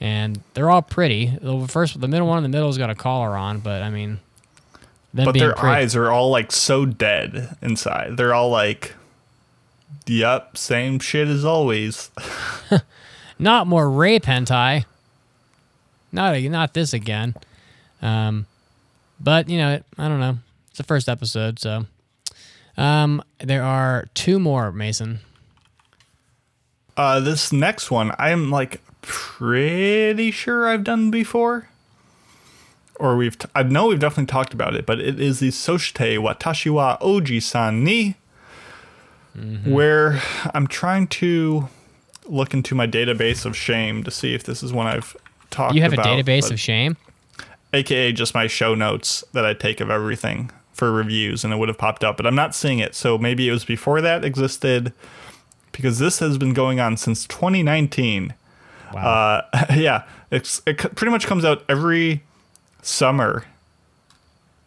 and 0.00 0.40
they're 0.54 0.70
all 0.70 0.82
pretty. 0.82 1.38
The 1.40 1.66
first, 1.68 2.00
the 2.00 2.08
middle 2.08 2.26
one 2.26 2.38
in 2.38 2.42
the 2.42 2.48
middle's 2.48 2.78
got 2.78 2.90
a 2.90 2.94
collar 2.94 3.36
on, 3.36 3.60
but 3.60 3.82
I 3.82 3.90
mean, 3.90 4.18
But 5.14 5.32
their 5.34 5.54
pretty- 5.54 5.76
eyes 5.76 5.96
are 5.96 6.10
all 6.10 6.30
like 6.30 6.50
so 6.52 6.84
dead 6.86 7.56
inside. 7.62 8.16
They're 8.16 8.34
all 8.34 8.50
like, 8.50 8.94
"Yep, 10.06 10.56
same 10.56 10.98
shit 10.98 11.28
as 11.28 11.44
always." 11.44 12.10
not 13.38 13.66
more 13.66 13.88
rape 13.90 14.24
hentai. 14.24 14.84
Not 16.12 16.40
not 16.42 16.74
this 16.74 16.92
again. 16.92 17.34
Um, 18.02 18.46
but 19.20 19.48
you 19.48 19.58
know, 19.58 19.80
I 19.98 20.08
don't 20.08 20.20
know. 20.20 20.38
It's 20.68 20.78
the 20.78 20.84
first 20.84 21.08
episode, 21.08 21.58
so 21.58 21.86
um, 22.76 23.22
there 23.38 23.62
are 23.62 24.06
two 24.14 24.38
more. 24.38 24.72
Mason. 24.72 25.20
Uh, 26.96 27.20
this 27.20 27.52
next 27.52 27.90
one, 27.90 28.12
I'm 28.18 28.50
like 28.50 28.82
pretty 29.02 30.30
sure 30.30 30.68
I've 30.68 30.84
done 30.84 31.10
before, 31.10 31.68
or 32.96 33.16
we've. 33.16 33.38
T- 33.38 33.48
I 33.54 33.62
know 33.62 33.86
we've 33.86 33.98
definitely 33.98 34.26
talked 34.26 34.52
about 34.52 34.74
it, 34.74 34.86
but 34.86 35.00
it 35.00 35.20
is 35.20 35.40
the 35.40 35.48
Soshite 35.48 36.18
Watashi 36.18 36.70
wa 36.72 36.98
Oji-san 36.98 37.82
ni, 37.84 38.16
where 39.64 40.20
I'm 40.52 40.66
trying 40.66 41.06
to 41.08 41.68
look 42.26 42.54
into 42.54 42.74
my 42.74 42.86
database 42.86 43.44
of 43.44 43.56
shame 43.56 44.04
to 44.04 44.10
see 44.10 44.34
if 44.34 44.44
this 44.44 44.62
is 44.62 44.72
one 44.72 44.86
I've 44.86 45.16
talked. 45.50 45.74
You 45.74 45.82
have 45.82 45.92
a 45.92 45.96
database 45.96 46.50
of 46.50 46.60
shame. 46.60 46.96
Aka 47.72 48.12
just 48.12 48.34
my 48.34 48.46
show 48.46 48.74
notes 48.74 49.24
that 49.32 49.44
I 49.44 49.54
take 49.54 49.80
of 49.80 49.90
everything 49.90 50.50
for 50.72 50.90
reviews, 50.90 51.44
and 51.44 51.52
it 51.52 51.56
would 51.56 51.68
have 51.68 51.78
popped 51.78 52.02
up, 52.02 52.16
but 52.16 52.26
I'm 52.26 52.34
not 52.34 52.54
seeing 52.54 52.78
it. 52.78 52.94
So 52.94 53.18
maybe 53.18 53.48
it 53.48 53.52
was 53.52 53.64
before 53.64 54.00
that 54.00 54.24
existed, 54.24 54.92
because 55.72 55.98
this 55.98 56.18
has 56.18 56.38
been 56.38 56.54
going 56.54 56.80
on 56.80 56.96
since 56.96 57.26
2019. 57.26 58.34
Wow. 58.94 59.42
Uh, 59.52 59.66
yeah, 59.74 60.04
it's 60.30 60.62
it 60.66 60.78
pretty 60.78 61.10
much 61.10 61.26
comes 61.26 61.44
out 61.44 61.64
every 61.68 62.22
summer. 62.82 63.44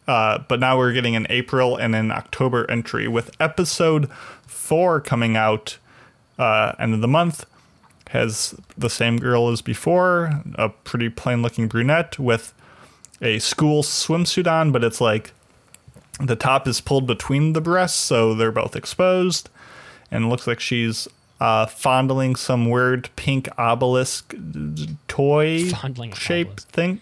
Uh, 0.07 0.39
but 0.49 0.59
now 0.59 0.77
we're 0.77 0.91
getting 0.91 1.15
an 1.15 1.25
April 1.29 1.77
and 1.77 1.95
an 1.95 2.11
October 2.11 2.69
entry 2.69 3.07
with 3.07 3.31
episode 3.39 4.11
four 4.45 4.99
coming 4.99 5.37
out 5.37 5.77
uh, 6.37 6.73
end 6.77 6.93
of 6.93 7.01
the 7.01 7.07
month. 7.07 7.45
Has 8.09 8.53
the 8.77 8.89
same 8.89 9.17
girl 9.17 9.49
as 9.49 9.61
before, 9.61 10.43
a 10.55 10.69
pretty 10.69 11.09
plain 11.09 11.41
looking 11.41 11.67
brunette 11.67 12.19
with 12.19 12.53
a 13.23 13.39
school 13.39 13.81
swimsuit 13.81 14.45
on, 14.45 14.71
but 14.71 14.83
it's 14.83 15.01
like 15.01 15.33
the 16.19 16.35
top 16.35 16.67
is 16.67 16.81
pulled 16.81 17.07
between 17.07 17.53
the 17.53 17.61
breasts, 17.61 17.97
so 17.97 18.35
they're 18.35 18.51
both 18.51 18.75
exposed. 18.75 19.49
And 20.11 20.25
it 20.25 20.27
looks 20.27 20.45
like 20.45 20.59
she's 20.59 21.07
uh, 21.39 21.65
fondling 21.65 22.35
some 22.35 22.69
weird 22.69 23.09
pink 23.15 23.49
obelisk 23.57 24.35
toy 25.07 25.69
Fondling 25.71 26.13
shape 26.13 26.47
obelisk. 26.49 26.67
thing. 26.69 27.01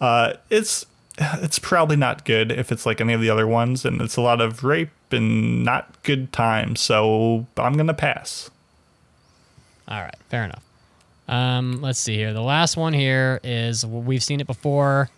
Uh, 0.00 0.34
it's 0.48 0.86
it's 1.18 1.58
probably 1.58 1.96
not 1.96 2.24
good 2.24 2.52
if 2.52 2.70
it's 2.72 2.86
like 2.86 3.00
any 3.00 3.12
of 3.12 3.20
the 3.20 3.28
other 3.28 3.46
ones, 3.46 3.84
and 3.84 4.00
it's 4.00 4.16
a 4.16 4.20
lot 4.22 4.40
of 4.40 4.64
rape 4.64 4.90
and 5.10 5.64
not 5.64 6.02
good 6.04 6.32
times. 6.32 6.80
So 6.80 7.46
I'm 7.56 7.74
gonna 7.76 7.92
pass. 7.94 8.50
All 9.88 10.00
right, 10.00 10.16
fair 10.28 10.44
enough. 10.44 10.62
Um, 11.28 11.82
let's 11.82 11.98
see 11.98 12.14
here. 12.14 12.32
The 12.32 12.42
last 12.42 12.76
one 12.76 12.92
here 12.92 13.40
is 13.42 13.84
we've 13.84 14.22
seen 14.22 14.40
it 14.40 14.46
before. 14.46 15.10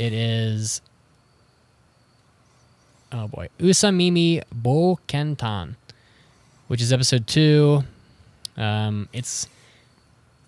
It 0.00 0.14
is 0.14 0.80
oh 3.12 3.28
boy, 3.28 3.50
Usamimi 3.58 4.42
Bouken-tan, 4.50 5.76
which 6.68 6.80
is 6.80 6.90
episode 6.90 7.26
two. 7.26 7.84
Um, 8.56 9.10
it's 9.12 9.46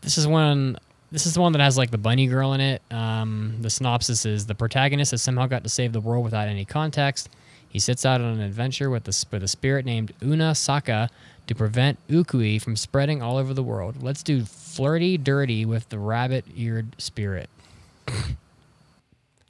this 0.01 0.17
is 0.17 0.27
one. 0.27 0.79
This 1.11 1.27
is 1.27 1.35
the 1.35 1.43
one 1.43 1.53
that 1.53 1.61
has 1.61 1.77
like 1.77 1.91
the 1.91 1.99
bunny 1.99 2.29
girl 2.29 2.55
in 2.55 2.63
it. 2.63 2.81
Um, 2.91 3.59
the 3.61 3.69
synopsis 3.69 4.25
is 4.25 4.47
the 4.47 4.55
protagonist 4.55 5.11
has 5.11 5.21
somehow 5.21 5.47
got 5.49 5.65
to 5.65 5.69
save 5.69 5.93
the 5.93 6.01
world 6.01 6.25
without 6.25 6.49
any 6.49 6.65
context. 6.65 7.29
He 7.69 7.79
sets 7.79 8.07
out 8.07 8.23
on 8.23 8.29
an 8.29 8.41
adventure 8.41 8.89
with, 8.89 9.05
the, 9.05 9.27
with 9.31 9.43
a 9.43 9.49
spirit 9.49 9.85
named 9.85 10.15
Una 10.23 10.55
Saka 10.55 11.11
to 11.47 11.55
prevent 11.55 11.99
Ukui 12.09 12.59
from 12.59 12.75
spreading 12.75 13.21
all 13.21 13.37
over 13.37 13.53
the 13.53 13.63
world. 13.63 14.03
Let's 14.03 14.23
do 14.23 14.47
flirty 14.47 15.19
dirty 15.19 15.67
with 15.67 15.91
the 15.91 15.99
rabbit 15.99 16.47
eared 16.57 16.97
spirit. 16.97 17.51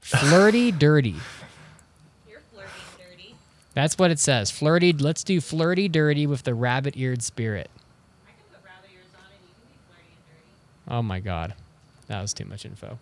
Flirty 0.03 0.71
dirty. 0.71 1.17
You're 2.29 2.41
flirty 2.53 2.69
dirty. 2.99 3.35
That's 3.75 3.97
what 3.97 4.11
it 4.11 4.19
says. 4.19 4.51
Flirty. 4.51 4.93
Let's 4.93 5.25
do 5.25 5.41
flirty 5.41 5.89
dirty 5.89 6.27
with 6.27 6.43
the 6.43 6.55
rabbit 6.55 6.97
eared 6.97 7.23
spirit. 7.23 7.71
I 8.27 8.31
can 8.31 8.45
put 8.53 8.65
rabbit 8.65 8.91
ears 8.95 9.07
on 9.15 9.25
and 9.33 9.43
you 9.43 9.55
can 9.55 9.71
be 9.71 9.79
flirty 9.89 10.13
and 10.15 10.25
dirty. 10.87 10.95
Oh 10.95 11.03
my 11.03 11.21
god, 11.21 11.55
that 12.09 12.21
was 12.21 12.35
too 12.35 12.45
much 12.45 12.65
info. 12.65 12.99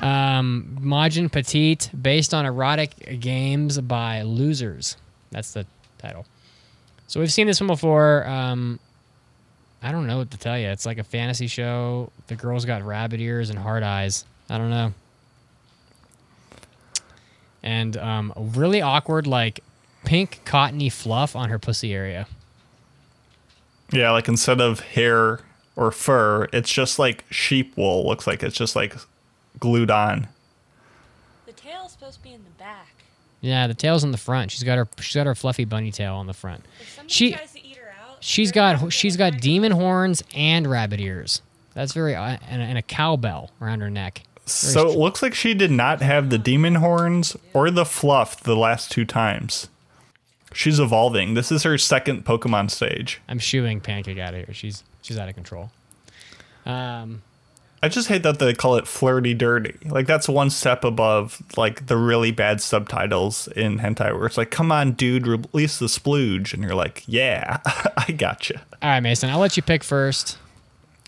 Um, 0.00 0.78
Majin 0.80 1.30
Petite, 1.30 1.90
based 2.00 2.32
on 2.32 2.46
erotic 2.46 3.20
games 3.20 3.80
by 3.80 4.22
losers. 4.22 4.96
That's 5.30 5.52
the 5.52 5.66
title. 5.98 6.24
So 7.08 7.20
we've 7.20 7.32
seen 7.32 7.46
this 7.46 7.60
one 7.60 7.66
before. 7.66 8.26
Um, 8.26 8.78
I 9.82 9.90
don't 9.90 10.06
know 10.06 10.18
what 10.18 10.30
to 10.30 10.38
tell 10.38 10.58
you. 10.58 10.68
It's 10.68 10.86
like 10.86 10.98
a 10.98 11.04
fantasy 11.04 11.46
show. 11.46 12.12
The 12.28 12.36
girl's 12.36 12.64
got 12.64 12.84
rabbit 12.84 13.20
ears 13.20 13.50
and 13.50 13.58
hard 13.58 13.82
eyes. 13.82 14.24
I 14.48 14.58
don't 14.58 14.70
know. 14.70 14.92
And 17.62 17.96
um, 17.96 18.32
a 18.36 18.42
really 18.42 18.80
awkward, 18.80 19.26
like 19.26 19.60
pink 20.04 20.40
cottony 20.44 20.88
fluff 20.88 21.34
on 21.34 21.48
her 21.50 21.58
pussy 21.58 21.92
area. 21.92 22.26
Yeah, 23.90 24.10
like 24.12 24.28
instead 24.28 24.60
of 24.60 24.80
hair 24.80 25.40
or 25.76 25.90
fur, 25.90 26.48
it's 26.52 26.70
just 26.72 26.98
like 26.98 27.24
sheep 27.30 27.76
wool. 27.76 28.06
Looks 28.06 28.26
like 28.26 28.42
it's 28.42 28.56
just 28.56 28.76
like 28.76 28.94
glued 29.58 29.90
on. 29.90 30.28
The 31.46 31.52
tail's 31.52 31.92
supposed 31.92 32.18
to 32.18 32.22
be 32.22 32.32
in 32.32 32.44
the 32.44 32.50
back. 32.58 32.88
Yeah, 33.40 33.66
the 33.66 33.74
tail's 33.74 34.04
in 34.04 34.10
the 34.10 34.18
front. 34.18 34.50
She's 34.50 34.62
got 34.64 34.76
her 34.78 34.88
she's 35.00 35.14
got 35.14 35.26
her 35.26 35.34
fluffy 35.34 35.64
bunny 35.64 35.90
tail 35.92 36.14
on 36.14 36.26
the 36.26 36.34
front. 36.34 36.64
If 36.80 37.04
She- 37.06 37.32
tries 37.32 37.52
to 37.52 37.64
eat 37.66 37.76
her 37.76 37.90
out, 38.00 38.16
She's 38.22 38.50
they're 38.52 38.62
got 38.62 38.76
have 38.78 38.84
to 38.88 38.90
she's 38.90 39.16
get 39.16 39.32
got 39.34 39.40
demon 39.40 39.72
horns 39.72 40.22
and 40.34 40.66
rabbit 40.66 41.00
ears. 41.00 41.40
That's 41.74 41.92
very 41.92 42.14
uh, 42.14 42.36
and, 42.48 42.60
and 42.60 42.76
a 42.76 42.82
cowbell 42.82 43.50
around 43.62 43.80
her 43.80 43.90
neck. 43.90 44.22
So 44.52 44.88
it 44.90 44.96
looks 44.98 45.22
like 45.22 45.34
she 45.34 45.54
did 45.54 45.70
not 45.70 46.00
have 46.02 46.30
the 46.30 46.38
demon 46.38 46.76
horns 46.76 47.36
or 47.52 47.70
the 47.70 47.84
fluff 47.84 48.40
the 48.40 48.56
last 48.56 48.90
two 48.90 49.04
times. 49.04 49.68
She's 50.52 50.80
evolving. 50.80 51.34
This 51.34 51.52
is 51.52 51.62
her 51.64 51.76
second 51.76 52.24
Pokemon 52.24 52.70
stage. 52.70 53.20
I'm 53.28 53.38
shooing 53.38 53.80
Pancake 53.80 54.18
out 54.18 54.34
of 54.34 54.46
here. 54.46 54.54
She's 54.54 54.82
she's 55.02 55.18
out 55.18 55.28
of 55.28 55.34
control. 55.34 55.70
Um, 56.64 57.22
I 57.82 57.88
just 57.88 58.08
hate 58.08 58.22
that 58.24 58.38
they 58.38 58.54
call 58.54 58.76
it 58.76 58.86
flirty 58.86 59.34
dirty. 59.34 59.76
Like 59.84 60.06
that's 60.06 60.28
one 60.28 60.50
step 60.50 60.84
above 60.84 61.42
like 61.56 61.86
the 61.86 61.96
really 61.96 62.32
bad 62.32 62.60
subtitles 62.60 63.46
in 63.48 63.78
hentai 63.78 64.12
where 64.16 64.26
it's 64.26 64.36
like, 64.36 64.50
"Come 64.50 64.72
on, 64.72 64.92
dude, 64.92 65.26
release 65.26 65.78
the 65.78 65.86
splooge," 65.86 66.52
and 66.54 66.62
you're 66.62 66.74
like, 66.74 67.04
"Yeah, 67.06 67.58
I 67.96 68.12
gotcha." 68.12 68.62
all 68.82 68.90
right, 68.90 69.00
Mason. 69.00 69.30
I'll 69.30 69.38
let 69.38 69.56
you 69.56 69.62
pick 69.62 69.84
first. 69.84 70.38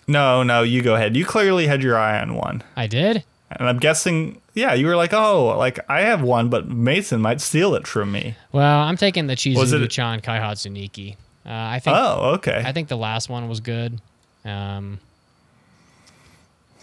No, 0.06 0.42
no, 0.42 0.62
you 0.62 0.82
go 0.82 0.94
ahead. 0.96 1.16
You 1.16 1.24
clearly 1.24 1.66
had 1.66 1.82
your 1.82 1.96
eye 1.96 2.20
on 2.20 2.34
one, 2.34 2.62
I 2.76 2.86
did. 2.86 3.24
And 3.52 3.68
I'm 3.68 3.78
guessing, 3.78 4.40
yeah, 4.54 4.74
you 4.74 4.86
were 4.86 4.94
like, 4.96 5.12
"Oh, 5.12 5.56
like 5.58 5.80
I 5.90 6.02
have 6.02 6.22
one, 6.22 6.48
but 6.50 6.68
Mason 6.68 7.20
might 7.20 7.40
steal 7.40 7.74
it 7.74 7.86
from 7.86 8.12
me." 8.12 8.36
Well, 8.52 8.80
I'm 8.80 8.96
taking 8.96 9.26
the 9.26 9.32
it- 9.32 9.38
Chizuru-chan 9.40 10.20
Kaihatsu 10.20 10.70
Nikki. 10.70 11.16
Uh, 11.44 11.50
I 11.52 11.80
think 11.80 11.96
Oh, 11.96 12.32
okay. 12.34 12.62
I 12.64 12.70
think 12.72 12.88
the 12.88 12.96
last 12.96 13.28
one 13.28 13.48
was 13.48 13.58
good. 13.60 14.00
Um, 14.44 15.00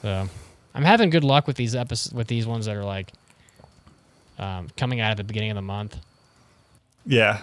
so 0.02 0.28
I'm 0.76 0.84
having 0.84 1.10
good 1.10 1.24
luck 1.24 1.48
with 1.48 1.56
these 1.56 1.76
episodes 1.76 2.14
with 2.14 2.28
these 2.28 2.46
ones 2.46 2.66
that 2.66 2.76
are 2.76 2.84
like 2.84 3.12
um, 4.40 4.68
coming 4.78 5.00
out 5.00 5.12
at 5.12 5.18
the 5.18 5.24
beginning 5.24 5.52
of 5.52 5.56
the 5.56 5.62
month. 5.62 5.98
yeah. 7.06 7.42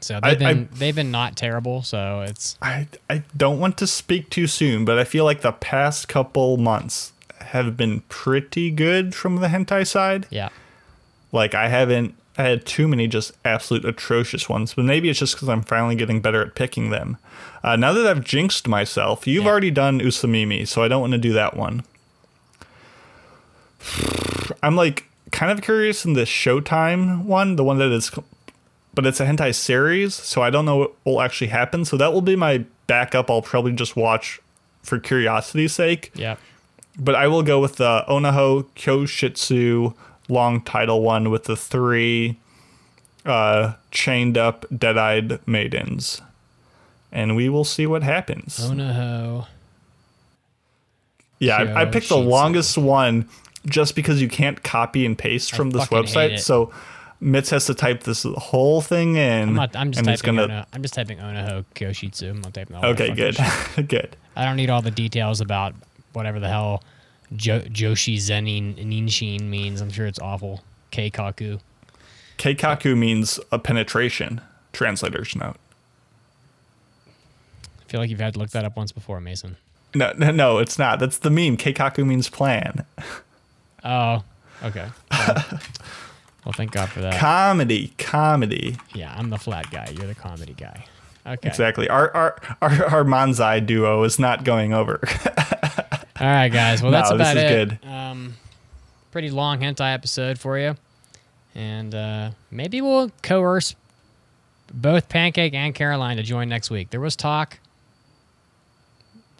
So 0.00 0.20
they've 0.22 0.38
been 0.38 0.68
I- 0.70 0.76
they've 0.76 0.94
been 0.94 1.10
not 1.10 1.34
terrible. 1.34 1.80
So 1.82 2.20
it's 2.28 2.58
I 2.60 2.88
I 3.08 3.22
don't 3.34 3.58
want 3.58 3.78
to 3.78 3.86
speak 3.86 4.28
too 4.28 4.46
soon, 4.46 4.84
but 4.84 4.98
I 4.98 5.04
feel 5.04 5.24
like 5.24 5.40
the 5.40 5.52
past 5.52 6.08
couple 6.08 6.58
months 6.58 7.13
have 7.44 7.76
been 7.76 8.00
pretty 8.08 8.70
good 8.70 9.14
from 9.14 9.36
the 9.36 9.48
hentai 9.48 9.86
side. 9.86 10.26
yeah. 10.30 10.48
Like 11.32 11.54
I 11.54 11.68
haven't 11.68 12.14
had 12.36 12.64
too 12.66 12.86
many 12.88 13.06
just 13.08 13.32
absolute 13.44 13.84
atrocious 13.84 14.48
ones, 14.48 14.74
but 14.74 14.84
maybe 14.84 15.08
it's 15.08 15.18
just 15.18 15.34
because 15.34 15.48
I'm 15.48 15.62
finally 15.62 15.94
getting 15.96 16.20
better 16.20 16.42
at 16.42 16.54
picking 16.54 16.90
them. 16.90 17.16
Uh, 17.62 17.76
now 17.76 17.92
that 17.92 18.06
I've 18.06 18.24
jinxed 18.24 18.66
myself, 18.68 19.26
you've 19.26 19.44
Yeah. 19.44 19.50
already 19.50 19.70
done 19.70 20.00
Usamimi, 20.00 20.66
so 20.66 20.82
I 20.82 20.88
don't 20.88 21.00
want 21.00 21.12
to 21.12 21.18
do 21.18 21.32
that 21.32 21.56
one. 21.56 21.82
I'm 24.62 24.76
like 24.76 25.04
kind 25.32 25.50
of 25.52 25.62
curious 25.62 26.04
in 26.04 26.12
the 26.14 26.22
Showtime 26.22 27.24
one, 27.24 27.56
the 27.56 27.64
one 27.64 27.78
that 27.78 27.90
is 27.92 28.10
but 28.94 29.04
it's 29.06 29.18
a 29.18 29.26
hentai 29.26 29.52
series, 29.52 30.14
so 30.14 30.40
I 30.40 30.50
don't 30.50 30.64
know 30.64 30.76
what 30.76 30.92
will 31.04 31.20
actually 31.20 31.48
happen. 31.48 31.84
So 31.84 31.96
that 31.96 32.12
will 32.12 32.22
be 32.22 32.36
my 32.36 32.64
backup. 32.86 33.28
I'll 33.28 33.42
probably 33.42 33.72
just 33.72 33.96
watch 33.96 34.40
for 34.84 35.00
curiosity's 35.00 35.72
sake. 35.72 36.12
Yep. 36.14 36.38
But 36.96 37.14
I 37.14 37.26
will 37.26 37.42
go 37.42 37.60
with 37.60 37.76
the 37.76 38.04
Onaho 38.08 38.64
Kyoshitsu 38.76 39.94
long 40.28 40.62
title 40.62 41.02
one 41.02 41.30
with 41.30 41.44
the 41.44 41.56
three 41.56 42.38
uh, 43.24 43.74
chained 43.90 44.38
up, 44.38 44.64
dead 44.76 44.96
eyed 44.96 45.46
maidens. 45.46 46.22
And 47.10 47.36
we 47.36 47.48
will 47.48 47.64
see 47.64 47.86
what 47.86 48.02
happens. 48.02 48.58
Onaho. 48.60 49.46
Yeah, 51.38 51.56
I, 51.56 51.82
I 51.82 51.84
picked 51.84 52.08
the 52.08 52.16
longest 52.16 52.78
one 52.78 53.28
just 53.66 53.94
because 53.94 54.20
you 54.20 54.28
can't 54.28 54.62
copy 54.62 55.06
and 55.06 55.16
paste 55.16 55.54
from 55.54 55.70
this 55.70 55.86
fucking 55.86 56.06
hate 56.06 56.14
website. 56.14 56.34
it. 56.34 56.40
So 56.40 56.72
Mitz 57.22 57.50
has 57.50 57.66
to 57.66 57.74
type 57.74 58.02
this 58.02 58.24
whole 58.24 58.80
thing 58.80 59.16
in. 59.16 59.50
I'm, 59.50 59.54
not, 59.54 59.76
I'm 59.76 59.92
just 59.92 60.04
typing. 60.04 60.36
gonna. 60.36 60.52
Onaho. 60.52 60.66
I'm 60.72 60.82
just 60.82 60.94
typing 60.94 61.18
Onaho 61.18 61.64
Kyoshitsu. 61.74 62.30
I'm 62.30 62.40
not 62.40 62.54
typing 62.54 62.76
all 62.76 62.82
that 62.82 63.00
Okay, 63.00 63.14
good, 63.14 63.36
good. 63.88 64.16
I 64.36 64.44
don't 64.44 64.56
need 64.56 64.70
all 64.70 64.82
the 64.82 64.90
details 64.90 65.40
about 65.40 65.74
whatever 66.14 66.40
the 66.40 66.48
hell 66.48 66.82
jo- 67.36 67.60
Joshi 67.62 68.16
Zenin 68.16 68.76
Ninshin 68.76 69.42
means. 69.42 69.80
I'm 69.80 69.90
sure 69.90 70.06
it's 70.06 70.18
awful. 70.18 70.62
Keikaku. 70.92 71.60
Keikaku 72.38 72.96
means 72.96 73.38
a 73.52 73.58
penetration. 73.58 74.40
Translator's 74.72 75.36
note. 75.36 75.56
I 77.80 77.84
feel 77.88 78.00
like 78.00 78.10
you've 78.10 78.20
had 78.20 78.34
to 78.34 78.40
look 78.40 78.50
that 78.50 78.64
up 78.64 78.76
once 78.76 78.90
before, 78.92 79.20
Mason. 79.20 79.56
No, 79.94 80.12
no, 80.18 80.30
no, 80.32 80.58
it's 80.58 80.78
not. 80.78 80.98
That's 80.98 81.18
the 81.18 81.30
meme. 81.30 81.56
Keikaku 81.56 82.06
means 82.06 82.28
plan. 82.28 82.84
Oh, 83.86 84.24
okay. 84.62 84.88
Well, 85.10 85.34
well, 86.46 86.52
thank 86.54 86.72
God 86.72 86.88
for 86.88 87.00
that. 87.02 87.18
Comedy, 87.20 87.92
comedy. 87.98 88.78
Yeah, 88.94 89.14
I'm 89.14 89.28
the 89.28 89.36
flat 89.36 89.70
guy. 89.70 89.92
You're 89.94 90.06
the 90.06 90.14
comedy 90.14 90.54
guy. 90.56 90.86
Okay. 91.26 91.46
Exactly. 91.46 91.86
Our 91.90 92.10
our 92.16 92.38
our, 92.62 92.84
our 92.86 93.04
Manzai 93.04 93.66
duo 93.66 94.02
is 94.04 94.18
not 94.18 94.42
going 94.42 94.72
over. 94.72 95.00
All 96.24 96.30
right, 96.30 96.48
guys. 96.48 96.82
Well, 96.82 96.90
that's 96.90 97.10
No, 97.10 97.18
this 97.18 97.32
about 97.32 97.36
is 97.36 97.42
it. 97.52 97.80
good. 97.82 97.86
Um, 97.86 98.34
pretty 99.12 99.28
long 99.30 99.60
hentai 99.60 99.92
episode 99.92 100.38
for 100.38 100.58
you, 100.58 100.74
and 101.54 101.94
uh, 101.94 102.30
maybe 102.50 102.80
we'll 102.80 103.10
coerce 103.22 103.74
both 104.72 105.10
Pancake 105.10 105.52
and 105.52 105.74
Caroline 105.74 106.16
to 106.16 106.22
join 106.22 106.48
next 106.48 106.70
week. 106.70 106.88
There 106.88 107.00
was 107.00 107.14
talk. 107.14 107.58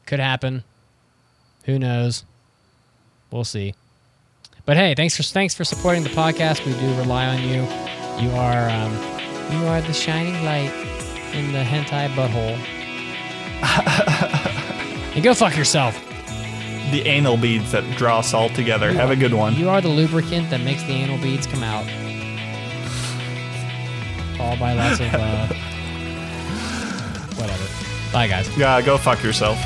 Could 0.05 0.21
happen. 0.21 0.63
Who 1.65 1.79
knows? 1.79 2.25
We'll 3.31 3.45
see. 3.45 3.75
But 4.67 4.77
hey, 4.77 4.95
thanks 4.95 5.17
for 5.17 5.23
thanks 5.23 5.55
for 5.55 5.65
supporting 5.65 6.03
the 6.03 6.11
podcast. 6.11 6.67
We 6.67 6.75
do 6.79 6.95
rely 6.99 7.25
on 7.25 7.41
you. 7.41 7.63
You 8.23 8.31
are 8.37 8.69
um, 8.69 8.93
you 9.51 9.67
are 9.69 9.81
the 9.81 9.95
shining 9.95 10.45
light 10.45 10.71
in 11.33 11.51
the 11.55 11.63
hentai 11.63 12.11
butthole. 12.11 12.59
and 15.15 15.25
go 15.25 15.33
fuck 15.33 15.57
yourself. 15.57 15.99
The 16.91 17.03
anal 17.07 17.37
beads 17.37 17.73
that 17.73 17.85
draw 17.97 18.19
us 18.21 18.35
all 18.35 18.49
together. 18.51 18.93
Have 18.93 19.11
a 19.11 19.17
good 19.17 19.33
one. 19.35 19.55
You 19.55 19.69
are 19.69 19.81
the 19.81 19.89
lubricant 19.89 20.51
that 20.51 20.61
makes 20.61 20.83
the 20.85 20.93
anal 20.93 21.19
beads 21.19 21.47
come 21.47 21.63
out. 21.63 21.85
Followed 24.37 24.59
by 24.59 24.73
lots 24.75 25.01
of 25.01 25.07
uh, 25.15 25.47
whatever. 27.41 27.65
Bye, 28.13 28.29
guys. 28.29 28.57
Yeah, 28.57 28.81
go 28.83 28.99
fuck 28.99 29.23
yourself. 29.23 29.59